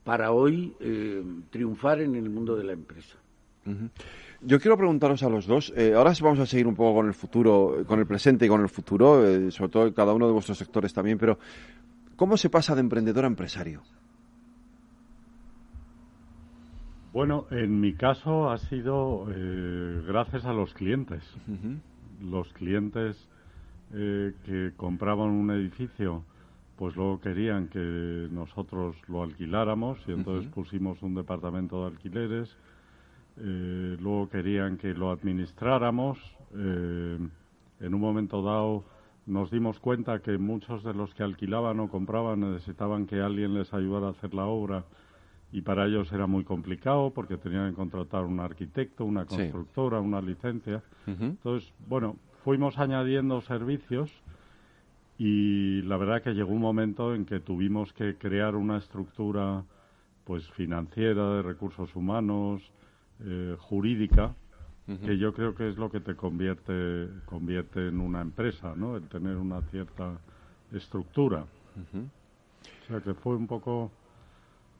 para 0.03 0.31
hoy 0.31 0.75
eh, 0.79 1.23
triunfar 1.49 2.01
en 2.01 2.13
el 2.13 2.29
mundo 2.29 2.55
de 2.55 2.65
la 2.65 2.73
empresa. 2.73 3.17
Yo 4.41 4.59
quiero 4.59 4.77
preguntaros 4.77 5.23
a 5.23 5.29
los 5.29 5.47
dos, 5.47 5.73
eh, 5.75 5.93
ahora 5.95 6.13
vamos 6.21 6.39
a 6.39 6.45
seguir 6.45 6.67
un 6.67 6.75
poco 6.75 6.95
con 6.95 7.07
el 7.07 7.13
futuro, 7.13 7.83
con 7.87 7.99
el 7.99 8.05
presente 8.05 8.45
y 8.45 8.49
con 8.49 8.61
el 8.61 8.69
futuro, 8.69 9.25
eh, 9.25 9.49
sobre 9.49 9.71
todo 9.71 9.87
en 9.87 9.93
cada 9.93 10.13
uno 10.13 10.27
de 10.27 10.33
vuestros 10.33 10.57
sectores 10.57 10.93
también, 10.93 11.17
pero 11.17 11.39
¿cómo 12.15 12.37
se 12.37 12.49
pasa 12.49 12.75
de 12.75 12.81
emprendedor 12.81 13.23
a 13.23 13.27
empresario? 13.27 13.81
Bueno, 17.11 17.47
en 17.49 17.79
mi 17.79 17.93
caso 17.93 18.51
ha 18.51 18.57
sido 18.57 19.25
eh, 19.33 20.03
gracias 20.05 20.45
a 20.45 20.53
los 20.53 20.73
clientes. 20.73 21.23
Los 22.21 22.51
clientes 22.53 23.27
que 23.91 24.73
compraban 24.75 25.29
un 25.29 25.51
edificio, 25.51 26.23
pues 26.75 26.95
luego 26.97 27.21
querían 27.21 27.69
que 27.69 28.27
nosotros 28.31 28.97
lo 29.07 29.23
alquiláramos 29.23 29.97
y 30.07 30.11
entonces 30.11 30.51
pusimos 30.51 31.01
un 31.01 31.15
departamento 31.15 31.81
de 31.81 31.87
alquileres 31.87 32.57
eh, 33.37 33.97
luego 33.99 34.29
querían 34.29 34.77
que 34.77 34.93
lo 34.93 35.11
administráramos. 35.11 36.19
Eh, 36.53 37.19
en 37.81 37.93
un 37.93 38.01
momento 38.01 38.41
dado 38.41 38.85
nos 39.25 39.49
dimos 39.49 39.79
cuenta 39.79 40.19
que 40.19 40.37
muchos 40.37 40.83
de 40.83 40.93
los 40.93 41.13
que 41.15 41.23
alquilaban 41.23 41.79
o 41.79 41.89
compraban 41.89 42.41
necesitaban 42.41 43.07
que 43.07 43.21
alguien 43.21 43.53
les 43.53 43.73
ayudara 43.73 44.07
a 44.07 44.11
hacer 44.11 44.33
la 44.33 44.45
obra 44.45 44.85
y 45.51 45.61
para 45.61 45.85
ellos 45.85 46.11
era 46.11 46.27
muy 46.27 46.43
complicado 46.43 47.11
porque 47.11 47.37
tenían 47.37 47.71
que 47.71 47.75
contratar 47.75 48.25
un 48.25 48.39
arquitecto, 48.39 49.05
una 49.05 49.25
constructora, 49.25 49.99
una 49.99 50.21
licencia. 50.21 50.83
Entonces, 51.07 51.71
bueno, 51.87 52.17
fuimos 52.43 52.77
añadiendo 52.77 53.41
servicios 53.41 54.11
y 55.17 55.81
la 55.83 55.97
verdad 55.97 56.21
que 56.21 56.33
llegó 56.33 56.51
un 56.51 56.61
momento 56.61 57.15
en 57.15 57.25
que 57.25 57.39
tuvimos 57.39 57.93
que 57.93 58.15
crear 58.17 58.55
una 58.55 58.77
estructura 58.77 59.63
pues 60.25 60.49
financiera 60.51 61.35
de 61.35 61.41
recursos 61.41 61.95
humanos, 61.95 62.61
eh, 63.23 63.55
jurídica, 63.59 64.33
que 65.03 65.17
yo 65.17 65.33
creo 65.33 65.55
que 65.55 65.69
es 65.69 65.77
lo 65.77 65.89
que 65.89 65.99
te 65.99 66.15
convierte, 66.15 67.09
convierte 67.25 67.87
en 67.87 67.99
una 67.99 68.21
empresa, 68.21 68.75
¿no? 68.75 68.97
El 68.97 69.07
tener 69.07 69.35
una 69.37 69.61
cierta 69.71 70.19
estructura. 70.71 71.45
O 72.83 72.87
sea 72.87 73.01
que 73.01 73.15
fue 73.15 73.35
un 73.35 73.47
poco 73.47 73.91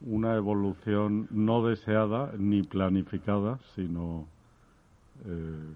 una 0.02 0.36
evolución 0.36 1.28
no 1.32 1.66
deseada 1.66 2.34
ni 2.38 2.62
planificada, 2.62 3.60
sino 3.74 4.28
eh, 5.26 5.76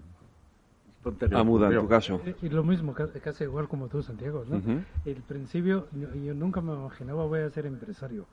muda 1.44 1.68
en 1.68 1.80
tu 1.80 1.88
caso. 1.88 2.20
Y, 2.42 2.48
lo 2.50 2.62
mismo, 2.62 2.94
casi 2.94 3.44
igual 3.44 3.68
como 3.68 3.88
tú, 3.88 4.02
Santiago, 4.02 4.44
¿no? 4.48 4.60
El 5.04 5.22
principio, 5.22 5.86
yo, 5.92 6.34
nunca 6.34 6.60
me 6.60 6.72
imaginaba 6.72 7.24
voy 7.24 7.40
a 7.40 7.50
ser 7.50 7.66
empresario. 7.66 8.26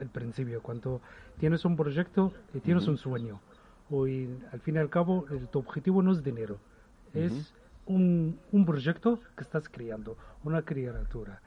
El 0.00 0.08
principio, 0.08 0.60
cuando 0.60 1.00
tienes 1.38 1.64
un 1.64 1.76
proyecto 1.76 2.32
y 2.52 2.60
tienes 2.60 2.86
un 2.88 2.98
sueño, 2.98 3.40
hoy 3.90 4.28
al 4.52 4.60
fin 4.60 4.76
y 4.76 4.78
al 4.78 4.90
cabo 4.90 5.26
tu 5.50 5.58
objetivo 5.58 6.02
no 6.02 6.12
es 6.12 6.22
dinero, 6.22 6.58
es 7.14 7.52
un, 7.86 8.38
un, 8.52 8.64
proyecto 8.64 9.18
que 9.36 9.42
estás 9.42 9.68
creando, 9.68 10.16
una 10.44 10.62
criatura. 10.62 11.40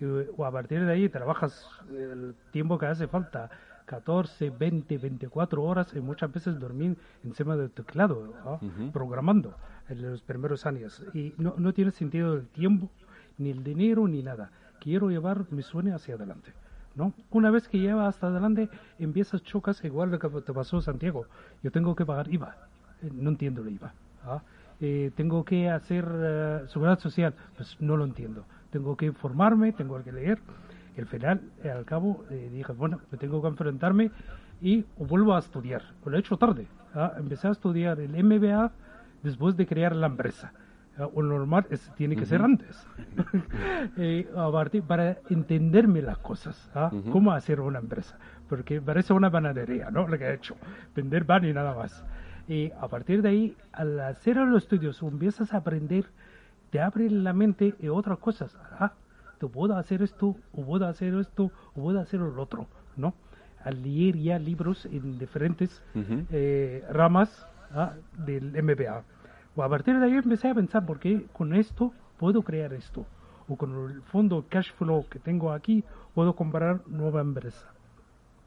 Y, 0.00 0.04
o 0.04 0.44
a 0.44 0.50
partir 0.50 0.84
de 0.84 0.92
ahí 0.92 1.08
trabajas 1.08 1.66
el 1.90 2.34
tiempo 2.52 2.78
que 2.78 2.86
hace 2.86 3.06
falta, 3.06 3.50
14, 3.90 4.50
20, 4.50 4.98
24 4.98 5.62
horas 5.62 5.92
y 5.94 6.00
muchas 6.00 6.32
veces 6.32 6.58
dormir 6.60 6.96
encima 7.24 7.56
del 7.56 7.70
teclado, 7.70 8.32
programando 8.92 9.56
en 9.88 10.02
los 10.02 10.22
primeros 10.22 10.64
años. 10.64 11.04
Y 11.12 11.34
no, 11.38 11.54
no 11.58 11.74
tiene 11.74 11.90
sentido 11.90 12.34
el 12.34 12.46
tiempo, 12.46 12.88
ni 13.36 13.50
el 13.50 13.64
dinero, 13.64 14.06
ni 14.06 14.22
nada. 14.22 14.52
Quiero 14.78 15.10
llevar 15.10 15.44
mi 15.50 15.62
sueño 15.62 15.96
hacia 15.96 16.14
adelante. 16.14 16.52
¿No? 17.00 17.14
Una 17.30 17.50
vez 17.50 17.66
que 17.66 17.78
lleva 17.78 18.06
hasta 18.06 18.26
adelante, 18.26 18.68
empiezas 18.98 19.42
chocas 19.42 19.82
igual 19.84 20.10
lo 20.10 20.18
que 20.18 20.28
te 20.42 20.52
pasó 20.52 20.82
Santiago. 20.82 21.24
Yo 21.62 21.72
tengo 21.72 21.96
que 21.96 22.04
pagar 22.04 22.32
IVA, 22.32 22.56
eh, 23.02 23.10
no 23.12 23.30
entiendo 23.30 23.62
el 23.62 23.72
IVA. 23.72 23.94
¿ah? 24.24 24.42
Eh, 24.80 25.10
tengo 25.16 25.42
que 25.44 25.70
hacer 25.70 26.04
uh, 26.04 26.68
seguridad 26.68 26.98
social, 26.98 27.34
pues 27.56 27.76
no 27.80 27.96
lo 27.96 28.04
entiendo. 28.04 28.44
Tengo 28.70 28.96
que 28.96 29.06
informarme, 29.06 29.72
tengo 29.72 30.02
que 30.04 30.12
leer. 30.12 30.38
Al 30.98 31.06
final, 31.06 31.40
al 31.64 31.86
cabo, 31.86 32.24
dije, 32.52 32.72
bueno, 32.74 33.00
me 33.10 33.16
tengo 33.16 33.40
que 33.40 33.48
enfrentarme 33.48 34.10
y 34.60 34.84
vuelvo 34.98 35.34
a 35.34 35.38
estudiar. 35.38 35.82
Lo 36.04 36.14
he 36.14 36.20
hecho 36.20 36.36
tarde. 36.36 36.66
¿ah? 36.94 37.14
Empecé 37.16 37.48
a 37.48 37.52
estudiar 37.52 37.98
el 38.00 38.12
MBA 38.22 38.70
después 39.22 39.56
de 39.56 39.66
crear 39.66 39.96
la 39.96 40.08
empresa 40.08 40.52
o 41.06 41.22
normal 41.22 41.66
es, 41.70 41.90
tiene 41.96 42.16
que 42.16 42.26
ser 42.26 42.42
antes. 42.42 42.86
eh, 43.96 44.28
para 44.86 45.18
entenderme 45.28 46.02
las 46.02 46.18
cosas, 46.18 46.70
¿ah? 46.74 46.90
cómo 47.10 47.32
hacer 47.32 47.60
una 47.60 47.78
empresa, 47.78 48.18
porque 48.48 48.80
parece 48.80 49.12
una 49.12 49.30
panadería, 49.30 49.90
¿no? 49.90 50.06
Lo 50.06 50.18
que 50.18 50.24
he 50.24 50.34
hecho, 50.34 50.56
vender 50.94 51.24
pan 51.26 51.44
y 51.44 51.52
nada 51.52 51.74
más. 51.74 52.04
Y 52.48 52.72
a 52.80 52.88
partir 52.88 53.22
de 53.22 53.28
ahí, 53.28 53.56
al 53.72 54.00
hacer 54.00 54.36
los 54.36 54.64
estudios, 54.64 55.00
empiezas 55.02 55.54
a 55.54 55.58
aprender, 55.58 56.06
te 56.70 56.80
abre 56.80 57.08
la 57.10 57.32
mente 57.32 57.74
y 57.80 57.88
otras 57.88 58.18
cosas. 58.18 58.56
Ah, 58.78 58.92
te 59.38 59.46
puedo 59.46 59.76
hacer 59.76 60.02
esto, 60.02 60.36
o 60.52 60.64
puedo 60.64 60.86
hacer 60.86 61.14
esto, 61.14 61.50
o 61.74 61.82
puedo 61.82 62.00
hacer 62.00 62.20
lo 62.20 62.42
otro, 62.42 62.66
¿no? 62.96 63.14
Al 63.64 63.82
leer 63.82 64.16
ya 64.16 64.38
libros 64.38 64.86
en 64.86 65.18
diferentes 65.18 65.82
eh, 66.30 66.84
ramas 66.90 67.46
¿ah? 67.72 67.92
del 68.16 68.62
MBA 68.62 69.04
a 69.56 69.68
partir 69.68 69.98
de 69.98 70.06
ahí 70.06 70.12
empecé 70.14 70.48
a 70.48 70.54
pensar, 70.54 70.86
¿por 70.86 70.98
qué 70.98 71.26
con 71.32 71.54
esto 71.54 71.92
puedo 72.18 72.42
crear 72.42 72.72
esto? 72.72 73.04
O 73.48 73.56
con 73.56 73.90
el 73.90 74.02
fondo 74.02 74.44
cash 74.48 74.72
flow 74.72 75.06
que 75.08 75.18
tengo 75.18 75.52
aquí, 75.52 75.84
puedo 76.14 76.34
comprar 76.34 76.80
nueva 76.86 77.20
empresa. 77.20 77.66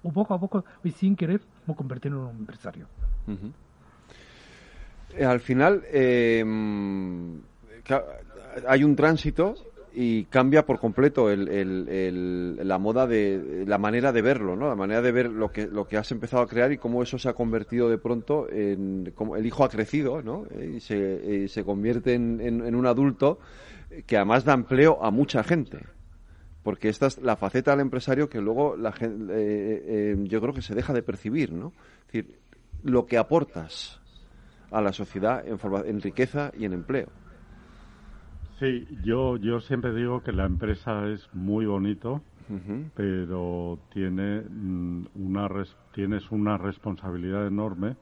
O 0.01 0.11
poco 0.11 0.33
a 0.33 0.39
poco, 0.39 0.65
y 0.83 0.91
sin 0.91 1.15
querer, 1.15 1.41
me 1.65 1.75
convertí 1.75 2.07
en 2.07 2.15
un 2.15 2.29
empresario. 2.29 2.87
Eh, 5.15 5.25
al 5.25 5.39
final, 5.39 5.83
eh, 5.87 6.43
hay 8.67 8.83
un 8.83 8.95
tránsito 8.95 9.55
y 9.95 10.25
cambia 10.25 10.65
por 10.65 10.79
completo 10.79 11.29
el, 11.29 12.67
la 12.67 12.77
moda 12.79 13.05
de 13.05 13.63
la 13.67 13.77
manera 13.77 14.11
de 14.11 14.21
verlo, 14.21 14.55
¿no? 14.55 14.67
La 14.67 14.75
manera 14.75 15.01
de 15.01 15.11
ver 15.11 15.29
lo 15.29 15.51
que 15.51 15.67
lo 15.67 15.87
que 15.87 15.97
has 15.97 16.11
empezado 16.11 16.41
a 16.41 16.47
crear 16.47 16.71
y 16.71 16.77
cómo 16.77 17.03
eso 17.03 17.19
se 17.19 17.29
ha 17.29 17.33
convertido 17.33 17.89
de 17.89 17.97
pronto 17.99 18.49
en 18.49 19.13
el 19.37 19.45
hijo 19.45 19.63
ha 19.63 19.69
crecido, 19.69 20.21
¿no? 20.23 20.45
Y 20.59 20.79
se, 20.79 21.47
se 21.47 21.63
convierte 21.63 22.13
en, 22.15 22.41
en, 22.41 22.75
un 22.75 22.87
adulto 22.87 23.39
que 24.07 24.17
además 24.17 24.43
da 24.43 24.53
empleo 24.53 25.03
a 25.03 25.11
mucha 25.11 25.43
gente. 25.43 25.79
Porque 26.63 26.89
esta 26.89 27.07
es 27.07 27.21
la 27.21 27.35
faceta 27.35 27.71
del 27.71 27.81
empresario 27.81 28.29
que 28.29 28.39
luego 28.39 28.77
la 28.77 28.93
gente, 28.93 29.33
eh, 29.33 29.83
eh, 29.85 30.15
yo 30.23 30.39
creo 30.41 30.53
que 30.53 30.61
se 30.61 30.73
deja 30.73 30.93
de 30.93 31.03
percibir, 31.03 31.51
¿no? 31.51 31.73
Es 32.07 32.13
decir, 32.13 32.39
lo 32.83 33.05
que 33.05 33.17
aportas 33.17 33.99
a 34.71 34.81
la 34.81 34.93
sociedad 34.93 35.45
en, 35.45 35.59
forma, 35.59 35.81
en 35.85 36.01
riqueza 36.01 36.51
y 36.57 36.65
en 36.65 36.73
empleo. 36.73 37.09
Sí, 38.63 38.87
yo, 39.03 39.35
yo 39.35 39.59
siempre 39.59 39.93
digo 39.93 40.23
que 40.23 40.31
la 40.31 40.45
empresa 40.45 41.09
es 41.09 41.27
muy 41.33 41.65
bonito, 41.65 42.21
pero 42.95 43.77
tiene 43.91 44.39
mm, 44.39 45.07
una 45.15 45.49
tienes 45.93 46.31
una 46.31 46.57
responsabilidad 46.57 47.45
enorme. 47.45 47.97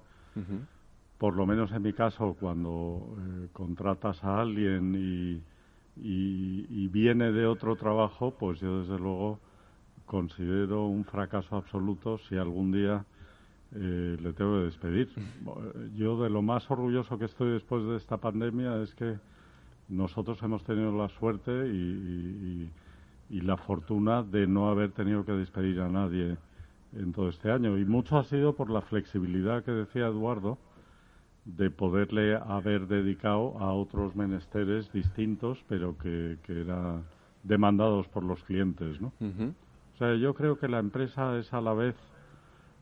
Por 1.17 1.35
lo 1.35 1.47
menos 1.47 1.71
en 1.71 1.81
mi 1.81 1.93
caso, 1.93 2.37
cuando 2.39 3.15
eh, 3.17 3.47
contratas 3.53 4.23
a 4.23 4.39
alguien 4.39 4.93
y, 4.95 5.41
y, 5.95 6.87
viene 6.89 7.31
de 7.31 7.47
otro 7.47 7.75
trabajo, 7.75 8.35
pues 8.37 8.59
yo 8.59 8.81
desde 8.81 8.99
luego 8.99 9.39
considero 10.05 10.85
un 10.85 11.05
fracaso 11.05 11.55
absoluto 11.55 12.19
si 12.29 12.37
algún 12.37 12.71
día 12.71 13.03
eh, 13.73 14.15
le 14.21 14.33
tengo 14.33 14.59
que 14.59 14.65
despedir. 14.65 15.09
Yo 15.95 16.21
de 16.21 16.29
lo 16.29 16.43
más 16.43 16.69
orgulloso 16.69 17.17
que 17.17 17.25
estoy 17.25 17.51
después 17.53 17.83
de 17.83 17.97
esta 17.97 18.17
pandemia 18.17 18.79
es 18.83 18.93
que 18.93 19.17
nosotros 19.91 20.41
hemos 20.41 20.63
tenido 20.63 20.95
la 20.97 21.09
suerte 21.09 21.51
y, 21.67 22.69
y 23.29 23.41
la 23.41 23.57
fortuna 23.57 24.23
de 24.23 24.47
no 24.47 24.69
haber 24.69 24.91
tenido 24.91 25.25
que 25.25 25.33
despedir 25.33 25.81
a 25.81 25.89
nadie 25.89 26.37
en 26.93 27.13
todo 27.13 27.29
este 27.29 27.51
año. 27.51 27.77
Y 27.77 27.85
mucho 27.85 28.17
ha 28.17 28.23
sido 28.23 28.55
por 28.55 28.69
la 28.69 28.81
flexibilidad 28.81 29.63
que 29.63 29.71
decía 29.71 30.07
Eduardo 30.07 30.57
de 31.45 31.71
poderle 31.71 32.35
haber 32.35 32.87
dedicado 32.87 33.57
a 33.59 33.73
otros 33.73 34.15
menesteres 34.15 34.91
distintos, 34.91 35.63
pero 35.67 35.97
que, 35.97 36.37
que 36.43 36.61
eran 36.61 37.03
demandados 37.43 38.07
por 38.07 38.23
los 38.23 38.43
clientes, 38.43 39.01
¿no? 39.01 39.11
O 39.95 39.97
sea, 39.97 40.15
yo 40.15 40.33
creo 40.33 40.57
que 40.57 40.67
la 40.67 40.79
empresa 40.79 41.37
es 41.37 41.51
a 41.53 41.61
la 41.61 41.73
vez 41.73 41.95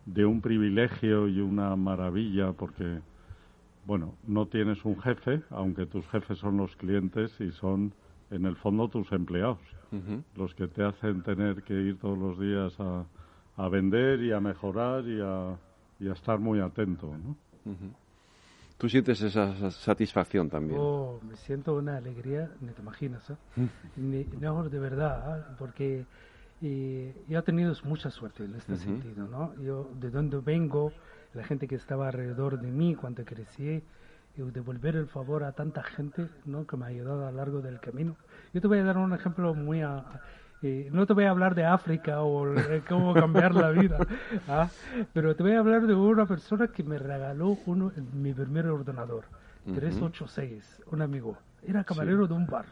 de 0.05 0.25
un 0.25 0.41
privilegio 0.41 1.27
y 1.27 1.39
una 1.39 1.75
maravilla 1.75 2.51
porque, 2.53 2.99
bueno, 3.89 4.13
no 4.27 4.45
tienes 4.45 4.85
un 4.85 5.01
jefe, 5.01 5.41
aunque 5.49 5.87
tus 5.87 6.07
jefes 6.09 6.37
son 6.37 6.57
los 6.57 6.75
clientes 6.75 7.31
y 7.41 7.51
son, 7.51 7.91
en 8.29 8.45
el 8.45 8.55
fondo, 8.55 8.87
tus 8.87 9.11
empleados, 9.11 9.57
los 10.35 10.53
que 10.53 10.67
te 10.67 10.83
hacen 10.83 11.23
tener 11.23 11.63
que 11.63 11.73
ir 11.73 11.97
todos 11.97 12.15
los 12.15 12.39
días 12.39 12.79
a, 12.79 13.05
a 13.57 13.67
vender 13.67 14.21
y 14.21 14.31
a 14.31 14.39
mejorar 14.39 15.07
y 15.07 15.19
a, 15.19 15.57
y 15.99 16.07
a 16.07 16.13
estar 16.13 16.37
muy 16.37 16.59
atento, 16.59 17.07
¿no? 17.17 17.35
¿Tú 18.77 18.87
sientes 18.87 19.23
esa 19.23 19.71
satisfacción 19.71 20.51
también? 20.51 20.79
Oh, 20.79 21.19
me 21.27 21.35
siento 21.35 21.73
una 21.75 21.97
alegría, 21.97 22.51
ni 22.61 22.71
te 22.73 22.83
imaginas, 22.83 23.27
¿eh? 23.31 23.37
no, 24.39 24.69
de 24.69 24.79
verdad, 24.79 25.39
¿eh? 25.39 25.55
porque 25.57 26.05
yo 26.61 27.39
he 27.39 27.41
tenido 27.41 27.73
mucha 27.85 28.11
suerte 28.11 28.43
en 28.45 28.53
este 28.53 28.77
sentido, 28.77 29.27
¿no? 29.27 29.55
Yo, 29.63 29.89
de 29.99 30.11
donde 30.11 30.37
vengo, 30.41 30.93
la 31.33 31.43
gente 31.43 31.67
que 31.67 31.75
estaba 31.75 32.07
alrededor 32.07 32.59
de 32.59 32.71
mí 32.71 32.95
cuando 32.95 33.23
crecí, 33.25 33.83
y 34.35 34.41
devolver 34.51 34.95
el 34.95 35.07
favor 35.07 35.43
a 35.43 35.51
tanta 35.51 35.83
gente, 35.83 36.27
¿no? 36.45 36.65
Que 36.65 36.77
me 36.77 36.85
ha 36.85 36.87
ayudado 36.87 37.27
a 37.27 37.31
lo 37.31 37.37
largo 37.37 37.61
del 37.61 37.79
camino. 37.79 38.15
Yo 38.53 38.61
te 38.61 38.67
voy 38.67 38.79
a 38.79 38.83
dar 38.83 38.97
un 38.97 39.13
ejemplo 39.13 39.53
muy... 39.53 39.81
A, 39.81 40.05
no 40.91 41.05
te 41.05 41.13
voy 41.13 41.23
a 41.23 41.29
hablar 41.29 41.55
de 41.55 41.63
África 41.63 42.21
o 42.21 42.45
cómo 42.87 43.13
cambiar 43.13 43.55
la 43.55 43.71
vida, 43.71 43.97
¿ah? 44.49 44.67
pero 45.13 45.33
te 45.33 45.41
voy 45.41 45.53
a 45.53 45.59
hablar 45.59 45.87
de 45.87 45.95
una 45.95 46.25
persona 46.25 46.67
que 46.67 46.83
me 46.83 46.97
regaló 46.97 47.57
uno, 47.65 47.93
mi 48.13 48.33
primer 48.33 48.67
ordenador, 48.67 49.23
386, 49.73 50.81
un 50.91 51.01
amigo. 51.01 51.37
Era 51.65 51.85
camarero 51.85 52.27
de 52.27 52.33
un 52.33 52.45
bar. 52.45 52.65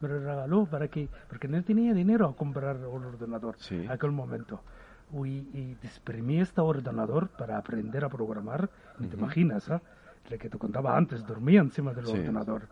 Me 0.00 0.08
lo 0.08 0.18
regaló 0.18 0.66
para 0.66 0.88
que, 0.88 1.08
porque 1.28 1.48
no 1.48 1.62
tenía 1.62 1.94
dinero 1.94 2.28
a 2.28 2.36
comprar 2.36 2.76
un 2.76 3.04
ordenador 3.04 3.56
en 3.70 3.90
aquel 3.90 4.10
momento. 4.10 4.60
Y, 5.12 5.76
exprimí 5.82 6.40
este 6.40 6.60
ordenador 6.60 7.28
para 7.28 7.58
aprender 7.58 8.04
a 8.04 8.08
programar. 8.08 8.70
te 8.98 9.16
imaginas, 9.16 9.70
¿ah? 9.70 9.80
Lo 10.30 10.38
que 10.38 10.48
te 10.48 10.58
contaba 10.58 10.96
antes, 10.96 11.26
dormía 11.26 11.60
encima 11.60 11.92
del 11.92 12.06
ordenador 12.06 12.68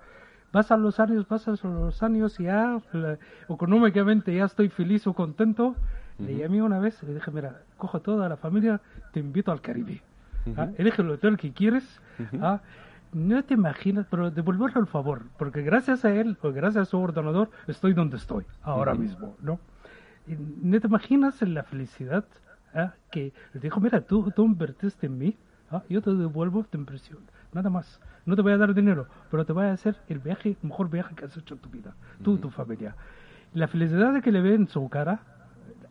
pasan 0.50 0.82
los 0.82 0.98
años, 1.00 1.24
pasan 1.26 1.56
los 1.62 2.02
años 2.02 2.38
y 2.40 2.44
ya 2.44 2.80
económicamente 3.48 4.34
ya 4.34 4.44
estoy 4.44 4.68
feliz 4.68 5.06
o 5.06 5.12
contento. 5.12 5.74
Le 6.18 6.36
llamé 6.36 6.62
una 6.62 6.80
vez 6.80 7.00
y 7.02 7.06
le 7.06 7.14
dije, 7.14 7.30
mira, 7.30 7.60
cojo 7.76 8.00
toda 8.00 8.28
la 8.28 8.36
familia, 8.36 8.80
te 9.12 9.20
invito 9.20 9.52
al 9.52 9.60
Caribe. 9.60 10.02
¿ah? 10.56 10.68
Elige 10.76 11.02
el 11.02 11.10
hotel 11.10 11.36
que 11.36 11.52
quieres. 11.52 11.84
¿ah? 12.40 12.60
No 13.12 13.42
te 13.44 13.54
imaginas, 13.54 14.06
pero 14.10 14.30
devolverle 14.30 14.80
el 14.80 14.86
favor, 14.88 15.22
porque 15.38 15.62
gracias 15.62 16.04
a 16.04 16.12
él, 16.12 16.36
o 16.42 16.52
gracias 16.52 16.88
a 16.88 16.90
su 16.90 16.98
ordenador, 16.98 17.50
estoy 17.68 17.94
donde 17.94 18.16
estoy 18.16 18.44
ahora 18.62 18.94
mismo, 18.94 19.36
¿no? 19.40 19.60
No 20.36 20.80
te 20.80 20.86
imaginas 20.86 21.40
la 21.42 21.62
felicidad 21.62 22.24
¿ah? 22.74 22.94
que 23.10 23.32
le 23.54 23.60
dijo, 23.60 23.80
mira, 23.80 24.00
tú, 24.00 24.30
tú 24.34 24.44
invertiste 24.44 25.06
en 25.06 25.18
mí, 25.18 25.36
yo 25.88 26.00
te 26.00 26.14
devuelvo 26.14 26.64
tu 26.64 26.78
impresión, 26.78 27.18
nada 27.52 27.70
más 27.70 28.00
no 28.26 28.36
te 28.36 28.42
voy 28.42 28.52
a 28.52 28.58
dar 28.58 28.74
dinero, 28.74 29.06
pero 29.30 29.44
te 29.44 29.52
voy 29.52 29.66
a 29.66 29.72
hacer 29.72 29.96
el 30.08 30.18
viaje, 30.18 30.50
el 30.50 30.68
mejor 30.68 30.90
viaje 30.90 31.14
que 31.14 31.24
has 31.24 31.36
hecho 31.36 31.54
en 31.54 31.60
tu 31.60 31.68
vida, 31.68 31.94
tú 32.22 32.34
y 32.34 32.38
tu 32.38 32.50
familia. 32.50 32.94
La 33.54 33.68
felicidad 33.68 34.22
que 34.22 34.30
le 34.30 34.40
ve 34.40 34.54
en 34.54 34.68
su 34.68 34.86
cara, 34.88 35.20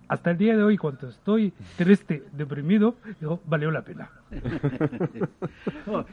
hasta 0.08 0.32
el 0.32 0.38
día 0.38 0.56
de 0.56 0.64
hoy, 0.64 0.78
cuando 0.78 1.10
estoy 1.10 1.54
triste, 1.76 2.24
deprimido, 2.32 2.96
digo, 3.20 3.42
valió 3.46 3.72
la 3.72 3.82
pena. 3.82 4.10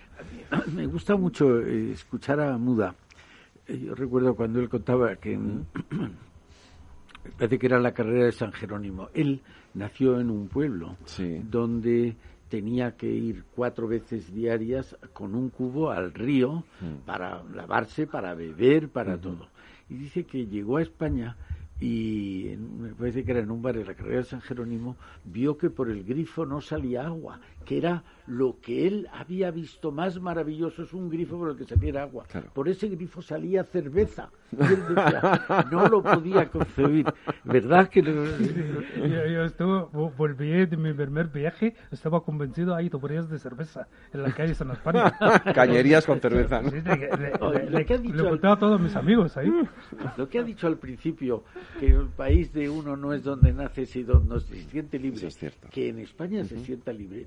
me 0.74 0.86
gusta 0.86 1.16
mucho 1.16 1.60
eh, 1.60 1.92
escuchar 1.92 2.40
a 2.40 2.58
Muda. 2.58 2.94
Eh, 3.66 3.78
yo 3.78 3.94
recuerdo 3.94 4.34
cuando 4.34 4.60
él 4.60 4.68
contaba 4.68 5.14
que 5.16 5.38
parece 7.36 7.58
que 7.58 7.66
era 7.66 7.78
la 7.78 7.92
carrera 7.92 8.26
de 8.26 8.32
San 8.32 8.52
Jerónimo. 8.52 9.08
Él 9.14 9.40
nació 9.74 10.20
en 10.20 10.30
un 10.30 10.48
pueblo 10.48 10.96
donde 11.50 12.16
tenía 12.48 12.96
que 12.96 13.10
ir 13.10 13.44
cuatro 13.54 13.88
veces 13.88 14.32
diarias 14.32 14.96
con 15.12 15.34
un 15.34 15.50
cubo 15.50 15.90
al 15.90 16.12
río 16.12 16.64
mm. 16.80 17.06
para 17.06 17.42
lavarse, 17.54 18.06
para 18.06 18.34
beber, 18.34 18.88
para 18.88 19.18
todo. 19.18 19.48
Y 19.88 19.94
dice 19.94 20.24
que 20.24 20.46
llegó 20.46 20.76
a 20.76 20.82
España 20.82 21.36
y 21.80 22.56
me 22.58 22.94
parece 22.94 23.24
que 23.24 23.32
era 23.32 23.40
en 23.40 23.50
un 23.50 23.60
bar 23.60 23.76
de 23.76 23.84
la 23.84 23.94
carrera 23.94 24.18
de 24.18 24.24
San 24.24 24.40
Jerónimo, 24.40 24.96
vio 25.24 25.58
que 25.58 25.70
por 25.70 25.90
el 25.90 26.04
grifo 26.04 26.46
no 26.46 26.60
salía 26.60 27.06
agua, 27.06 27.40
que 27.64 27.78
era 27.78 28.04
lo 28.26 28.58
que 28.60 28.86
él 28.86 29.08
había 29.12 29.50
visto 29.50 29.90
más 29.90 30.20
maravilloso, 30.20 30.82
es 30.82 30.92
un 30.92 31.10
grifo 31.10 31.36
por 31.38 31.50
el 31.50 31.56
que 31.56 31.64
saliera 31.64 32.02
agua. 32.02 32.24
Por 32.52 32.68
ese 32.68 32.88
grifo 32.88 33.20
salía 33.20 33.64
cerveza. 33.64 34.30
no 35.70 35.88
lo 35.88 36.02
podía 36.02 36.48
concebir. 36.48 37.06
¿Verdad 37.44 37.88
que 37.88 38.02
yo, 38.02 39.46
yo 39.58 39.90
volví 40.16 40.66
de 40.66 40.76
mi 40.76 40.92
primer 40.92 41.28
viaje, 41.28 41.74
estaba 41.90 42.22
convencido, 42.22 42.74
ahí 42.74 42.88
tomarías 42.88 43.28
de 43.28 43.38
cerveza 43.38 43.88
en 44.12 44.22
la 44.22 44.32
calle 44.32 44.54
San 44.54 44.70
España. 44.70 45.12
Cañerías 45.54 46.06
con 46.06 46.20
cerveza. 46.20 46.62
le, 46.62 46.72
le, 47.70 48.48
a 48.48 48.56
todos 48.56 48.80
mis 48.80 48.94
amigos 48.96 49.36
ahí. 49.36 49.50
Lo 50.16 50.28
que 50.28 50.38
ha 50.38 50.42
dicho 50.42 50.66
al 50.66 50.76
principio, 50.76 51.44
que 51.78 51.88
el 51.88 52.08
país 52.08 52.52
de 52.52 52.68
uno 52.68 52.96
no 52.96 53.12
es 53.12 53.22
donde 53.22 53.52
nace, 53.52 53.86
sino 53.86 54.14
donde 54.14 54.40
se 54.40 54.62
siente 54.70 54.98
libre. 54.98 55.26
es 55.26 55.36
cierto. 55.36 55.68
Que 55.70 55.88
en 55.88 55.98
España 55.98 56.44
se 56.44 56.58
sienta 56.64 56.92
libre. 56.92 57.26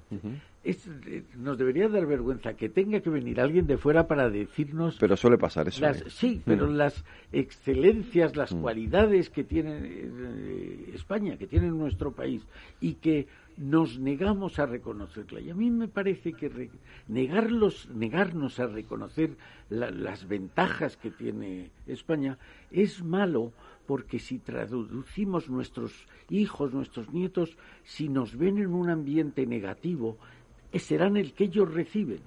es, 0.64 0.88
eh, 1.08 1.24
nos 1.38 1.58
debería 1.58 1.88
dar 1.88 2.06
vergüenza 2.06 2.54
que 2.54 2.70
tenga 2.70 3.00
que 3.00 3.10
venir 3.10 3.40
alguien 3.40 3.68
de 3.68 3.78
fuera 3.78 4.08
para 4.08 4.30
decirnos. 4.30 4.98
Pero 5.00 5.16
suele 5.16 5.38
pasar 5.38 5.68
eso. 5.68 5.86
¿eh? 5.86 6.04
Sí, 6.10 6.42
pero 6.46 6.68
las 6.68 7.04
excelencias, 7.32 8.36
las 8.36 8.54
cualidades 8.54 9.30
que 9.30 9.44
tiene 9.44 9.80
eh, 9.84 10.92
España, 10.94 11.38
que 11.38 11.48
tiene 11.48 11.68
nuestro 11.70 12.12
país 12.12 12.44
y 12.82 12.96
que 12.96 13.28
nos 13.58 14.00
negamos 14.00 14.60
a 14.60 14.66
reconocerla. 14.66 15.40
Y 15.42 15.50
a 15.50 15.56
mí 15.56 15.70
me 15.72 15.88
parece 15.88 16.34
que 16.34 16.70
negarlos, 17.08 17.90
negarnos 17.90 18.60
a 18.60 18.68
reconocer 18.68 19.32
las 19.70 20.28
ventajas 20.28 20.96
que 20.98 21.12
tiene 21.12 21.72
España 21.88 22.38
es 22.72 23.04
malo 23.04 23.52
porque 23.88 24.20
si 24.20 24.38
traducimos 24.38 25.50
nuestros 25.50 26.06
hijos, 26.30 26.74
nuestros 26.74 27.12
nietos, 27.14 27.58
si 27.84 28.10
nos 28.10 28.38
ven 28.38 28.58
en 28.58 28.74
un 28.74 28.90
ambiente 28.90 29.48
negativo, 29.48 30.18
serán 30.74 31.18
el 31.18 31.34
que 31.34 31.46
ellos 31.46 31.74
reciben. 31.74 32.20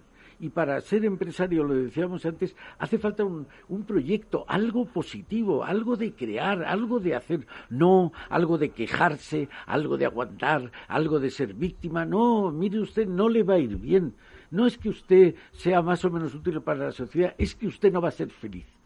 Y 0.42 0.48
para 0.48 0.80
ser 0.80 1.04
empresario, 1.04 1.64
lo 1.64 1.74
decíamos 1.74 2.24
antes, 2.24 2.56
hace 2.78 2.96
falta 2.96 3.24
un, 3.24 3.46
un, 3.68 3.84
proyecto, 3.84 4.46
algo 4.48 4.86
positivo, 4.86 5.62
algo 5.64 5.96
de 5.96 6.14
crear, 6.14 6.64
algo 6.64 6.98
de 6.98 7.14
hacer, 7.14 7.46
no 7.68 8.10
algo 8.30 8.56
de 8.56 8.70
quejarse, 8.70 9.50
algo 9.66 9.98
de 9.98 10.06
aguantar, 10.06 10.72
algo 10.88 11.20
de 11.20 11.30
ser 11.30 11.52
víctima. 11.52 12.06
No, 12.06 12.50
mire 12.50 12.80
usted, 12.80 13.06
no 13.06 13.28
le 13.28 13.42
va 13.42 13.54
a 13.54 13.58
ir 13.58 13.76
bien. 13.76 14.14
No 14.50 14.66
es 14.66 14.78
que 14.78 14.88
usted 14.88 15.34
sea 15.52 15.82
más 15.82 16.02
o 16.06 16.10
menos 16.10 16.34
útil 16.34 16.62
para 16.62 16.86
la 16.86 16.92
sociedad, 16.92 17.34
es 17.36 17.54
que 17.54 17.66
usted 17.66 17.92
no 17.92 18.00
va 18.00 18.08
a 18.08 18.12
ser 18.12 18.30
feliz. 18.30 18.79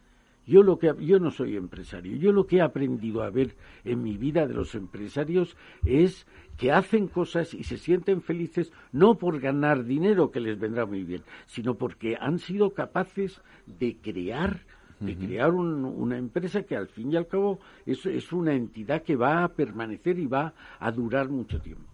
Yo, 0.47 0.63
lo 0.63 0.79
que, 0.79 0.95
yo 1.01 1.19
no 1.19 1.31
soy 1.31 1.57
empresario. 1.57 2.17
Yo 2.17 2.33
lo 2.33 2.47
que 2.47 2.57
he 2.57 2.61
aprendido 2.61 3.23
a 3.23 3.31
ver 3.31 3.55
en 3.85 4.03
mi 4.03 4.17
vida 4.17 4.47
de 4.47 4.55
los 4.55 4.75
empresarios 4.75 5.57
es 5.85 6.27
que 6.57 6.73
hacen 6.73 7.09
cosas 7.09 7.55
y 7.55 7.65
se 7.65 7.79
sienten 7.79 8.23
felices 8.23 8.73
no 8.93 9.17
por 9.17 9.41
ganar 9.41 9.85
dinero, 9.85 10.31
que 10.31 10.41
les 10.41 10.59
vendrá 10.59 10.87
muy 10.87 11.03
bien, 11.03 11.23
sino 11.47 11.75
porque 11.75 12.17
han 12.21 12.39
sido 12.39 12.75
capaces 12.75 13.41
de 13.67 13.97
crear 13.97 14.61
de 15.01 15.17
crear 15.17 15.51
una 15.51 16.17
empresa 16.17 16.63
que 16.63 16.77
al 16.77 16.89
fin 16.89 17.13
y 17.13 17.17
al 17.17 17.27
cabo 17.27 17.59
es, 17.85 18.07
es, 18.07 18.33
una 18.33 18.55
entidad 18.55 19.03
que 19.03 19.17
va 19.17 19.45
a 19.45 19.49
permanecer 19.49 20.19
y 20.19 20.27
va 20.27 20.55
a 20.79 20.91
durar 20.93 21.29
mucho 21.29 21.61
tiempo. 21.61 21.85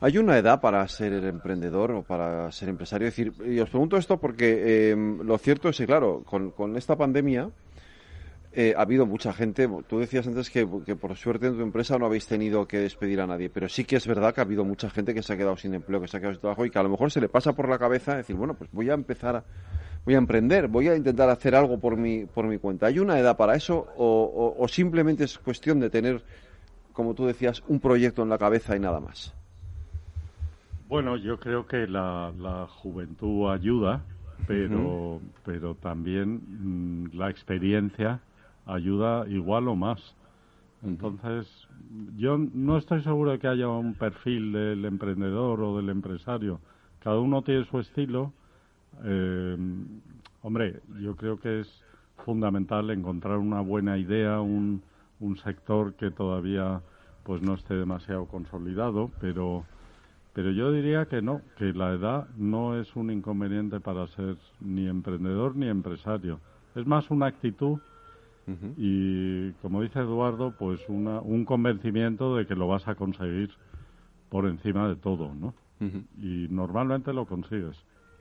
¿Hay 0.00 0.18
una 0.18 0.36
edad 0.38 0.60
para 0.60 0.86
ser 0.86 1.12
emprendedor 1.24 1.92
o 1.92 2.02
para 2.02 2.50
ser 2.52 2.68
empresario? 2.68 3.08
Es 3.08 3.16
decir, 3.16 3.32
y 3.46 3.58
os 3.58 3.70
pregunto 3.70 3.96
esto 3.96 4.18
porque 4.18 4.90
eh, 4.92 4.96
lo 4.96 5.38
cierto 5.38 5.68
es 5.68 5.78
que, 5.78 5.86
claro, 5.86 6.22
con, 6.24 6.50
con 6.50 6.76
esta 6.76 6.96
pandemia, 6.96 7.50
eh, 8.56 8.72
ha 8.76 8.82
habido 8.82 9.04
mucha 9.04 9.32
gente, 9.32 9.68
tú 9.88 9.98
decías 9.98 10.28
antes 10.28 10.48
que, 10.48 10.64
por 10.66 11.16
suerte 11.16 11.48
en 11.48 11.56
tu 11.56 11.62
empresa 11.62 11.98
no 11.98 12.06
habéis 12.06 12.28
tenido 12.28 12.68
que 12.68 12.78
despedir 12.78 13.20
a 13.20 13.26
nadie, 13.26 13.50
pero 13.50 13.68
sí 13.68 13.84
que 13.84 13.96
es 13.96 14.06
verdad 14.06 14.32
que 14.32 14.40
ha 14.40 14.44
habido 14.44 14.64
mucha 14.64 14.88
gente 14.90 15.12
que 15.12 15.24
se 15.24 15.32
ha 15.32 15.36
quedado 15.36 15.56
sin 15.56 15.74
empleo, 15.74 16.00
que 16.00 16.06
se 16.06 16.16
ha 16.16 16.20
quedado 16.20 16.34
sin 16.34 16.40
trabajo 16.40 16.64
y 16.64 16.70
que 16.70 16.78
a 16.78 16.84
lo 16.84 16.88
mejor 16.88 17.10
se 17.10 17.20
le 17.20 17.28
pasa 17.28 17.52
por 17.52 17.68
la 17.68 17.78
cabeza 17.78 18.16
decir, 18.16 18.36
bueno, 18.36 18.54
pues 18.54 18.70
voy 18.70 18.90
a 18.90 18.94
empezar, 18.94 19.42
voy 20.04 20.14
a 20.14 20.18
emprender, 20.18 20.68
voy 20.68 20.86
a 20.86 20.94
intentar 20.94 21.28
hacer 21.30 21.56
algo 21.56 21.80
por 21.80 21.96
mi, 21.96 22.26
por 22.26 22.46
mi 22.46 22.58
cuenta. 22.58 22.86
¿Hay 22.86 23.00
una 23.00 23.18
edad 23.18 23.36
para 23.36 23.56
eso 23.56 23.88
o, 23.96 24.64
simplemente 24.68 25.24
es 25.24 25.36
cuestión 25.36 25.80
de 25.80 25.90
tener, 25.90 26.22
como 26.92 27.14
tú 27.14 27.26
decías, 27.26 27.60
un 27.66 27.80
proyecto 27.80 28.22
en 28.22 28.28
la 28.28 28.38
cabeza 28.38 28.76
y 28.76 28.78
nada 28.78 29.00
más? 29.00 29.34
Bueno, 30.86 31.16
yo 31.16 31.40
creo 31.40 31.66
que 31.66 31.88
la, 31.88 32.68
juventud 32.68 33.50
ayuda, 33.50 34.04
pero, 34.46 35.20
pero 35.44 35.74
también 35.74 36.40
mm, 36.46 37.16
la 37.16 37.30
experiencia 37.30 38.20
ayuda 38.66 39.26
igual 39.28 39.68
o 39.68 39.76
más. 39.76 40.00
Entonces, 40.82 41.46
yo 42.16 42.36
no 42.38 42.76
estoy 42.76 43.02
seguro 43.02 43.30
de 43.30 43.38
que 43.38 43.48
haya 43.48 43.68
un 43.68 43.94
perfil 43.94 44.52
del 44.52 44.84
emprendedor 44.84 45.60
o 45.62 45.76
del 45.76 45.88
empresario. 45.88 46.60
Cada 47.00 47.18
uno 47.18 47.42
tiene 47.42 47.64
su 47.64 47.78
estilo. 47.78 48.32
Eh, 49.02 49.56
hombre, 50.42 50.80
yo 51.00 51.16
creo 51.16 51.38
que 51.38 51.60
es 51.60 51.84
fundamental 52.24 52.90
encontrar 52.90 53.38
una 53.38 53.60
buena 53.60 53.96
idea, 53.98 54.40
un, 54.40 54.82
un 55.20 55.36
sector 55.38 55.94
que 55.94 56.10
todavía 56.10 56.80
pues 57.22 57.40
no 57.40 57.54
esté 57.54 57.74
demasiado 57.74 58.26
consolidado, 58.26 59.10
pero 59.20 59.64
pero 60.34 60.50
yo 60.50 60.72
diría 60.72 61.06
que 61.06 61.22
no, 61.22 61.42
que 61.56 61.72
la 61.72 61.92
edad 61.92 62.28
no 62.36 62.76
es 62.78 62.94
un 62.96 63.10
inconveniente 63.10 63.78
para 63.78 64.08
ser 64.08 64.36
ni 64.60 64.88
emprendedor 64.88 65.54
ni 65.54 65.68
empresario. 65.68 66.40
Es 66.74 66.84
más 66.86 67.08
una 67.10 67.26
actitud 67.26 67.78
y, 68.76 69.52
como 69.62 69.82
dice 69.82 70.00
Eduardo, 70.00 70.54
pues 70.58 70.80
una, 70.88 71.20
un 71.20 71.44
convencimiento 71.44 72.36
de 72.36 72.46
que 72.46 72.54
lo 72.54 72.68
vas 72.68 72.86
a 72.88 72.94
conseguir 72.94 73.50
por 74.28 74.46
encima 74.46 74.88
de 74.88 74.96
todo, 74.96 75.34
¿no? 75.34 75.54
Y 76.20 76.48
normalmente 76.50 77.12
lo 77.12 77.26
consigues. 77.26 77.76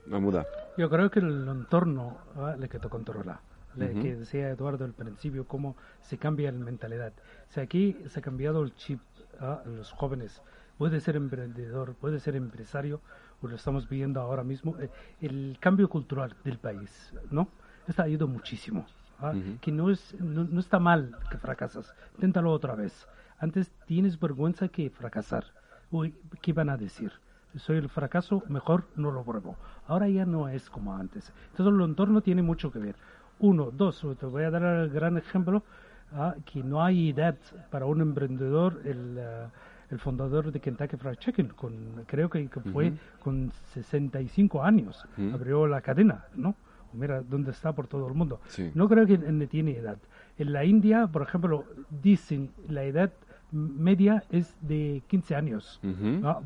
muda. 0.08 0.46
Yo 0.78 0.90
creo 0.90 1.10
que 1.10 1.20
el 1.20 1.48
entorno 1.48 2.18
le 2.58 2.68
que 2.68 2.80
te 2.80 2.90
controla. 2.90 3.42
Le 3.76 3.94
que 3.94 4.16
decía 4.16 4.50
Eduardo 4.50 4.86
al 4.86 4.94
principio, 4.94 5.46
cómo 5.48 5.76
se 6.02 6.18
cambia 6.18 6.52
la 6.52 6.60
mentalidad. 6.60 7.14
Si 7.50 7.60
aquí 7.60 7.98
se 8.06 8.20
ha 8.20 8.22
cambiado 8.22 8.62
el 8.64 8.76
chip 8.76 9.00
a 9.40 9.64
los 9.66 9.92
jóvenes 9.92 10.42
puede 10.78 11.00
ser 11.00 11.16
emprendedor, 11.16 11.96
puede 11.96 12.20
ser 12.20 12.36
empresario, 12.36 13.02
o 13.42 13.48
lo 13.48 13.56
estamos 13.56 13.88
viendo 13.90 14.22
ahora 14.22 14.44
mismo, 14.44 14.78
eh, 14.80 14.90
el 15.22 15.58
cambio 15.60 15.90
cultural 15.90 16.36
del 16.44 16.58
país, 16.58 17.14
¿no? 17.32 17.48
Está 17.88 18.08
ido 18.08 18.28
muchísimo. 18.28 18.86
¿Ah? 19.24 19.34
Que 19.62 19.72
no, 19.72 19.90
es, 19.90 20.16
no, 20.20 20.60
está 20.60 20.80
mal 20.80 21.16
que 21.32 21.38
fracasas, 21.38 21.94
inténtalo 22.16 22.52
otra 22.52 22.76
vez. 22.76 23.08
Antes 23.40 23.72
tienes 23.86 24.20
vergüenza 24.20 24.68
que 24.68 24.90
fracasar. 24.90 25.46
Uy, 25.92 26.14
¿qué 26.42 26.54
van 26.54 26.70
a 26.70 26.78
decir? 26.78 27.12
Soy 27.56 27.78
el 27.78 27.90
fracaso, 27.90 28.44
mejor 28.50 28.86
no 28.96 29.12
lo 29.12 29.24
pruebo. 29.24 29.56
Ahora 29.88 30.10
ya 30.10 30.26
no 30.26 30.50
es 30.50 30.70
como 30.70 30.96
antes. 30.96 31.32
Entonces 31.52 31.74
el 31.74 31.82
entorno 31.82 32.22
tiene 32.22 32.42
mucho 32.42 32.72
que 32.72 32.80
ver. 32.80 32.96
Uno, 33.40 33.72
dos, 33.72 34.06
te 34.20 34.26
voy 34.26 34.44
a 34.44 34.52
dar 34.52 34.64
el 34.64 34.90
gran 34.90 35.18
ejemplo, 35.18 35.64
¿ah? 36.14 36.36
que 36.46 36.64
no 36.64 36.84
hay 36.84 37.10
edad 37.10 37.36
para 37.70 37.86
un 37.86 38.02
emprendedor, 38.02 38.82
el... 38.86 39.18
Eh, 39.18 39.48
el 39.94 40.00
fundador 40.00 40.52
de 40.52 40.60
Kentucky 40.60 40.98
Fried 40.98 41.16
Chicken, 41.18 41.50
con, 41.50 42.04
creo 42.08 42.30
que, 42.30 42.50
fue 42.72 42.94
con 43.22 43.52
65 43.74 44.64
años, 44.64 45.06
abrió 45.34 45.68
la 45.68 45.82
cadena, 45.82 46.26
¿no? 46.36 46.56
Mira 46.94 47.22
dónde 47.22 47.52
está 47.52 47.74
por 47.74 47.88
todo 47.88 48.08
el 48.08 48.14
mundo. 48.14 48.40
No 48.74 48.88
creo 48.88 49.06
que 49.06 49.18
tiene 49.48 49.78
edad. 49.78 49.98
En 50.38 50.54
la 50.54 50.66
India, 50.66 51.08
por 51.08 51.22
ejemplo, 51.22 51.66
dicen 52.02 52.50
la 52.68 52.84
edad 52.84 53.12
media 53.54 54.24
es 54.32 54.58
de 54.62 55.04
15 55.08 55.36
años, 55.36 55.80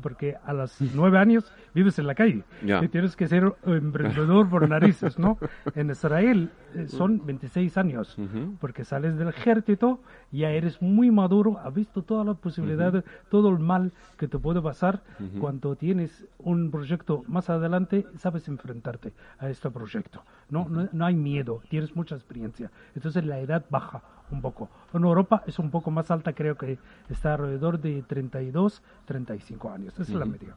porque 0.02 0.36
a 0.44 0.52
los 0.52 0.76
9 0.80 1.18
años 1.18 1.50
vives 1.74 1.98
en 1.98 2.06
la 2.06 2.14
calle. 2.14 2.44
Y 2.82 2.88
tienes 2.88 3.16
que 3.16 3.26
ser 3.26 3.52
emprendedor 3.64 4.48
por 4.48 4.68
narices, 4.68 5.18
¿no? 5.18 5.38
En 5.74 5.90
Israel 5.90 6.50
eh, 6.74 6.86
son 6.86 7.24
26 7.24 7.76
años, 7.78 8.16
porque 8.60 8.84
sales 8.84 9.16
del 9.18 9.28
ejército, 9.28 10.00
ya 10.30 10.50
eres 10.50 10.82
muy 10.82 11.10
maduro, 11.10 11.58
has 11.64 11.74
visto 11.74 12.02
todas 12.02 12.26
las 12.26 12.36
posibilidades, 12.36 13.04
todo 13.30 13.48
el 13.48 13.58
mal 13.58 13.92
que 14.18 14.28
te 14.28 14.38
puede 14.38 14.60
pasar, 14.60 15.02
cuando 15.40 15.74
tienes 15.76 16.26
un 16.38 16.70
proyecto 16.70 17.24
más 17.26 17.48
adelante, 17.50 18.06
sabes 18.18 18.46
enfrentarte 18.48 19.12
a 19.38 19.48
este 19.48 19.70
proyecto, 19.70 20.22
¿no? 20.50 20.68
No, 20.68 20.88
no 20.92 21.06
hay 21.06 21.14
miedo, 21.16 21.62
tienes 21.68 21.96
mucha 21.96 22.14
experiencia, 22.14 22.70
entonces 22.94 23.24
la 23.24 23.40
edad 23.40 23.64
baja 23.70 24.02
un 24.30 24.40
poco. 24.40 24.68
En 24.92 25.04
Europa 25.04 25.42
es 25.46 25.58
un 25.58 25.70
poco 25.70 25.90
más 25.90 26.10
alta, 26.10 26.32
creo 26.32 26.56
que 26.56 26.78
está 27.08 27.34
alrededor 27.34 27.80
de 27.80 28.02
32, 28.02 28.82
35 29.06 29.70
años. 29.70 29.94
Esa 29.94 30.02
es 30.02 30.10
la 30.10 30.24
media. 30.24 30.54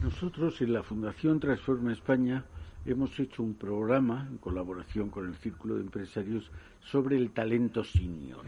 Nosotros 0.00 0.60
en 0.60 0.72
la 0.72 0.82
Fundación 0.82 1.40
Transforma 1.40 1.92
España 1.92 2.44
hemos 2.84 3.18
hecho 3.18 3.42
un 3.42 3.54
programa 3.54 4.26
en 4.30 4.38
colaboración 4.38 5.10
con 5.10 5.26
el 5.26 5.34
Círculo 5.36 5.76
de 5.76 5.82
Empresarios 5.82 6.50
sobre 6.80 7.16
el 7.16 7.30
talento 7.30 7.84
senior. 7.84 8.44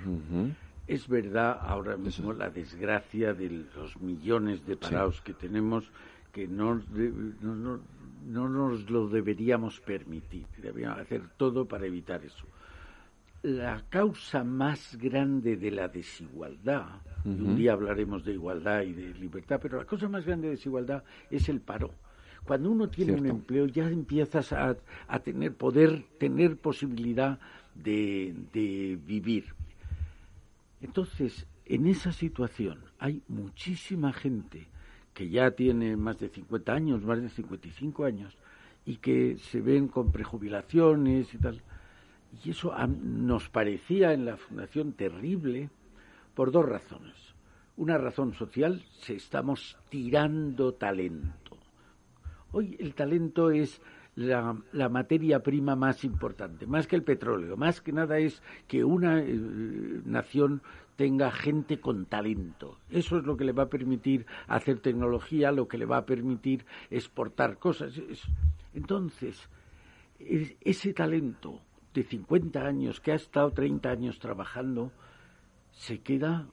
Es 0.86 1.08
verdad 1.08 1.58
ahora 1.60 1.96
mismo 1.96 2.32
la 2.32 2.50
desgracia 2.50 3.34
de 3.34 3.66
los 3.76 4.00
millones 4.00 4.66
de 4.66 4.76
parados 4.76 5.20
que 5.20 5.32
tenemos 5.32 5.90
que 6.32 6.48
no, 6.48 6.80
no, 7.42 7.78
no, 8.26 8.48
nos 8.48 8.90
lo 8.90 9.06
deberíamos 9.08 9.80
permitir. 9.80 10.46
Deberíamos 10.56 11.00
hacer 11.00 11.22
todo 11.36 11.66
para 11.66 11.86
evitar 11.86 12.24
eso 12.24 12.46
la 13.42 13.82
causa 13.88 14.44
más 14.44 14.96
grande 14.96 15.56
de 15.56 15.70
la 15.70 15.88
desigualdad, 15.88 16.86
y 17.24 17.28
un 17.28 17.56
día 17.56 17.72
hablaremos 17.72 18.24
de 18.24 18.32
igualdad 18.32 18.82
y 18.82 18.92
de 18.92 19.14
libertad, 19.14 19.58
pero 19.60 19.78
la 19.78 19.84
causa 19.84 20.08
más 20.08 20.24
grande 20.24 20.48
de 20.48 20.54
desigualdad 20.54 21.02
es 21.30 21.48
el 21.48 21.60
paro. 21.60 21.90
Cuando 22.44 22.70
uno 22.70 22.88
tiene 22.88 23.12
un 23.12 23.26
empleo 23.26 23.66
ya 23.66 23.88
empiezas 23.88 24.52
a, 24.52 24.74
tener 25.22 25.54
poder, 25.54 26.04
tener 26.18 26.56
posibilidad 26.56 27.38
de, 27.74 28.34
de 28.52 28.98
vivir. 29.06 29.46
Entonces, 30.80 31.46
en 31.66 31.86
esa 31.86 32.12
situación 32.12 32.80
hay 32.98 33.22
muchísima 33.28 34.12
gente 34.12 34.66
que 35.14 35.28
ya 35.28 35.52
tiene 35.52 35.96
más 35.96 36.18
de 36.18 36.28
50 36.28 36.72
años, 36.72 37.04
más 37.04 37.20
de 37.20 37.28
55 37.28 38.04
años, 38.04 38.36
y 38.84 38.96
que 38.96 39.36
se 39.38 39.60
ven 39.60 39.86
con 39.86 40.10
prejubilaciones 40.10 41.32
y 41.34 41.38
tal 41.38 41.62
y 42.44 42.50
eso 42.50 42.74
nos 42.88 43.48
parecía 43.48 44.12
en 44.12 44.24
la 44.24 44.36
Fundación 44.36 44.92
terrible 44.92 45.70
por 46.34 46.50
dos 46.50 46.66
razones. 46.66 47.14
Una 47.76 47.98
razón 47.98 48.34
social, 48.34 48.82
se 49.00 49.14
estamos 49.14 49.78
tirando 49.88 50.74
talento. 50.74 51.58
Hoy 52.52 52.76
el 52.78 52.94
talento 52.94 53.50
es 53.50 53.80
la, 54.14 54.54
materia 54.90 55.40
prima 55.40 55.74
más 55.74 56.04
importante, 56.04 56.66
más 56.66 56.86
que 56.86 56.96
el 56.96 57.02
petróleo, 57.02 57.56
más 57.56 57.80
que 57.80 57.92
nada 57.92 58.18
es 58.18 58.42
que 58.68 58.84
una 58.84 59.20
eh, 59.20 59.34
nación 60.04 60.62
tenga 60.96 61.30
gente 61.30 61.80
con 61.80 62.04
talento. 62.06 62.78
Eso 62.90 63.18
es 63.18 63.24
lo 63.24 63.36
que 63.36 63.44
le 63.44 63.52
va 63.52 63.64
a 63.64 63.70
permitir 63.70 64.26
hacer 64.48 64.80
tecnología, 64.80 65.50
lo 65.50 65.66
que 65.66 65.78
le 65.78 65.86
va 65.86 65.98
a 65.98 66.06
permitir 66.06 66.66
exportar 66.90 67.58
cosas. 67.58 67.94
Entonces, 68.74 69.48
ese 70.18 70.92
talento 70.92 71.60
de 71.94 72.02
50 72.02 72.60
años, 72.60 73.00
que 73.00 73.12
ha 73.12 73.16
estado 73.16 73.50
30 73.50 73.90
años 73.90 74.18
trabajando, 74.18 74.92
se 75.72 76.00
queda 76.00 76.46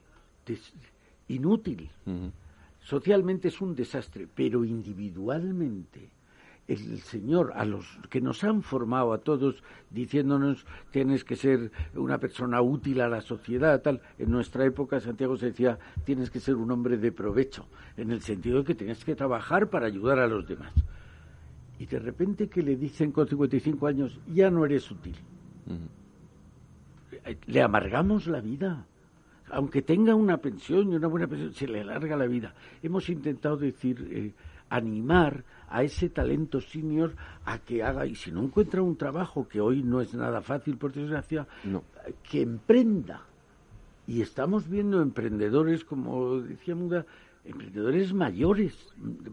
inútil. 1.28 1.90
Socialmente 2.82 3.50
es 3.50 3.62
un 3.62 3.76
desastre, 3.76 4.28
pero 4.34 4.66
individualmente 4.66 6.10
el 6.68 7.00
Señor, 7.00 7.54
a 7.56 7.66
los 7.66 7.86
que 8.12 8.22
nos 8.22 8.44
han 8.44 8.62
formado 8.62 9.12
a 9.12 9.18
todos, 9.20 9.64
diciéndonos 9.90 10.68
tienes 10.92 11.24
que 11.24 11.36
ser 11.36 11.72
una 11.96 12.20
persona 12.20 12.62
útil 12.62 13.02
a 13.02 13.10
la 13.10 13.22
sociedad, 13.22 13.82
tal. 13.82 14.02
En 14.20 14.30
nuestra 14.30 14.66
época 14.66 15.00
Santiago 15.00 15.36
se 15.36 15.48
decía 15.48 15.80
tienes 16.04 16.30
que 16.30 16.40
ser 16.40 16.56
un 16.56 16.70
hombre 16.70 16.98
de 16.98 17.12
provecho, 17.12 17.66
en 17.98 18.12
el 18.12 18.22
sentido 18.22 18.60
de 18.60 18.66
que 18.66 18.76
tienes 18.76 19.04
que 19.04 19.16
trabajar 19.16 19.72
para 19.72 19.88
ayudar 19.88 20.20
a 20.20 20.28
los 20.28 20.48
demás 20.48 20.74
y 21.80 21.86
de 21.86 21.98
repente 21.98 22.50
que 22.50 22.62
le 22.62 22.76
dicen 22.76 23.12
con 23.12 23.28
55 23.28 23.88
años, 23.88 24.20
ya 24.28 24.52
no 24.52 24.66
eres 24.66 24.92
útil. 24.92 25.16
Le 27.48 27.62
amargamos 27.62 28.28
la 28.28 28.42
vida. 28.42 28.86
Aunque 29.52 29.82
tenga 29.82 30.14
una 30.14 30.38
pensión 30.38 30.92
y 30.92 30.96
una 30.96 31.08
buena 31.08 31.26
pensión, 31.26 31.54
se 31.54 31.68
le 31.68 31.82
alarga 31.82 32.18
la 32.18 32.28
vida. 32.28 32.54
Hemos 32.84 33.10
intentado 33.10 33.58
decir, 33.58 34.08
eh, 34.12 34.34
animar 34.70 35.44
a 35.70 35.84
ese 35.84 36.10
talento 36.10 36.62
senior 36.62 37.16
a 37.46 37.60
que 37.60 37.82
haga, 37.82 38.06
y 38.06 38.16
si 38.16 38.32
no 38.32 38.44
encuentra 38.44 38.82
un 38.82 38.96
trabajo, 38.96 39.48
que 39.48 39.62
hoy 39.62 39.82
no 39.82 40.02
es 40.02 40.14
nada 40.14 40.42
fácil, 40.42 40.78
por 40.78 40.92
desgracia, 40.92 41.48
que 42.30 42.42
emprenda. 42.42 43.24
Y 44.06 44.22
estamos 44.22 44.68
viendo 44.68 45.02
emprendedores, 45.02 45.86
como 45.86 46.42
decía 46.42 46.76
Muda, 46.76 47.06
emprendedores 47.46 48.14
mayores, 48.14 48.76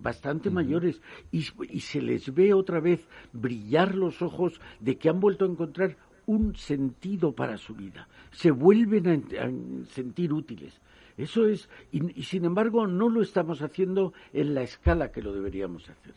bastante 0.07 0.51
mayores, 0.51 1.01
y, 1.33 1.43
se 1.81 2.01
les 2.01 2.33
ve 2.33 2.55
otra 2.55 2.79
vez 2.79 3.01
brillar 3.33 3.97
los 3.97 4.23
ojos 4.23 4.61
de 4.79 4.97
que 4.97 5.09
han 5.09 5.19
vuelto 5.19 5.45
a 5.45 5.49
encontrar 5.49 5.97
un 6.27 6.55
sentido 6.55 7.33
para 7.33 7.57
su 7.57 7.75
vida, 7.75 8.07
se 8.31 8.53
vuelven 8.53 9.25
a, 9.37 9.91
sentir 9.93 10.33
útiles. 10.33 10.81
Eso 11.17 11.49
es, 11.49 11.69
y, 11.91 12.23
sin 12.23 12.45
embargo 12.45 12.87
no 12.87 13.09
lo 13.09 13.21
estamos 13.21 13.63
haciendo 13.63 14.13
en 14.33 14.55
la 14.55 14.63
escala 14.63 15.11
que 15.11 15.23
lo 15.23 15.33
deberíamos 15.33 15.91
hacer. 15.91 16.15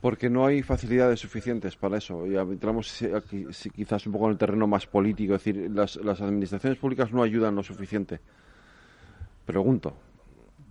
Porque 0.00 0.28
no 0.28 0.44
hay 0.44 0.62
facilidades 0.62 1.20
suficientes 1.20 1.76
para 1.76 1.98
eso. 1.98 2.26
Y 2.26 2.36
entramos 2.36 3.00
aquí, 3.14 3.46
quizás 3.74 4.06
un 4.06 4.12
poco 4.12 4.26
en 4.26 4.32
el 4.32 4.38
terreno 4.38 4.66
más 4.66 4.86
político, 4.86 5.34
es 5.36 5.44
decir, 5.44 5.70
las, 5.70 5.96
las 5.96 6.20
administraciones 6.20 6.78
públicas 6.78 7.12
no 7.12 7.22
ayudan 7.22 7.54
lo 7.54 7.62
suficiente. 7.62 8.20
Pregunto. 9.44 10.07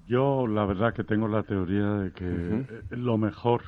Yo 0.08 0.48
la 0.48 0.66
verdad 0.66 0.94
que 0.94 1.04
tengo 1.04 1.28
la 1.28 1.44
teoría 1.44 1.94
de 1.96 2.12
que 2.12 2.66
lo 2.92 3.18
mejor 3.18 3.62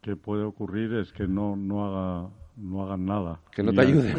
que 0.00 0.16
puede 0.16 0.44
ocurrir 0.44 0.94
es 0.94 1.12
que 1.12 1.26
no, 1.26 1.56
no 1.56 1.84
haga 1.84 2.28
no 2.60 2.84
hagan 2.84 3.06
nada. 3.06 3.40
Que 3.50 3.62
no 3.62 3.72
te 3.72 3.80
ayuden. 3.80 4.16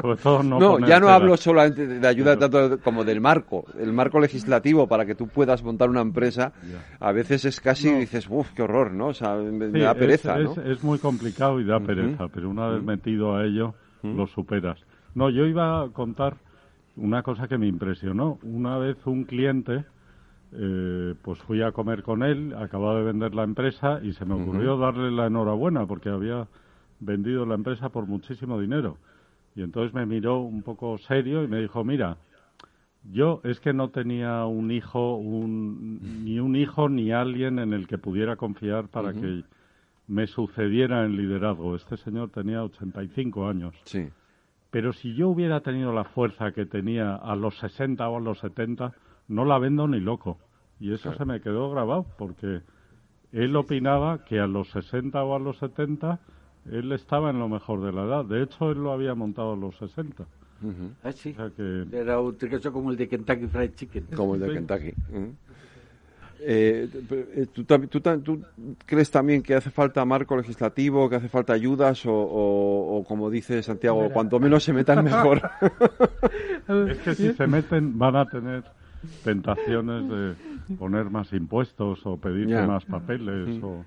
Sobre 0.00 0.16
todo 0.16 0.42
no. 0.42 0.58
No, 0.58 0.86
ya 0.86 1.00
no 1.00 1.08
hablo 1.08 1.36
solamente 1.36 1.86
de 1.86 2.06
ayuda 2.06 2.36
tanto 2.38 2.78
como 2.80 3.04
del 3.04 3.20
marco, 3.20 3.64
el 3.78 3.92
marco 3.92 4.20
legislativo 4.20 4.86
para 4.86 5.06
que 5.06 5.14
tú 5.14 5.28
puedas 5.28 5.62
montar 5.62 5.88
una 5.88 6.00
empresa. 6.00 6.52
A 6.98 7.12
veces 7.12 7.44
es 7.44 7.60
casi 7.60 7.90
dices, 7.90 8.26
uff, 8.28 8.50
qué 8.52 8.62
horror, 8.62 8.92
¿no? 8.92 9.08
O 9.08 9.14
sea, 9.14 9.36
me, 9.36 9.68
da 9.70 9.94
pereza, 9.94 10.38
es, 10.38 10.56
¿no? 10.56 10.62
Es, 10.62 10.82
muy 10.84 10.98
complicado 10.98 11.60
y 11.60 11.64
da 11.64 11.80
pereza, 11.80 12.28
pero 12.28 12.50
una 12.50 12.68
vez 12.68 12.82
metido 12.82 13.36
a 13.36 13.44
ello, 13.44 13.74
lo 14.02 14.26
superas. 14.26 14.78
No, 15.14 15.30
yo 15.30 15.46
iba 15.46 15.82
a 15.82 15.88
contar 15.88 16.36
una 17.00 17.22
cosa 17.22 17.48
que 17.48 17.58
me 17.58 17.66
impresionó. 17.66 18.38
Una 18.42 18.78
vez 18.78 18.96
un 19.06 19.24
cliente 19.24 19.84
eh, 20.52 21.14
pues 21.22 21.38
fui 21.40 21.62
a 21.62 21.72
comer 21.72 22.02
con 22.02 22.22
él, 22.22 22.54
acababa 22.58 22.98
de 22.98 23.04
vender 23.04 23.34
la 23.34 23.44
empresa 23.44 24.00
y 24.02 24.12
se 24.12 24.24
me 24.24 24.34
ocurrió 24.34 24.76
darle 24.76 25.10
la 25.10 25.26
enhorabuena 25.26 25.86
porque 25.86 26.08
había 26.08 26.48
vendido 26.98 27.46
la 27.46 27.54
empresa 27.54 27.88
por 27.88 28.06
muchísimo 28.06 28.60
dinero. 28.60 28.98
Y 29.54 29.62
entonces 29.62 29.94
me 29.94 30.06
miró 30.06 30.40
un 30.40 30.62
poco 30.62 30.98
serio 30.98 31.42
y 31.44 31.48
me 31.48 31.60
dijo, 31.60 31.84
mira, 31.84 32.16
yo 33.12 33.40
es 33.44 33.60
que 33.60 33.72
no 33.72 33.90
tenía 33.90 34.44
un 34.44 34.70
hijo, 34.70 35.20
ni 35.22 36.38
un 36.38 36.56
hijo 36.56 36.88
ni 36.88 37.12
alguien 37.12 37.58
en 37.58 37.72
el 37.72 37.86
que 37.86 37.98
pudiera 37.98 38.36
confiar 38.36 38.88
para 38.88 39.12
que 39.12 39.44
me 40.06 40.26
sucediera 40.26 41.04
en 41.04 41.16
liderazgo. 41.16 41.76
Este 41.76 41.96
señor 41.96 42.30
tenía 42.30 42.62
85 42.64 43.48
años. 43.48 43.74
Sí. 43.84 44.08
Pero 44.70 44.92
si 44.92 45.14
yo 45.14 45.28
hubiera 45.28 45.60
tenido 45.60 45.92
la 45.92 46.04
fuerza 46.04 46.52
que 46.52 46.66
tenía 46.66 47.16
a 47.16 47.34
los 47.34 47.58
60 47.58 48.08
o 48.08 48.16
a 48.16 48.20
los 48.20 48.38
70, 48.38 48.92
no 49.28 49.44
la 49.44 49.58
vendo 49.58 49.88
ni 49.88 50.00
loco. 50.00 50.38
Y 50.78 50.92
eso 50.92 51.12
se 51.14 51.24
me 51.24 51.40
quedó 51.40 51.70
grabado 51.70 52.06
porque 52.16 52.62
él 53.32 53.56
opinaba 53.56 54.24
que 54.24 54.38
a 54.40 54.46
los 54.46 54.70
60 54.70 55.22
o 55.22 55.34
a 55.34 55.38
los 55.38 55.58
70 55.58 56.20
él 56.70 56.92
estaba 56.92 57.30
en 57.30 57.38
lo 57.38 57.48
mejor 57.48 57.82
de 57.82 57.92
la 57.92 58.04
edad. 58.04 58.24
De 58.24 58.42
hecho, 58.42 58.70
él 58.70 58.78
lo 58.78 58.92
había 58.92 59.14
montado 59.14 59.54
a 59.54 59.56
los 59.56 59.76
60. 59.76 60.26
Ah, 61.02 61.12
sí. 61.12 61.34
Era 61.92 62.20
un 62.20 62.34
caso 62.34 62.72
como 62.72 62.90
el 62.90 62.96
de 62.96 63.08
Kentucky 63.08 63.46
Fried 63.46 63.74
Chicken. 63.74 64.06
Como 64.14 64.34
el 64.34 64.42
de 64.42 64.52
Kentucky. 64.52 64.88
Eh, 64.88 65.32
eh, 66.42 66.88
¿tú, 67.52 67.64
tú, 67.64 68.42
crees 68.86 69.10
también 69.10 69.42
que 69.42 69.54
hace 69.54 69.70
falta 69.70 70.04
marco 70.04 70.36
legislativo, 70.36 71.08
que 71.08 71.16
hace 71.16 71.28
falta 71.28 71.52
ayudas 71.52 72.02
o, 72.06 73.04
como 73.06 73.30
dice 73.30 73.62
Santiago, 73.62 74.10
cuanto 74.10 74.40
menos 74.40 74.64
se 74.64 74.72
metan 74.72 75.04
mejor? 75.04 75.42
es 76.88 76.98
que 76.98 77.14
si 77.14 77.32
se 77.32 77.46
meten 77.46 77.98
van 77.98 78.16
a 78.16 78.26
tener 78.26 78.64
tentaciones 79.24 80.08
de 80.08 80.76
poner 80.76 81.10
más 81.10 81.32
impuestos 81.32 82.04
o 82.04 82.16
pedir 82.16 82.48
más 82.66 82.84
papeles. 82.84 83.62
O... 83.62 83.84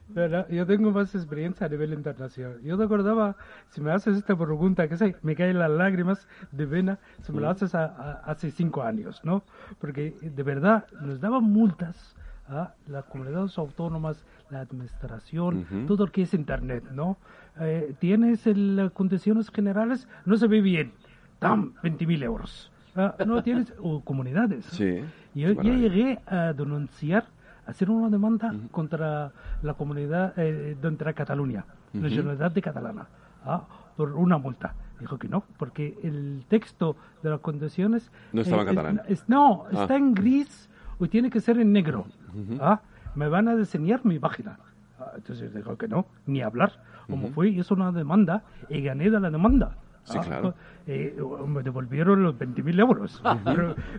Yo 0.49 0.66
tengo 0.66 0.91
más 0.91 1.14
experiencia 1.16 1.68
a 1.68 1.70
nivel 1.70 1.93
internacional. 1.93 2.60
Yo 2.64 2.78
te 2.78 2.84
acordaba, 2.84 3.36
si 3.70 3.82
me 3.82 3.91
haces 3.91 4.18
esta 4.18 4.36
pregunta, 4.36 4.88
que 4.88 4.97
sé, 4.97 5.16
me 5.22 5.36
caen 5.36 5.60
las 5.60 5.70
lágrimas 5.70 6.28
de 6.51 6.66
vena, 6.66 6.99
si 7.22 7.32
me 7.32 7.41
lo 7.41 7.49
haces 7.49 7.74
hace 7.76 8.51
cinco 8.51 8.84
años, 8.84 9.22
¿no? 9.24 9.43
Porque 9.80 10.16
de 10.22 10.43
verdad 10.43 10.86
nos 11.01 11.20
daban 11.20 11.43
multas 11.43 12.16
a 12.54 12.76
las 12.88 13.06
comunidades 13.06 13.58
autónomas, 13.58 14.24
la 14.49 14.62
administración, 14.62 15.86
todo 15.88 16.06
lo 16.06 16.12
que 16.12 16.24
es 16.24 16.34
Internet, 16.34 16.84
¿no? 16.91 17.18
Eh, 17.60 17.93
tienes 17.99 18.45
las 18.45 18.91
condiciones 18.91 19.49
generales, 19.49 20.08
no 20.26 20.38
se 20.38 20.47
ve 20.47 20.62
bien, 20.62 20.93
dan 21.39 21.74
20.000 21.84 22.24
euros 22.24 22.72
Ah, 22.95 23.16
no 23.26 23.41
tienes 23.41 23.74
comunidades. 24.04 24.66
Sí. 24.66 25.04
Yo, 25.34 25.54
llegué 25.62 26.20
a 26.28 26.54
denunciar, 26.54 27.26
a 27.66 27.72
hacer 27.72 27.89
una 27.89 28.10
demanda 28.10 28.54
contra 28.72 29.32
la 29.62 29.74
comunidad, 29.74 30.34
eh, 30.38 30.76
contra 30.82 31.14
Cataluña, 31.14 31.66
la 31.93 32.01
Nacionalidad 32.01 32.51
de 32.51 32.62
Catalana, 32.62 33.08
¿ah? 33.45 33.64
por 33.97 34.14
una 34.14 34.38
multa. 34.38 34.76
Dijo 34.99 35.18
que 35.18 35.28
no, 35.28 35.43
porque 35.58 35.97
el 36.04 36.45
texto 36.47 36.95
de 37.24 37.32
las 37.32 37.39
condiciones... 37.39 38.12
No 38.32 38.41
estaba 38.41 38.62
en 38.62 38.68
catalán. 38.68 39.01
no, 39.28 39.66
ah. 39.66 39.82
está 39.82 39.97
en 39.97 40.14
gris 40.14 40.70
o 40.99 41.08
tiene 41.08 41.30
que 41.30 41.41
ser 41.41 41.58
en 41.58 41.74
negro. 41.74 42.06
¿Ah? 42.60 42.82
Me 43.16 43.28
van 43.28 43.48
a 43.48 43.56
diseñar 43.56 44.06
mi 44.06 44.20
página. 44.20 44.58
Entonces 45.16 45.54
dijo 45.54 45.78
que 45.78 45.88
no, 45.88 46.06
ni 46.26 46.42
hablar. 46.42 46.74
Como 47.10 47.30
fue, 47.30 47.50
hizo 47.50 47.74
una 47.74 47.92
demanda 47.92 48.44
y 48.70 48.82
gané 48.82 49.10
de 49.10 49.20
la 49.20 49.30
demanda. 49.30 49.76
Sí, 50.04 50.20
claro. 50.20 50.54
Eh, 50.86 51.18
me 51.48 51.64
devolvieron 51.64 52.24
los 52.24 52.36
20.000 52.36 52.80
euros. 52.80 53.24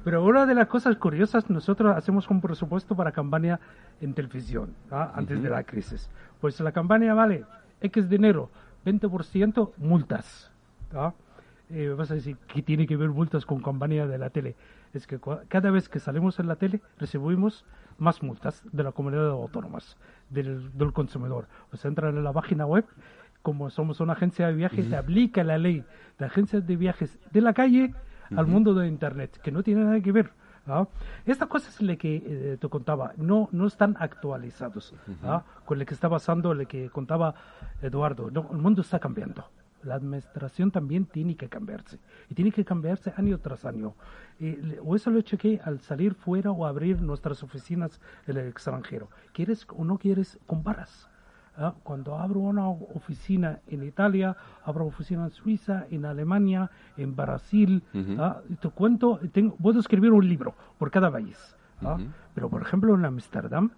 pero, 0.05 0.24
una 0.24 0.47
de 0.47 0.55
las 0.55 0.66
cosas 0.66 0.97
curiosas, 0.97 1.49
nosotros 1.49 1.97
hacemos 1.97 2.28
un 2.28 2.41
presupuesto 2.41 2.95
para 2.95 3.12
campaña 3.12 3.59
en 4.01 4.12
televisión, 4.12 4.74
¿ah? 4.91 5.12
antes 5.14 5.43
de 5.43 5.49
la 5.49 5.62
crisis. 5.64 6.11
Pues 6.41 6.61
la 6.61 6.72
campaña 6.72 7.14
vale 7.14 7.45
X 7.80 8.09
dinero, 8.09 8.51
20% 8.85 9.72
multas. 9.78 10.51
¿ah? 10.95 11.12
Eh, 11.70 11.95
vas 11.97 12.11
a 12.11 12.14
decir, 12.14 12.37
¿qué 12.49 12.62
tiene 12.62 12.87
que 12.87 12.97
ver 12.97 13.09
multas 13.09 13.47
con 13.47 13.62
campaña 13.62 14.07
de 14.07 14.18
la 14.18 14.28
tele? 14.28 14.55
Es 14.95 15.07
que 15.07 15.20
cada 15.49 15.70
vez 15.70 15.88
que 15.88 15.99
salimos 16.01 16.38
en 16.38 16.47
la 16.47 16.57
tele 16.57 16.80
recibimos 16.99 17.64
más 17.99 18.22
multas 18.22 18.62
de 18.72 18.82
la 18.82 18.92
comunidad 18.92 19.24
de 19.24 19.30
autónomas, 19.30 19.97
del, 20.30 20.76
del 20.76 20.92
consumidor. 20.92 21.47
O 21.72 21.76
sea, 21.76 21.88
entran 21.88 22.16
en 22.16 22.24
la 22.24 22.32
página 22.32 22.66
web 22.66 22.84
como 23.45 23.68
somos 23.68 24.01
una 24.01 24.14
agencia 24.14 24.47
de 24.47 24.55
viajes, 24.55 24.86
se 24.86 24.97
aplica 24.97 25.45
la 25.45 25.59
ley 25.59 25.84
de 26.18 26.24
agencias 26.24 26.66
de 26.66 26.76
viajes 26.76 27.18
de 27.30 27.42
la 27.42 27.53
calle 27.53 27.95
al 28.34 28.47
mundo 28.47 28.72
de 28.72 28.88
Internet, 28.88 29.38
que 29.42 29.53
no 29.53 29.62
tiene 29.62 29.84
nada 29.84 30.01
que 30.01 30.12
ver. 30.12 30.30
¿ah? 30.66 30.86
Estas 31.26 31.49
cosas 31.49 31.78
le 31.82 31.99
que 31.99 32.22
eh, 32.24 32.57
te 32.59 32.68
contaba 32.70 33.12
no, 33.18 33.51
no 33.53 33.66
están 33.66 33.97
actualizados 34.01 34.95
¿ah? 35.22 35.42
con 35.66 35.78
lo 35.78 35.84
que 35.84 35.92
está 35.92 36.09
pasando, 36.09 36.55
lo 36.55 36.66
que 36.66 36.88
contaba 36.88 37.34
Eduardo. 37.82 38.30
No, 38.30 38.49
el 38.51 38.57
mundo 38.57 38.80
está 38.80 38.99
cambiando. 38.99 39.45
La 39.85 39.97
administración 39.97 40.70
también 40.70 41.07
tiene 41.07 41.37
que 41.37 41.49
cambiarse. 41.49 41.99
Y 42.28 42.35
tiene 42.35 42.53
que 42.53 42.64
cambiarse 42.64 43.12
año 43.16 43.39
tras 43.39 43.64
año. 43.64 43.95
o 44.85 44.97
eso 44.97 45.11
lo 45.11 45.22
que 45.22 45.61
al 45.64 45.80
salir 45.80 46.14
fuera 46.14 46.51
o 46.51 46.66
abrir 46.66 47.01
nuestras 47.01 47.43
oficinas 47.43 48.01
en 48.26 48.37
el 48.37 48.49
extranjero. 48.49 49.09
¿Quieres 49.32 49.66
o 49.76 49.85
no 49.85 49.99
quieres? 49.99 50.39
Comparas. 50.47 51.09
¿ah? 51.57 51.74
Cuando 51.82 52.16
abro 52.16 52.41
una 52.41 52.68
oficina 52.68 53.61
en 53.68 53.82
Italia, 53.82 54.37
abro 54.64 54.87
oficina 54.87 55.24
en 55.24 55.30
Suiza, 55.30 55.87
en 55.91 56.05
Alemania, 56.05 56.70
en 56.97 57.14
Brasil, 57.14 57.82
¿ah? 58.18 58.41
te 58.61 58.68
cuento, 58.70 59.20
tengo, 59.32 59.57
puedo 59.57 59.80
escribir 59.80 60.12
un 60.12 60.28
libro 60.28 60.55
por 60.78 60.91
cada 60.91 61.11
país. 61.11 61.57
¿ah? 61.82 61.99
Pero, 62.35 62.49
por 62.49 62.62
ejemplo, 62.62 62.95
en 62.95 63.05
Ámsterdam, 63.05 63.70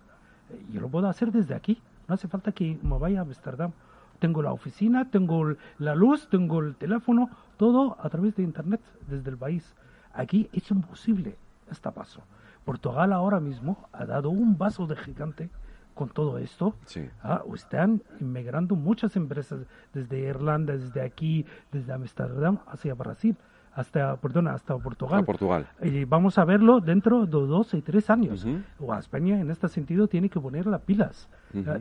eh, 0.51 0.65
yo 0.73 0.81
lo 0.81 0.89
puedo 0.89 1.09
hacer 1.09 1.33
desde 1.33 1.55
aquí. 1.55 1.81
No 2.09 2.15
hace 2.15 2.29
falta 2.29 2.53
que 2.53 2.79
me 2.83 2.99
vaya 2.99 3.21
a 3.21 3.23
Ámsterdam. 3.23 3.73
Tengo 4.19 4.43
la 4.43 4.53
oficina, 4.53 5.11
tengo 5.11 5.55
la 5.79 5.95
luz, 5.95 6.29
tengo 6.29 6.61
el 6.61 6.75
teléfono, 6.77 7.31
todo 7.57 7.97
a 8.01 8.09
través 8.09 8.37
de 8.37 8.43
Internet 8.43 8.81
desde 9.09 9.31
el 9.31 9.37
país. 9.37 9.75
Aquí 10.12 10.49
es 10.53 10.71
imposible 10.71 11.37
este 11.71 11.91
paso. 11.93 12.23
Portugal 12.64 13.12
ahora 13.12 13.41
mismo 13.41 13.89
ha 13.93 14.05
dado 14.07 14.31
un 14.31 14.59
vaso 14.59 14.87
de 14.87 14.97
gigante 14.97 15.51
con 15.95 16.11
todo 16.11 16.37
esto, 16.37 16.75
ah, 17.23 17.43
están 17.55 18.03
inmigrando 18.21 18.77
muchas 18.77 19.17
empresas 19.17 19.61
desde 19.95 20.19
Irlanda, 20.19 20.77
desde 20.77 21.01
aquí, 21.01 21.47
desde 21.73 21.93
Amsterdam 21.95 22.59
hacia 22.67 22.93
Brasil, 22.93 23.35
hasta, 23.77 24.16
perdón, 24.16 24.49
hasta 24.49 24.77
Portugal. 24.79 25.24
Portugal. 25.24 25.66
Y 25.83 26.05
vamos 26.05 26.39
a 26.39 26.47
verlo 26.47 26.81
dentro 26.81 27.27
de 27.27 27.31
dos 27.31 27.74
y 27.74 27.83
tres 27.83 28.09
años. 28.09 28.47
O 28.81 28.93
a 28.93 28.99
España 28.99 29.39
en 29.39 29.51
este 29.51 29.68
sentido 29.68 30.09
tiene 30.09 30.31
que 30.31 30.41
poner 30.41 30.66
las 30.66 30.81
pilas. 30.81 31.29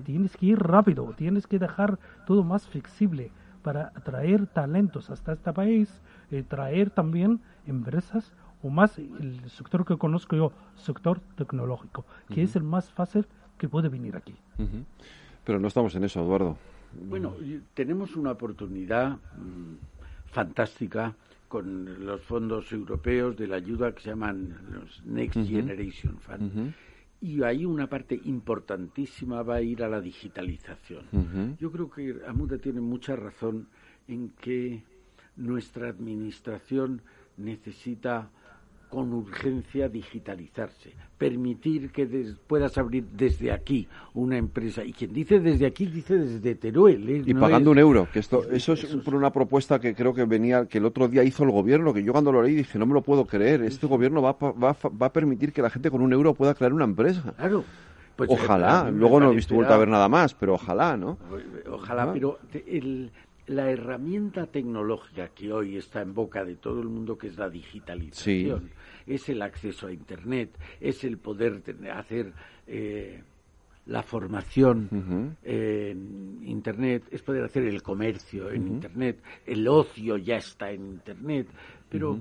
Tienes 0.04 0.36
que 0.36 0.48
ir 0.48 0.60
rápido, 0.60 1.14
tienes 1.16 1.48
que 1.48 1.58
dejar 1.58 1.98
todo 2.28 2.44
más 2.44 2.68
flexible 2.68 3.32
para 3.64 3.94
atraer 3.96 4.46
talentos 4.46 5.10
hasta 5.10 5.34
este 5.34 5.52
país, 5.52 5.90
y 6.30 6.44
traer 6.44 6.90
también 6.90 7.40
empresas 7.66 8.34
o 8.62 8.70
más 8.70 9.00
el 9.00 9.50
sector 9.50 9.86
que 9.86 9.98
conozco 9.98 10.36
yo, 10.36 10.52
sector 10.76 11.20
tecnológico, 11.36 12.06
que 12.30 12.44
es 12.44 12.56
el 12.56 12.64
más 12.64 12.92
fácil 12.92 13.26
que 13.58 13.70
puede 13.70 13.90
venir 13.90 14.18
aquí. 14.18 14.36
Pero 15.46 15.60
no 15.60 15.68
estamos 15.68 15.96
en 15.96 16.04
eso, 16.04 16.22
Eduardo. 16.22 16.58
Bueno, 17.08 17.34
tenemos 17.74 18.16
una 18.16 18.32
oportunidad 18.32 19.12
mm, 19.14 19.76
fantástica 20.28 21.16
con 21.48 22.06
los 22.06 22.22
fondos 22.22 22.72
europeos 22.72 23.38
de 23.38 23.48
la 23.48 23.58
ayuda 23.58 23.94
que 23.94 24.02
se 24.02 24.10
llaman 24.10 24.58
los 24.72 25.06
Next 25.06 25.48
Generation 25.48 26.18
Fund. 26.20 26.74
Y 27.22 27.42
ahí 27.44 27.66
una 27.66 27.88
parte 27.88 28.20
importantísima 28.26 29.42
va 29.42 29.56
a 29.56 29.62
ir 29.62 29.84
a 29.84 29.90
la 29.90 30.02
digitalización. 30.02 31.58
Yo 31.60 31.72
creo 31.72 31.90
que 31.90 32.16
Amuda 32.28 32.58
tiene 32.58 32.82
mucha 32.82 33.16
razón 33.16 33.68
en 34.08 34.30
que 34.42 34.84
nuestra 35.36 35.90
administración 35.90 37.02
necesita 37.38 38.30
con 38.96 39.12
urgencia 39.12 39.90
digitalizarse, 39.90 40.94
permitir 41.18 41.92
que 41.92 42.08
puedas 42.48 42.78
abrir 42.78 43.04
desde 43.12 43.52
aquí 43.52 43.90
una 44.14 44.38
empresa. 44.38 44.86
Y 44.86 44.94
quien 44.94 45.12
dice 45.12 45.42
desde 45.42 45.66
aquí 45.66 45.86
dice 45.86 46.18
desde 46.18 46.56
Teruel. 46.56 47.10
¿eh? 47.10 47.24
Y 47.26 47.34
pagando 47.34 47.72
un 47.72 47.78
euro, 47.78 48.08
que 48.12 48.20
esto, 48.20 48.50
eso, 48.50 48.72
es, 48.72 48.86
una 49.08 49.34
propuesta 49.34 49.80
que 49.82 49.94
creo 49.94 50.14
que 50.14 50.24
venía, 50.24 50.66
que 50.68 50.78
el 50.78 50.86
otro 50.86 51.10
día 51.10 51.26
hizo 51.26 51.44
el 51.44 51.52
gobierno, 51.52 51.94
que 51.94 52.06
yo 52.06 52.14
cuando 52.14 52.32
lo 52.32 52.42
leí 52.42 52.56
dije, 52.56 52.80
no 52.80 52.86
me 52.86 52.94
lo 52.94 53.02
puedo 53.02 53.26
creer, 53.26 53.64
este 53.64 53.86
gobierno 53.86 54.22
va, 54.22 54.32
va, 54.32 54.78
va 55.02 55.06
a 55.08 55.12
permitir 55.12 55.52
que 55.52 55.62
la 55.62 55.70
gente 55.70 55.92
con 55.92 56.02
un 56.02 56.14
euro 56.14 56.34
pueda 56.34 56.54
crear 56.54 56.72
una 56.72 56.86
empresa. 56.86 57.34
Claro. 57.36 57.66
Pues, 58.16 58.30
ojalá, 58.30 58.86
eh, 58.88 58.94
luego 58.94 59.20
no 59.20 59.30
he 59.30 59.36
visto 59.36 59.56
vuelto 59.56 59.74
a 59.74 59.78
ver 59.78 59.90
nada 59.90 60.08
más, 60.08 60.34
pero 60.34 60.54
ojalá, 60.54 60.96
¿no? 60.96 61.18
Ojalá, 61.70 62.04
Ah. 62.04 62.12
pero 62.14 62.40
el- 62.66 63.12
la 63.48 63.70
herramienta 63.70 64.48
tecnológica 64.48 65.28
que 65.30 65.52
hoy 65.54 65.78
está 65.78 66.02
en 66.02 66.14
boca 66.14 66.44
de 66.44 66.56
todo 66.56 66.82
el 66.82 66.88
mundo, 66.90 67.18
que 67.18 67.28
es 67.28 67.38
la 67.38 67.50
digitalización, 67.50 68.72
es 69.06 69.30
el 69.30 69.42
acceso 69.42 69.88
a 69.88 69.92
Internet, 69.94 70.58
es 70.80 71.04
el 71.04 71.18
poder 71.18 71.62
tener- 71.62 71.92
hacer 71.92 72.34
eh, 72.68 73.22
la 73.86 74.02
formación 74.02 74.90
en 75.44 76.40
Internet, 76.44 77.04
es 77.12 77.22
poder 77.22 77.44
hacer 77.44 77.64
el 77.66 77.84
comercio 77.84 78.50
en 78.50 78.68
Internet, 78.68 79.22
el 79.46 79.68
ocio 79.68 80.18
ya 80.18 80.38
está 80.38 80.72
en 80.72 80.86
Internet, 80.88 81.48
pero 81.90 82.20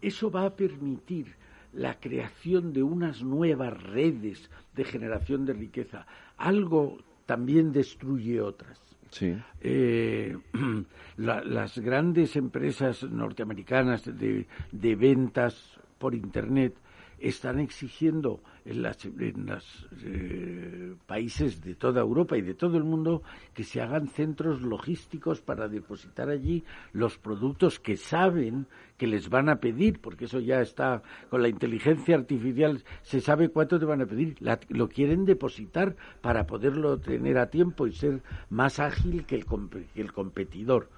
eso 0.00 0.28
va 0.30 0.44
a 0.46 0.56
permitir 0.56 1.26
la 1.72 2.00
creación 2.00 2.72
de 2.72 2.82
unas 2.82 3.22
nuevas 3.22 3.80
redes 3.80 4.50
de 4.74 4.84
generación 4.84 5.46
de 5.46 5.52
riqueza. 5.52 6.04
Algo 6.36 6.98
también 7.26 7.70
destruye 7.72 8.40
otras. 8.40 8.80
Sí. 9.12 9.36
Eh, 9.60 10.36
la- 11.18 11.44
las 11.44 11.78
grandes 11.78 12.34
empresas 12.34 13.04
norteamericanas 13.04 14.04
de, 14.04 14.46
de 14.72 14.96
ventas 14.96 15.78
por 15.98 16.14
Internet 16.14 16.74
están 17.20 17.60
exigiendo 17.60 18.40
en 18.64 18.82
los 18.82 18.96
países 21.06 21.60
de 21.62 21.74
toda 21.74 22.00
Europa 22.00 22.36
y 22.36 22.42
de 22.42 22.54
todo 22.54 22.76
el 22.76 22.84
mundo 22.84 23.22
que 23.54 23.64
se 23.64 23.80
hagan 23.80 24.08
centros 24.08 24.62
logísticos 24.62 25.40
para 25.40 25.68
depositar 25.68 26.28
allí 26.28 26.64
los 26.92 27.18
productos 27.18 27.80
que 27.80 27.96
saben 27.96 28.66
que 28.96 29.06
les 29.06 29.28
van 29.28 29.48
a 29.48 29.56
pedir, 29.56 30.00
porque 30.00 30.26
eso 30.26 30.38
ya 30.38 30.60
está 30.60 31.02
con 31.28 31.42
la 31.42 31.48
inteligencia 31.48 32.14
artificial, 32.14 32.84
se 33.02 33.20
sabe 33.20 33.48
cuánto 33.48 33.78
te 33.78 33.84
van 33.84 34.00
a 34.02 34.06
pedir, 34.06 34.36
La- 34.40 34.60
lo 34.68 34.88
quieren 34.88 35.24
depositar 35.24 35.96
para 36.20 36.46
poderlo 36.46 36.98
tener 36.98 37.38
a 37.38 37.50
tiempo 37.50 37.86
y 37.86 37.92
ser 37.92 38.22
más 38.48 38.78
ágil 38.78 39.24
que 39.26 39.34
el, 39.34 39.44
que 39.92 40.00
el 40.00 40.12
competidor 40.12 40.88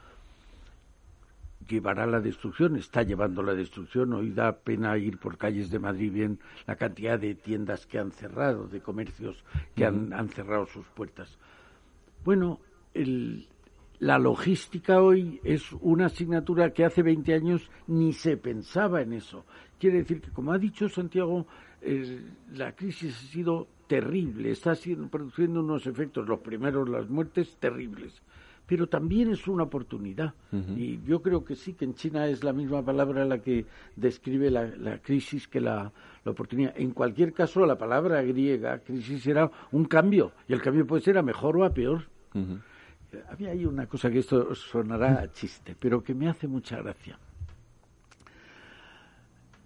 llevará 1.69 2.07
la 2.07 2.21
destrucción, 2.21 2.77
está 2.77 3.03
llevando 3.03 3.43
la 3.43 3.55
destrucción. 3.55 4.12
Hoy 4.12 4.31
da 4.31 4.53
pena 4.59 4.97
ir 4.99 5.19
por 5.19 5.37
calles 5.39 5.71
de 5.71 5.79
Madrid 5.79 6.12
bien 6.12 6.39
la 6.67 6.77
cantidad 6.77 7.19
de 7.19 7.35
tiendas 7.35 7.87
que 7.87 7.99
han 7.99 8.11
cerrado, 8.12 8.67
de 8.69 8.81
comercios 8.81 9.45
que 9.75 9.85
han, 9.85 10.12
han 10.12 10.29
cerrado 10.29 10.67
sus 10.67 10.87
puertas. 10.89 11.39
Bueno, 12.25 12.61
el- 12.95 13.47
la 14.01 14.19
logística 14.19 15.01
hoy 15.01 15.41
es 15.45 15.73
una 15.81 16.07
asignatura 16.07 16.73
que 16.73 16.85
hace 16.85 17.03
20 17.03 17.33
años 17.35 17.71
ni 17.87 18.12
se 18.12 18.37
pensaba 18.37 19.03
en 19.03 19.12
eso. 19.12 19.45
Quiere 19.79 19.99
decir 19.99 20.21
que, 20.21 20.31
como 20.31 20.53
ha 20.53 20.59
dicho 20.59 20.89
Santiago, 20.89 21.47
eh, 21.81 22.21
la 22.55 22.73
crisis 22.75 23.15
ha 23.17 23.27
sido 23.33 23.69
terrible, 23.87 24.51
está 24.51 24.73
haciendo- 24.73 25.09
produciendo 25.09 25.61
unos 25.61 25.87
efectos, 25.87 26.27
los 26.27 26.41
primeros, 26.41 26.89
las 26.89 27.09
muertes, 27.09 27.57
terribles. 27.61 28.23
Pero 28.67 28.87
también 28.87 29.31
es 29.31 29.47
una 29.47 29.65
oportunidad. 29.65 30.33
Y 30.77 31.03
yo 31.05 31.21
creo 31.21 31.45
que 31.45 31.55
sí, 31.55 31.75
que 31.75 31.85
en 31.85 31.95
China 31.95 32.27
es 32.27 32.43
la 32.43 32.53
misma 32.53 32.83
palabra 32.83 33.25
la 33.25 33.39
que 33.39 33.67
describe 33.95 34.51
la, 34.51 34.65
la 34.65 34.99
crisis 34.99 35.47
que 35.47 35.61
la, 35.61 35.93
la 36.25 36.31
oportunidad. 36.31 36.73
En 36.77 36.93
cualquier 36.93 37.35
caso, 37.35 37.67
la 37.67 37.77
palabra 37.77 38.23
griega, 38.23 38.79
crisis, 38.79 39.23
será 39.23 39.51
un 39.73 39.85
cambio. 39.85 40.33
Y 40.49 40.55
el 40.55 40.62
cambio 40.62 40.87
puede 40.87 41.03
ser 41.03 41.19
a 41.19 41.23
mejor 41.23 41.59
o 41.59 41.65
a 41.65 41.75
peor. 41.75 42.05
Ujú. 42.35 42.59
Había 43.29 43.51
ahí 43.51 43.65
una 43.67 43.87
cosa 43.87 44.11
que 44.11 44.21
esto 44.21 44.55
sonará 44.55 45.21
a 45.21 45.31
chiste, 45.31 45.77
pero 45.79 46.03
que 46.03 46.15
me 46.15 46.29
hace 46.29 46.49
mucha 46.49 46.79
gracia. 46.79 47.19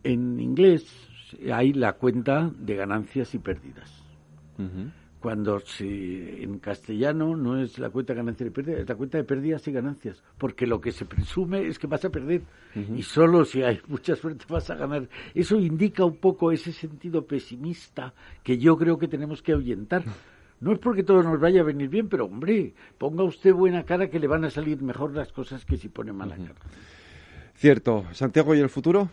En 0.03 0.41
inglés 0.41 0.85
hay 1.53 1.73
la 1.73 1.93
cuenta 1.95 2.51
de 2.59 2.75
ganancias 2.75 3.35
y 3.35 3.39
pérdidas. 3.39 4.03
Cuando 5.29 5.61
se, 5.61 6.43
en 6.43 6.59
castellano 6.59 7.37
no 7.37 7.61
es 7.61 7.79
la 7.79 7.91
cuenta 7.91 8.15
de 8.15 8.17
ganancias 8.17 8.47
y 8.47 8.51
pérdidas, 8.51 8.81
es 8.81 8.89
la 8.89 8.95
cuenta 8.95 9.19
de 9.19 9.25
pérdidas 9.25 9.69
y 9.69 9.73
ganancias, 9.73 10.23
porque 10.39 10.67
lo 10.67 10.81
que 10.81 10.91
se 10.91 11.05
presume 11.05 11.67
es 11.67 11.79
que 11.79 11.87
vas 11.87 12.03
a 12.07 12.09
perder 12.09 12.41
y 12.97 13.03
solo 13.03 13.45
si 13.45 13.63
hay 13.63 13.79
mucha 13.89 14.17
suerte 14.17 14.47
vas 14.49 14.71
a 14.71 14.77
ganar. 14.77 15.07
Eso 15.35 15.61
indica 15.61 16.03
un 16.03 16.17
poco 16.17 16.51
ese 16.51 16.73
sentido 16.73 17.27
pesimista 17.27 18.15
que 18.43 18.57
yo 18.57 18.79
creo 18.79 18.97
que 18.97 19.07
tenemos 19.07 19.43
que 19.43 19.53
ahuyentar. 19.53 20.03
No 20.63 20.73
es 20.73 20.79
porque 20.79 21.03
todo 21.03 21.23
nos 21.23 21.39
vaya 21.39 21.61
a 21.61 21.65
venir 21.65 21.91
bien, 21.91 22.09
pero 22.09 22.25
hombre, 22.25 22.73
ponga 22.97 23.23
usted 23.23 23.53
buena 23.53 23.85
cara 23.85 24.09
que 24.09 24.19
le 24.19 24.29
van 24.29 24.47
a 24.47 24.51
salir 24.51 24.81
mejor 24.81 25.15
las 25.15 25.31
cosas 25.31 25.63
que 25.67 25.77
si 25.77 25.91
pone 25.91 26.11
mala 26.11 26.37
cara. 26.37 26.55
Cierto. 27.55 28.07
Santiago, 28.13 28.55
¿y 28.55 28.61
el 28.61 28.71
futuro? 28.71 29.11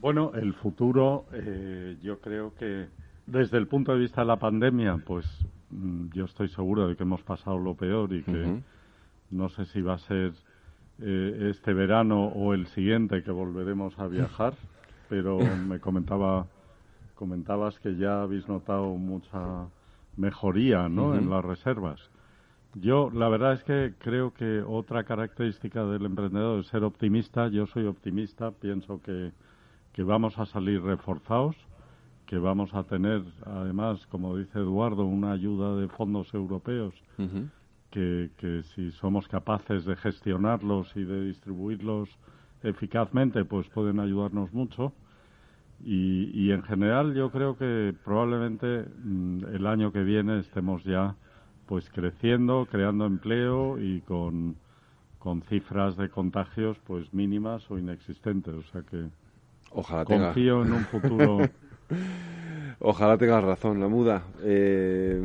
Bueno, 0.00 0.32
el 0.34 0.52
futuro, 0.52 1.26
eh, 1.32 1.96
yo 2.02 2.18
creo 2.18 2.52
que 2.56 2.88
desde 3.26 3.58
el 3.58 3.66
punto 3.66 3.92
de 3.92 3.98
vista 3.98 4.20
de 4.20 4.26
la 4.26 4.36
pandemia, 4.36 4.98
pues 5.04 5.26
mm, 5.70 6.08
yo 6.12 6.24
estoy 6.24 6.48
seguro 6.48 6.88
de 6.88 6.96
que 6.96 7.02
hemos 7.02 7.22
pasado 7.22 7.58
lo 7.58 7.74
peor 7.74 8.12
y 8.12 8.22
que 8.22 8.60
no 9.30 9.48
sé 9.48 9.64
si 9.66 9.80
va 9.80 9.94
a 9.94 9.98
ser 9.98 10.32
eh, 11.00 11.48
este 11.50 11.72
verano 11.72 12.26
o 12.26 12.54
el 12.54 12.66
siguiente 12.68 13.22
que 13.22 13.30
volveremos 13.30 13.98
a 13.98 14.06
viajar, 14.06 14.54
pero 15.08 15.38
me 15.38 15.80
comentaba 15.80 16.46
comentabas 17.14 17.78
que 17.78 17.96
ya 17.96 18.22
habéis 18.22 18.48
notado 18.48 18.96
mucha 18.96 19.68
mejoría, 20.16 20.88
¿no? 20.88 21.14
En 21.14 21.30
las 21.30 21.44
reservas. 21.44 22.00
Yo, 22.74 23.10
la 23.12 23.28
verdad 23.28 23.52
es 23.52 23.62
que 23.62 23.94
creo 23.98 24.34
que 24.34 24.62
otra 24.62 25.04
característica 25.04 25.84
del 25.84 26.06
emprendedor 26.06 26.60
es 26.60 26.66
ser 26.66 26.82
optimista. 26.82 27.48
Yo 27.48 27.66
soy 27.66 27.86
optimista, 27.86 28.50
pienso 28.50 29.00
que, 29.00 29.32
que 29.92 30.02
vamos 30.02 30.38
a 30.38 30.46
salir 30.46 30.82
reforzados, 30.82 31.56
que 32.26 32.38
vamos 32.38 32.74
a 32.74 32.84
tener, 32.84 33.22
además, 33.44 34.06
como 34.06 34.36
dice 34.36 34.58
Eduardo, 34.58 35.04
una 35.04 35.32
ayuda 35.32 35.76
de 35.76 35.88
fondos 35.88 36.32
europeos 36.32 36.94
que, 37.90 38.30
que 38.38 38.62
si 38.74 38.90
somos 38.92 39.28
capaces 39.28 39.84
de 39.84 39.94
gestionarlos 39.96 40.90
y 40.96 41.04
de 41.04 41.26
distribuirlos 41.26 42.08
eficazmente, 42.62 43.44
pues 43.44 43.68
pueden 43.68 44.00
ayudarnos 44.00 44.52
mucho. 44.52 44.92
Y, 45.84 46.30
y 46.32 46.50
en 46.50 46.62
general 46.62 47.14
yo 47.14 47.30
creo 47.30 47.56
que 47.56 47.94
probablemente 48.04 48.86
mm, 49.04 49.44
el 49.54 49.66
año 49.66 49.92
que 49.92 50.02
viene 50.02 50.40
estemos 50.40 50.82
ya 50.84 51.14
pues 51.66 51.88
creciendo, 51.90 52.66
creando 52.70 53.06
empleo 53.06 53.78
y 53.78 54.00
con, 54.02 54.56
con 55.18 55.42
cifras 55.42 55.96
de 55.96 56.08
contagios 56.08 56.78
pues 56.86 57.12
mínimas 57.12 57.70
o 57.70 57.78
inexistentes. 57.78 58.54
O 58.54 58.62
sea 58.72 58.82
que 58.82 59.08
Ojalá 59.70 60.04
tenga, 60.04 60.26
confío 60.26 60.62
en 60.62 60.72
un 60.72 60.84
futuro. 60.86 61.38
ojalá 62.78 63.16
tengas 63.18 63.42
razón, 63.44 63.80
la 63.80 63.88
muda. 63.88 64.22
Eh, 64.42 65.20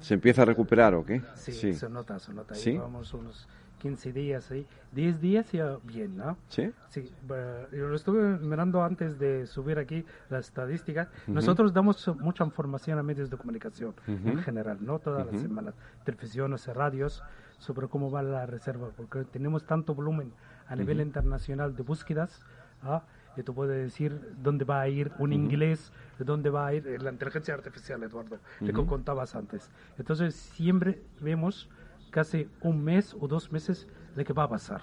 ¿Se 0.00 0.14
empieza 0.14 0.42
a 0.42 0.44
recuperar 0.44 0.94
o 0.94 1.04
qué? 1.04 1.22
Sí, 1.34 1.74
se 1.74 1.88
nota, 1.88 2.18
se 2.18 2.32
nota. 2.32 2.54
¿Sí? 2.54 2.72
Llevamos 2.72 3.12
unos 3.14 3.48
15 3.78 4.12
días 4.12 4.50
ahí. 4.50 4.66
10 4.92 5.20
días 5.20 5.52
ya 5.52 5.76
bien, 5.84 6.16
¿no? 6.16 6.36
¿Sí? 6.48 6.72
Sí, 6.88 7.12
eh, 7.30 7.66
yo 7.72 7.88
lo 7.88 7.96
estuve 7.96 8.38
mirando 8.38 8.82
antes 8.82 9.18
de 9.18 9.46
subir 9.46 9.78
aquí 9.78 10.04
las 10.30 10.46
estadísticas. 10.46 11.08
Nosotros 11.26 11.72
damos 11.72 12.08
mucha 12.18 12.44
información 12.44 12.98
a 12.98 13.02
medios 13.02 13.30
de 13.30 13.36
comunicación 13.36 13.94
en 14.06 14.38
general, 14.38 14.78
¿no? 14.80 14.98
Todas 14.98 15.26
las 15.26 15.40
semanas, 15.40 15.74
televisiones, 16.04 16.66
radios, 16.68 17.22
sobre 17.58 17.88
cómo 17.88 18.10
va 18.10 18.22
la 18.22 18.46
reserva, 18.46 18.88
porque 18.96 19.24
tenemos 19.24 19.64
tanto 19.64 19.94
volumen 19.94 20.32
a 20.68 20.76
nivel 20.76 21.00
internacional 21.00 21.74
de 21.76 21.82
búsquedas, 21.82 22.42
¿ah? 22.82 23.02
Y 23.36 23.42
tú 23.42 23.54
puedes 23.54 23.76
decir 23.76 24.34
dónde 24.42 24.64
va 24.64 24.80
a 24.80 24.88
ir 24.88 25.12
un 25.18 25.32
inglés, 25.32 25.92
dónde 26.18 26.50
va 26.50 26.66
a 26.66 26.74
ir 26.74 27.02
la 27.02 27.10
inteligencia 27.10 27.54
artificial, 27.54 28.02
Eduardo, 28.02 28.38
lo 28.60 28.72
que 28.72 28.86
contabas 28.86 29.34
antes. 29.34 29.70
Entonces, 29.98 30.34
siempre 30.34 31.02
vemos 31.20 31.68
casi 32.10 32.48
un 32.62 32.82
mes 32.82 33.14
o 33.20 33.28
dos 33.28 33.52
meses 33.52 33.86
de 34.14 34.24
que 34.24 34.32
va 34.32 34.44
a 34.44 34.48
pasar, 34.48 34.80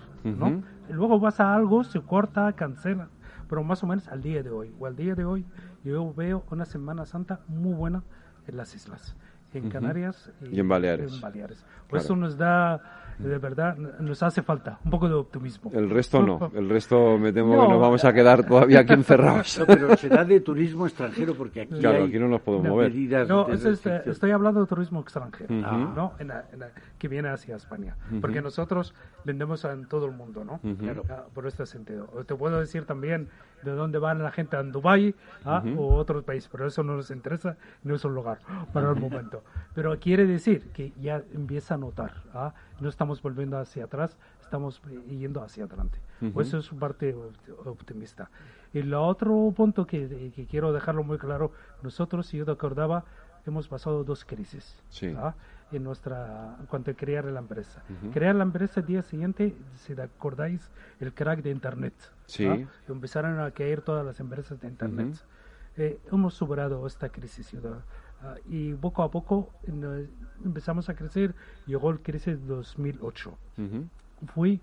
Luego 0.89 1.19
pasa 1.19 1.55
algo, 1.55 1.83
se 1.83 1.99
corta, 2.01 2.53
cancela, 2.53 3.09
pero 3.49 3.63
más 3.63 3.83
o 3.83 3.87
menos 3.87 4.07
al 4.07 4.21
día 4.21 4.43
de 4.43 4.51
hoy, 4.51 4.73
o 4.79 4.85
al 4.85 4.95
día 4.95 5.15
de 5.15 5.25
hoy, 5.25 5.45
yo 5.83 6.13
veo 6.13 6.43
una 6.51 6.65
Semana 6.65 7.05
Santa 7.05 7.41
muy 7.47 7.73
buena 7.73 8.03
en 8.47 8.57
las 8.57 8.75
islas, 8.75 9.15
en 9.53 9.69
Canarias 9.69 10.31
Y 10.51 10.59
en 10.59 10.67
Baleares. 10.67 11.13
en 11.13 11.21
Baleares. 11.21 11.63
Por 11.87 11.99
Claro. 11.99 12.03
eso 12.05 12.15
nos 12.15 12.37
da, 12.37 12.81
de 13.19 13.37
verdad, 13.37 13.77
nos 13.77 14.23
hace 14.23 14.41
falta 14.41 14.79
un 14.83 14.89
poco 14.91 15.07
de 15.07 15.13
optimismo. 15.13 15.69
El 15.73 15.89
resto 15.89 16.21
no. 16.23 16.51
El 16.55 16.67
resto 16.69 17.17
me 17.19 17.31
temo 17.31 17.55
No. 17.55 17.61
que 17.63 17.67
nos 17.69 17.79
vamos 17.81 18.03
a 18.05 18.13
quedar 18.13 18.43
todavía 18.45 18.79
aquí 18.79 18.93
encerrados. 18.93 19.59
No, 19.59 19.65
pero 19.67 19.95
será 19.97 20.25
de 20.25 20.39
turismo 20.39 20.87
extranjero 20.87 21.35
porque 21.35 21.61
aquí 21.61 21.79
Claro, 21.79 21.99
hay 21.99 22.07
aquí 22.09 22.17
no 22.19 22.27
nos 22.27 22.41
podemos 22.41 22.67
mover. 22.67 22.91
No, 23.27 23.47
es, 23.49 23.63
eh, 23.63 23.69
restricción. 23.69 24.01
estoy 24.11 24.31
hablando 24.31 24.61
de 24.61 24.67
turismo 24.67 25.01
extranjero, 25.01 25.53
Ujú. 25.53 25.77
¿no? 25.95 26.13
En 26.19 26.29
la- 26.29 26.45
en 26.51 26.59
la- 26.59 26.71
que 26.97 27.07
viene 27.07 27.29
hacia 27.29 27.55
España. 27.55 27.95
Porque 28.21 28.41
nosotros 28.41 28.95
vendemos 29.23 29.63
en 29.65 29.87
todo 29.87 30.05
el 30.07 30.13
mundo, 30.13 30.43
¿no? 30.43 30.59
Claro. 30.79 31.03
Ah, 31.09 31.23
por 31.33 31.45
este 31.45 31.65
sentido. 31.65 32.05
Te 32.25 32.33
puedo 32.35 32.59
decir 32.59 32.85
también 32.85 33.27
de 33.63 33.71
dónde 33.71 33.99
van 33.99 34.21
la 34.21 34.31
gente 34.31 34.55
a 34.55 34.63
Dubái 34.63 35.15
¿ah? 35.45 35.63
o 35.77 35.95
otros 35.95 36.23
países, 36.23 36.49
pero 36.51 36.67
eso 36.67 36.83
no 36.83 36.95
nos 36.95 37.11
interesa, 37.11 37.57
no 37.83 37.95
es 37.95 38.05
un 38.05 38.13
lugar 38.13 38.39
para 38.71 38.89
el 38.89 38.95
momento. 38.95 39.43
Pero 39.73 39.97
quiere 39.99 40.25
decir 40.25 40.71
que 40.71 40.91
ya 41.01 41.23
empieza 41.33 41.75
a 41.75 41.77
notar, 41.77 42.23
¿ah? 42.33 42.53
no 42.79 42.89
estamos 42.89 43.21
volviendo 43.21 43.57
hacia 43.57 43.85
atrás, 43.85 44.17
estamos 44.41 44.81
yendo 45.09 45.41
hacia 45.41 45.65
adelante. 45.65 45.99
Eso 46.39 46.59
es 46.59 46.65
su 46.65 46.77
parte 46.77 47.15
optimista. 47.65 48.29
Y 48.73 48.79
el 48.79 48.93
otro 48.93 49.53
punto 49.55 49.85
que, 49.85 50.31
quiero 50.49 50.71
dejarlo 50.71 51.03
muy 51.03 51.17
claro, 51.17 51.51
nosotros, 51.81 52.27
si 52.27 52.37
yo 52.37 52.45
te 52.45 52.51
acordaba, 52.51 53.03
hemos 53.45 53.67
pasado 53.67 54.03
dos 54.03 54.23
crisis 54.23 54.77
¿ah? 55.17 55.33
en 55.71 55.83
nuestra 55.83 56.57
cuanto 56.69 56.91
a 56.91 56.93
crear 56.93 57.25
la 57.25 57.39
empresa. 57.39 57.83
Crear 58.13 58.35
la 58.35 58.43
empresa 58.43 58.79
el 58.79 58.85
día 58.85 59.01
siguiente, 59.01 59.55
si 59.75 59.95
te 59.95 60.01
acordáis, 60.01 60.71
el 60.99 61.13
crack 61.13 61.41
de 61.41 61.51
Internet. 61.51 61.93
Sí. 62.33 62.47
¿ah? 62.47 62.57
Empezaron 62.87 63.39
a 63.39 63.51
caer 63.51 63.81
todas 63.81 64.03
las 64.03 64.19
empresas 64.19 64.59
de 64.59 64.67
Internet. 64.67 65.23
Eh, 65.77 65.99
hemos 66.11 66.33
superado 66.33 66.85
esta 66.87 67.09
crisis 67.09 67.51
ah, 68.21 68.35
y 68.47 68.73
poco 68.73 69.03
a 69.03 69.11
poco 69.11 69.51
empezamos 70.43 70.89
a 70.89 70.95
crecer. 70.95 71.35
Llegó 71.67 71.91
el 71.91 71.99
crisis 71.99 72.39
de 72.41 72.47
2008. 72.47 73.37
Fui, 74.33 74.59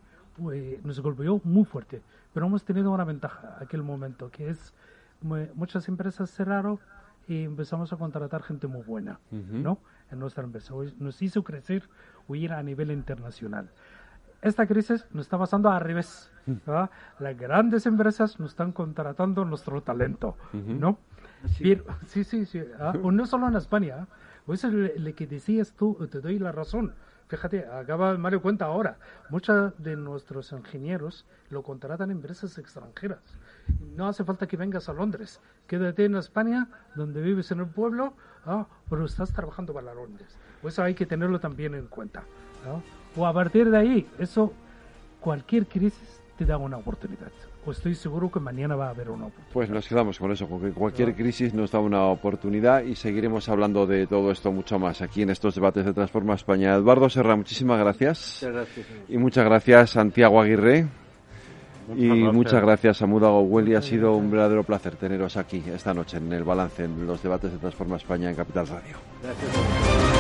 nos 0.83 1.01
golpeó 1.01 1.41
muy 1.45 1.65
fuerte, 1.65 2.03
pero 2.35 2.47
hemos 2.47 2.65
tenido 2.65 2.91
una 2.91 3.05
ventaja 3.05 3.57
aquel 3.61 3.83
momento, 3.83 4.31
que 4.31 4.49
es 4.49 4.75
muchas 5.55 5.87
empresas 5.89 6.31
cerraron 6.31 6.81
y 7.29 7.45
empezamos 7.45 7.93
a 7.93 7.97
contratar 7.97 8.43
gente 8.43 8.67
muy 8.67 8.83
buena, 8.83 9.21
¿no? 9.31 9.79
En 10.11 10.19
nuestra 10.19 10.43
empresa. 10.43 10.75
Nos 10.99 11.23
hizo 11.23 11.45
crecer, 11.45 11.89
huir 12.27 12.53
a 12.53 12.63
nivel 12.65 12.91
internacional. 12.91 13.71
Esta 14.43 14.67
crisis 14.67 15.07
nos 15.13 15.27
está 15.27 15.39
pasando 15.39 15.71
al 15.71 15.81
revés. 15.81 16.31
Las 17.19 17.37
grandes 17.39 17.87
empresas 17.87 18.39
nos 18.41 18.51
están 18.51 18.73
contratando 18.73 19.45
nuestro 19.45 19.83
talento, 19.83 20.37
¿no? 20.53 20.99
Sí, 21.57 22.25
sí, 22.25 22.45
sí. 22.45 22.63
¿ah? 22.79 22.93
no 23.03 23.27
solo 23.27 23.49
en 23.49 23.57
España. 23.57 24.07
Pues 24.47 24.65
es 24.65 24.73
lo 24.73 25.15
que 25.15 25.27
decías 25.27 25.73
tú, 25.73 25.95
te 26.11 26.21
doy 26.21 26.39
la 26.39 26.53
razón. 26.53 26.95
Fíjate, 27.29 27.65
acaba 27.65 28.19
Mario 28.19 28.43
cuenta 28.43 28.65
ahora, 28.65 28.99
muchos 29.29 29.73
de 29.81 29.95
nuestros 29.95 30.51
ingenieros 30.51 31.25
lo 31.49 31.63
contratan 31.63 32.11
en 32.11 32.17
empresas 32.17 32.59
extranjeras. 32.59 33.21
No 33.95 34.09
hace 34.09 34.25
falta 34.25 34.49
que 34.49 34.57
vengas 34.57 34.89
a 34.89 34.93
Londres, 34.93 35.41
quédate 35.69 36.07
en 36.07 36.17
España, 36.17 36.67
donde 36.97 37.23
vives 37.23 37.53
en 37.53 37.61
el 37.61 37.69
pueblo, 37.69 38.15
¿ah? 38.45 38.67
pero 38.89 39.05
estás 39.05 39.33
trabajando 39.33 39.73
para 39.73 39.95
Londres. 39.95 40.37
Eso 40.65 40.83
hay 40.83 40.95
que 40.95 41.07
tenerlo 41.07 41.39
también 41.39 41.77
en 41.77 41.87
cuenta. 41.87 42.25
O 43.17 43.25
a 43.25 43.33
partir 43.33 43.71
de 43.71 43.77
ahí, 43.77 44.11
eso, 44.19 44.53
cualquier 45.21 45.67
crisis 45.67 46.20
te 46.41 46.47
da 46.47 46.57
una 46.57 46.79
oportunidad 46.79 47.31
pues 47.65 47.77
estoy 47.77 47.95
seguro 47.95 48.31
que 48.31 48.41
mañana 48.41 48.75
va 48.75 48.87
a 48.87 48.91
haber 48.91 49.11
una 49.11 49.27
oportunidad. 49.27 49.53
Pues 49.53 49.71
nos 49.71 49.87
quedamos 49.87 50.19
con 50.19 50.33
eso, 50.33 50.47
porque 50.49 50.71
cualquier 50.71 51.15
crisis 51.15 51.53
nos 51.53 51.71
da 51.71 51.79
una 51.79 52.05
oportunidad 52.07 52.83
y 52.83 52.95
seguiremos 52.95 53.49
hablando 53.49 53.87
de 53.87 54.07
todo 54.07 54.31
esto 54.31 54.51
mucho 54.51 54.79
más 54.79 55.03
aquí 55.03 55.23
en 55.23 55.31
estos 55.31 55.55
debates 55.55 55.85
de 55.85 55.93
Transforma 55.93 56.35
España. 56.35 56.75
Eduardo 56.75 57.11
Serra, 57.11 57.37
muchísimas 57.37 57.79
gracias. 57.79 58.41
Muchas 58.43 58.55
gracias. 58.55 58.87
Y 59.09 59.19
muchas 59.19 59.45
gracias 59.45 59.91
Santiago 59.91 60.41
Aguirre. 60.41 60.87
y 61.97 62.09
muchas 62.09 62.63
gracias 62.63 63.03
a 63.03 63.07
Mudago 63.07 63.43
Hueli. 63.43 63.75
Ha 63.75 63.83
sido 63.83 64.15
un 64.15 64.31
verdadero 64.31 64.65
placer 64.65 64.97
teneros 64.97 65.37
aquí 65.37 65.63
esta 65.67 65.93
noche 65.93 66.17
en 66.17 66.33
el 66.33 66.45
balance, 66.45 66.85
en 66.85 67.07
los 67.07 67.23
debates 67.23 67.53
de 67.53 67.59
Transforma 67.59 67.97
España 67.97 68.31
en 68.31 68.37
Capital 68.37 68.67
Radio. 68.69 68.97
Gracias. 69.23 70.20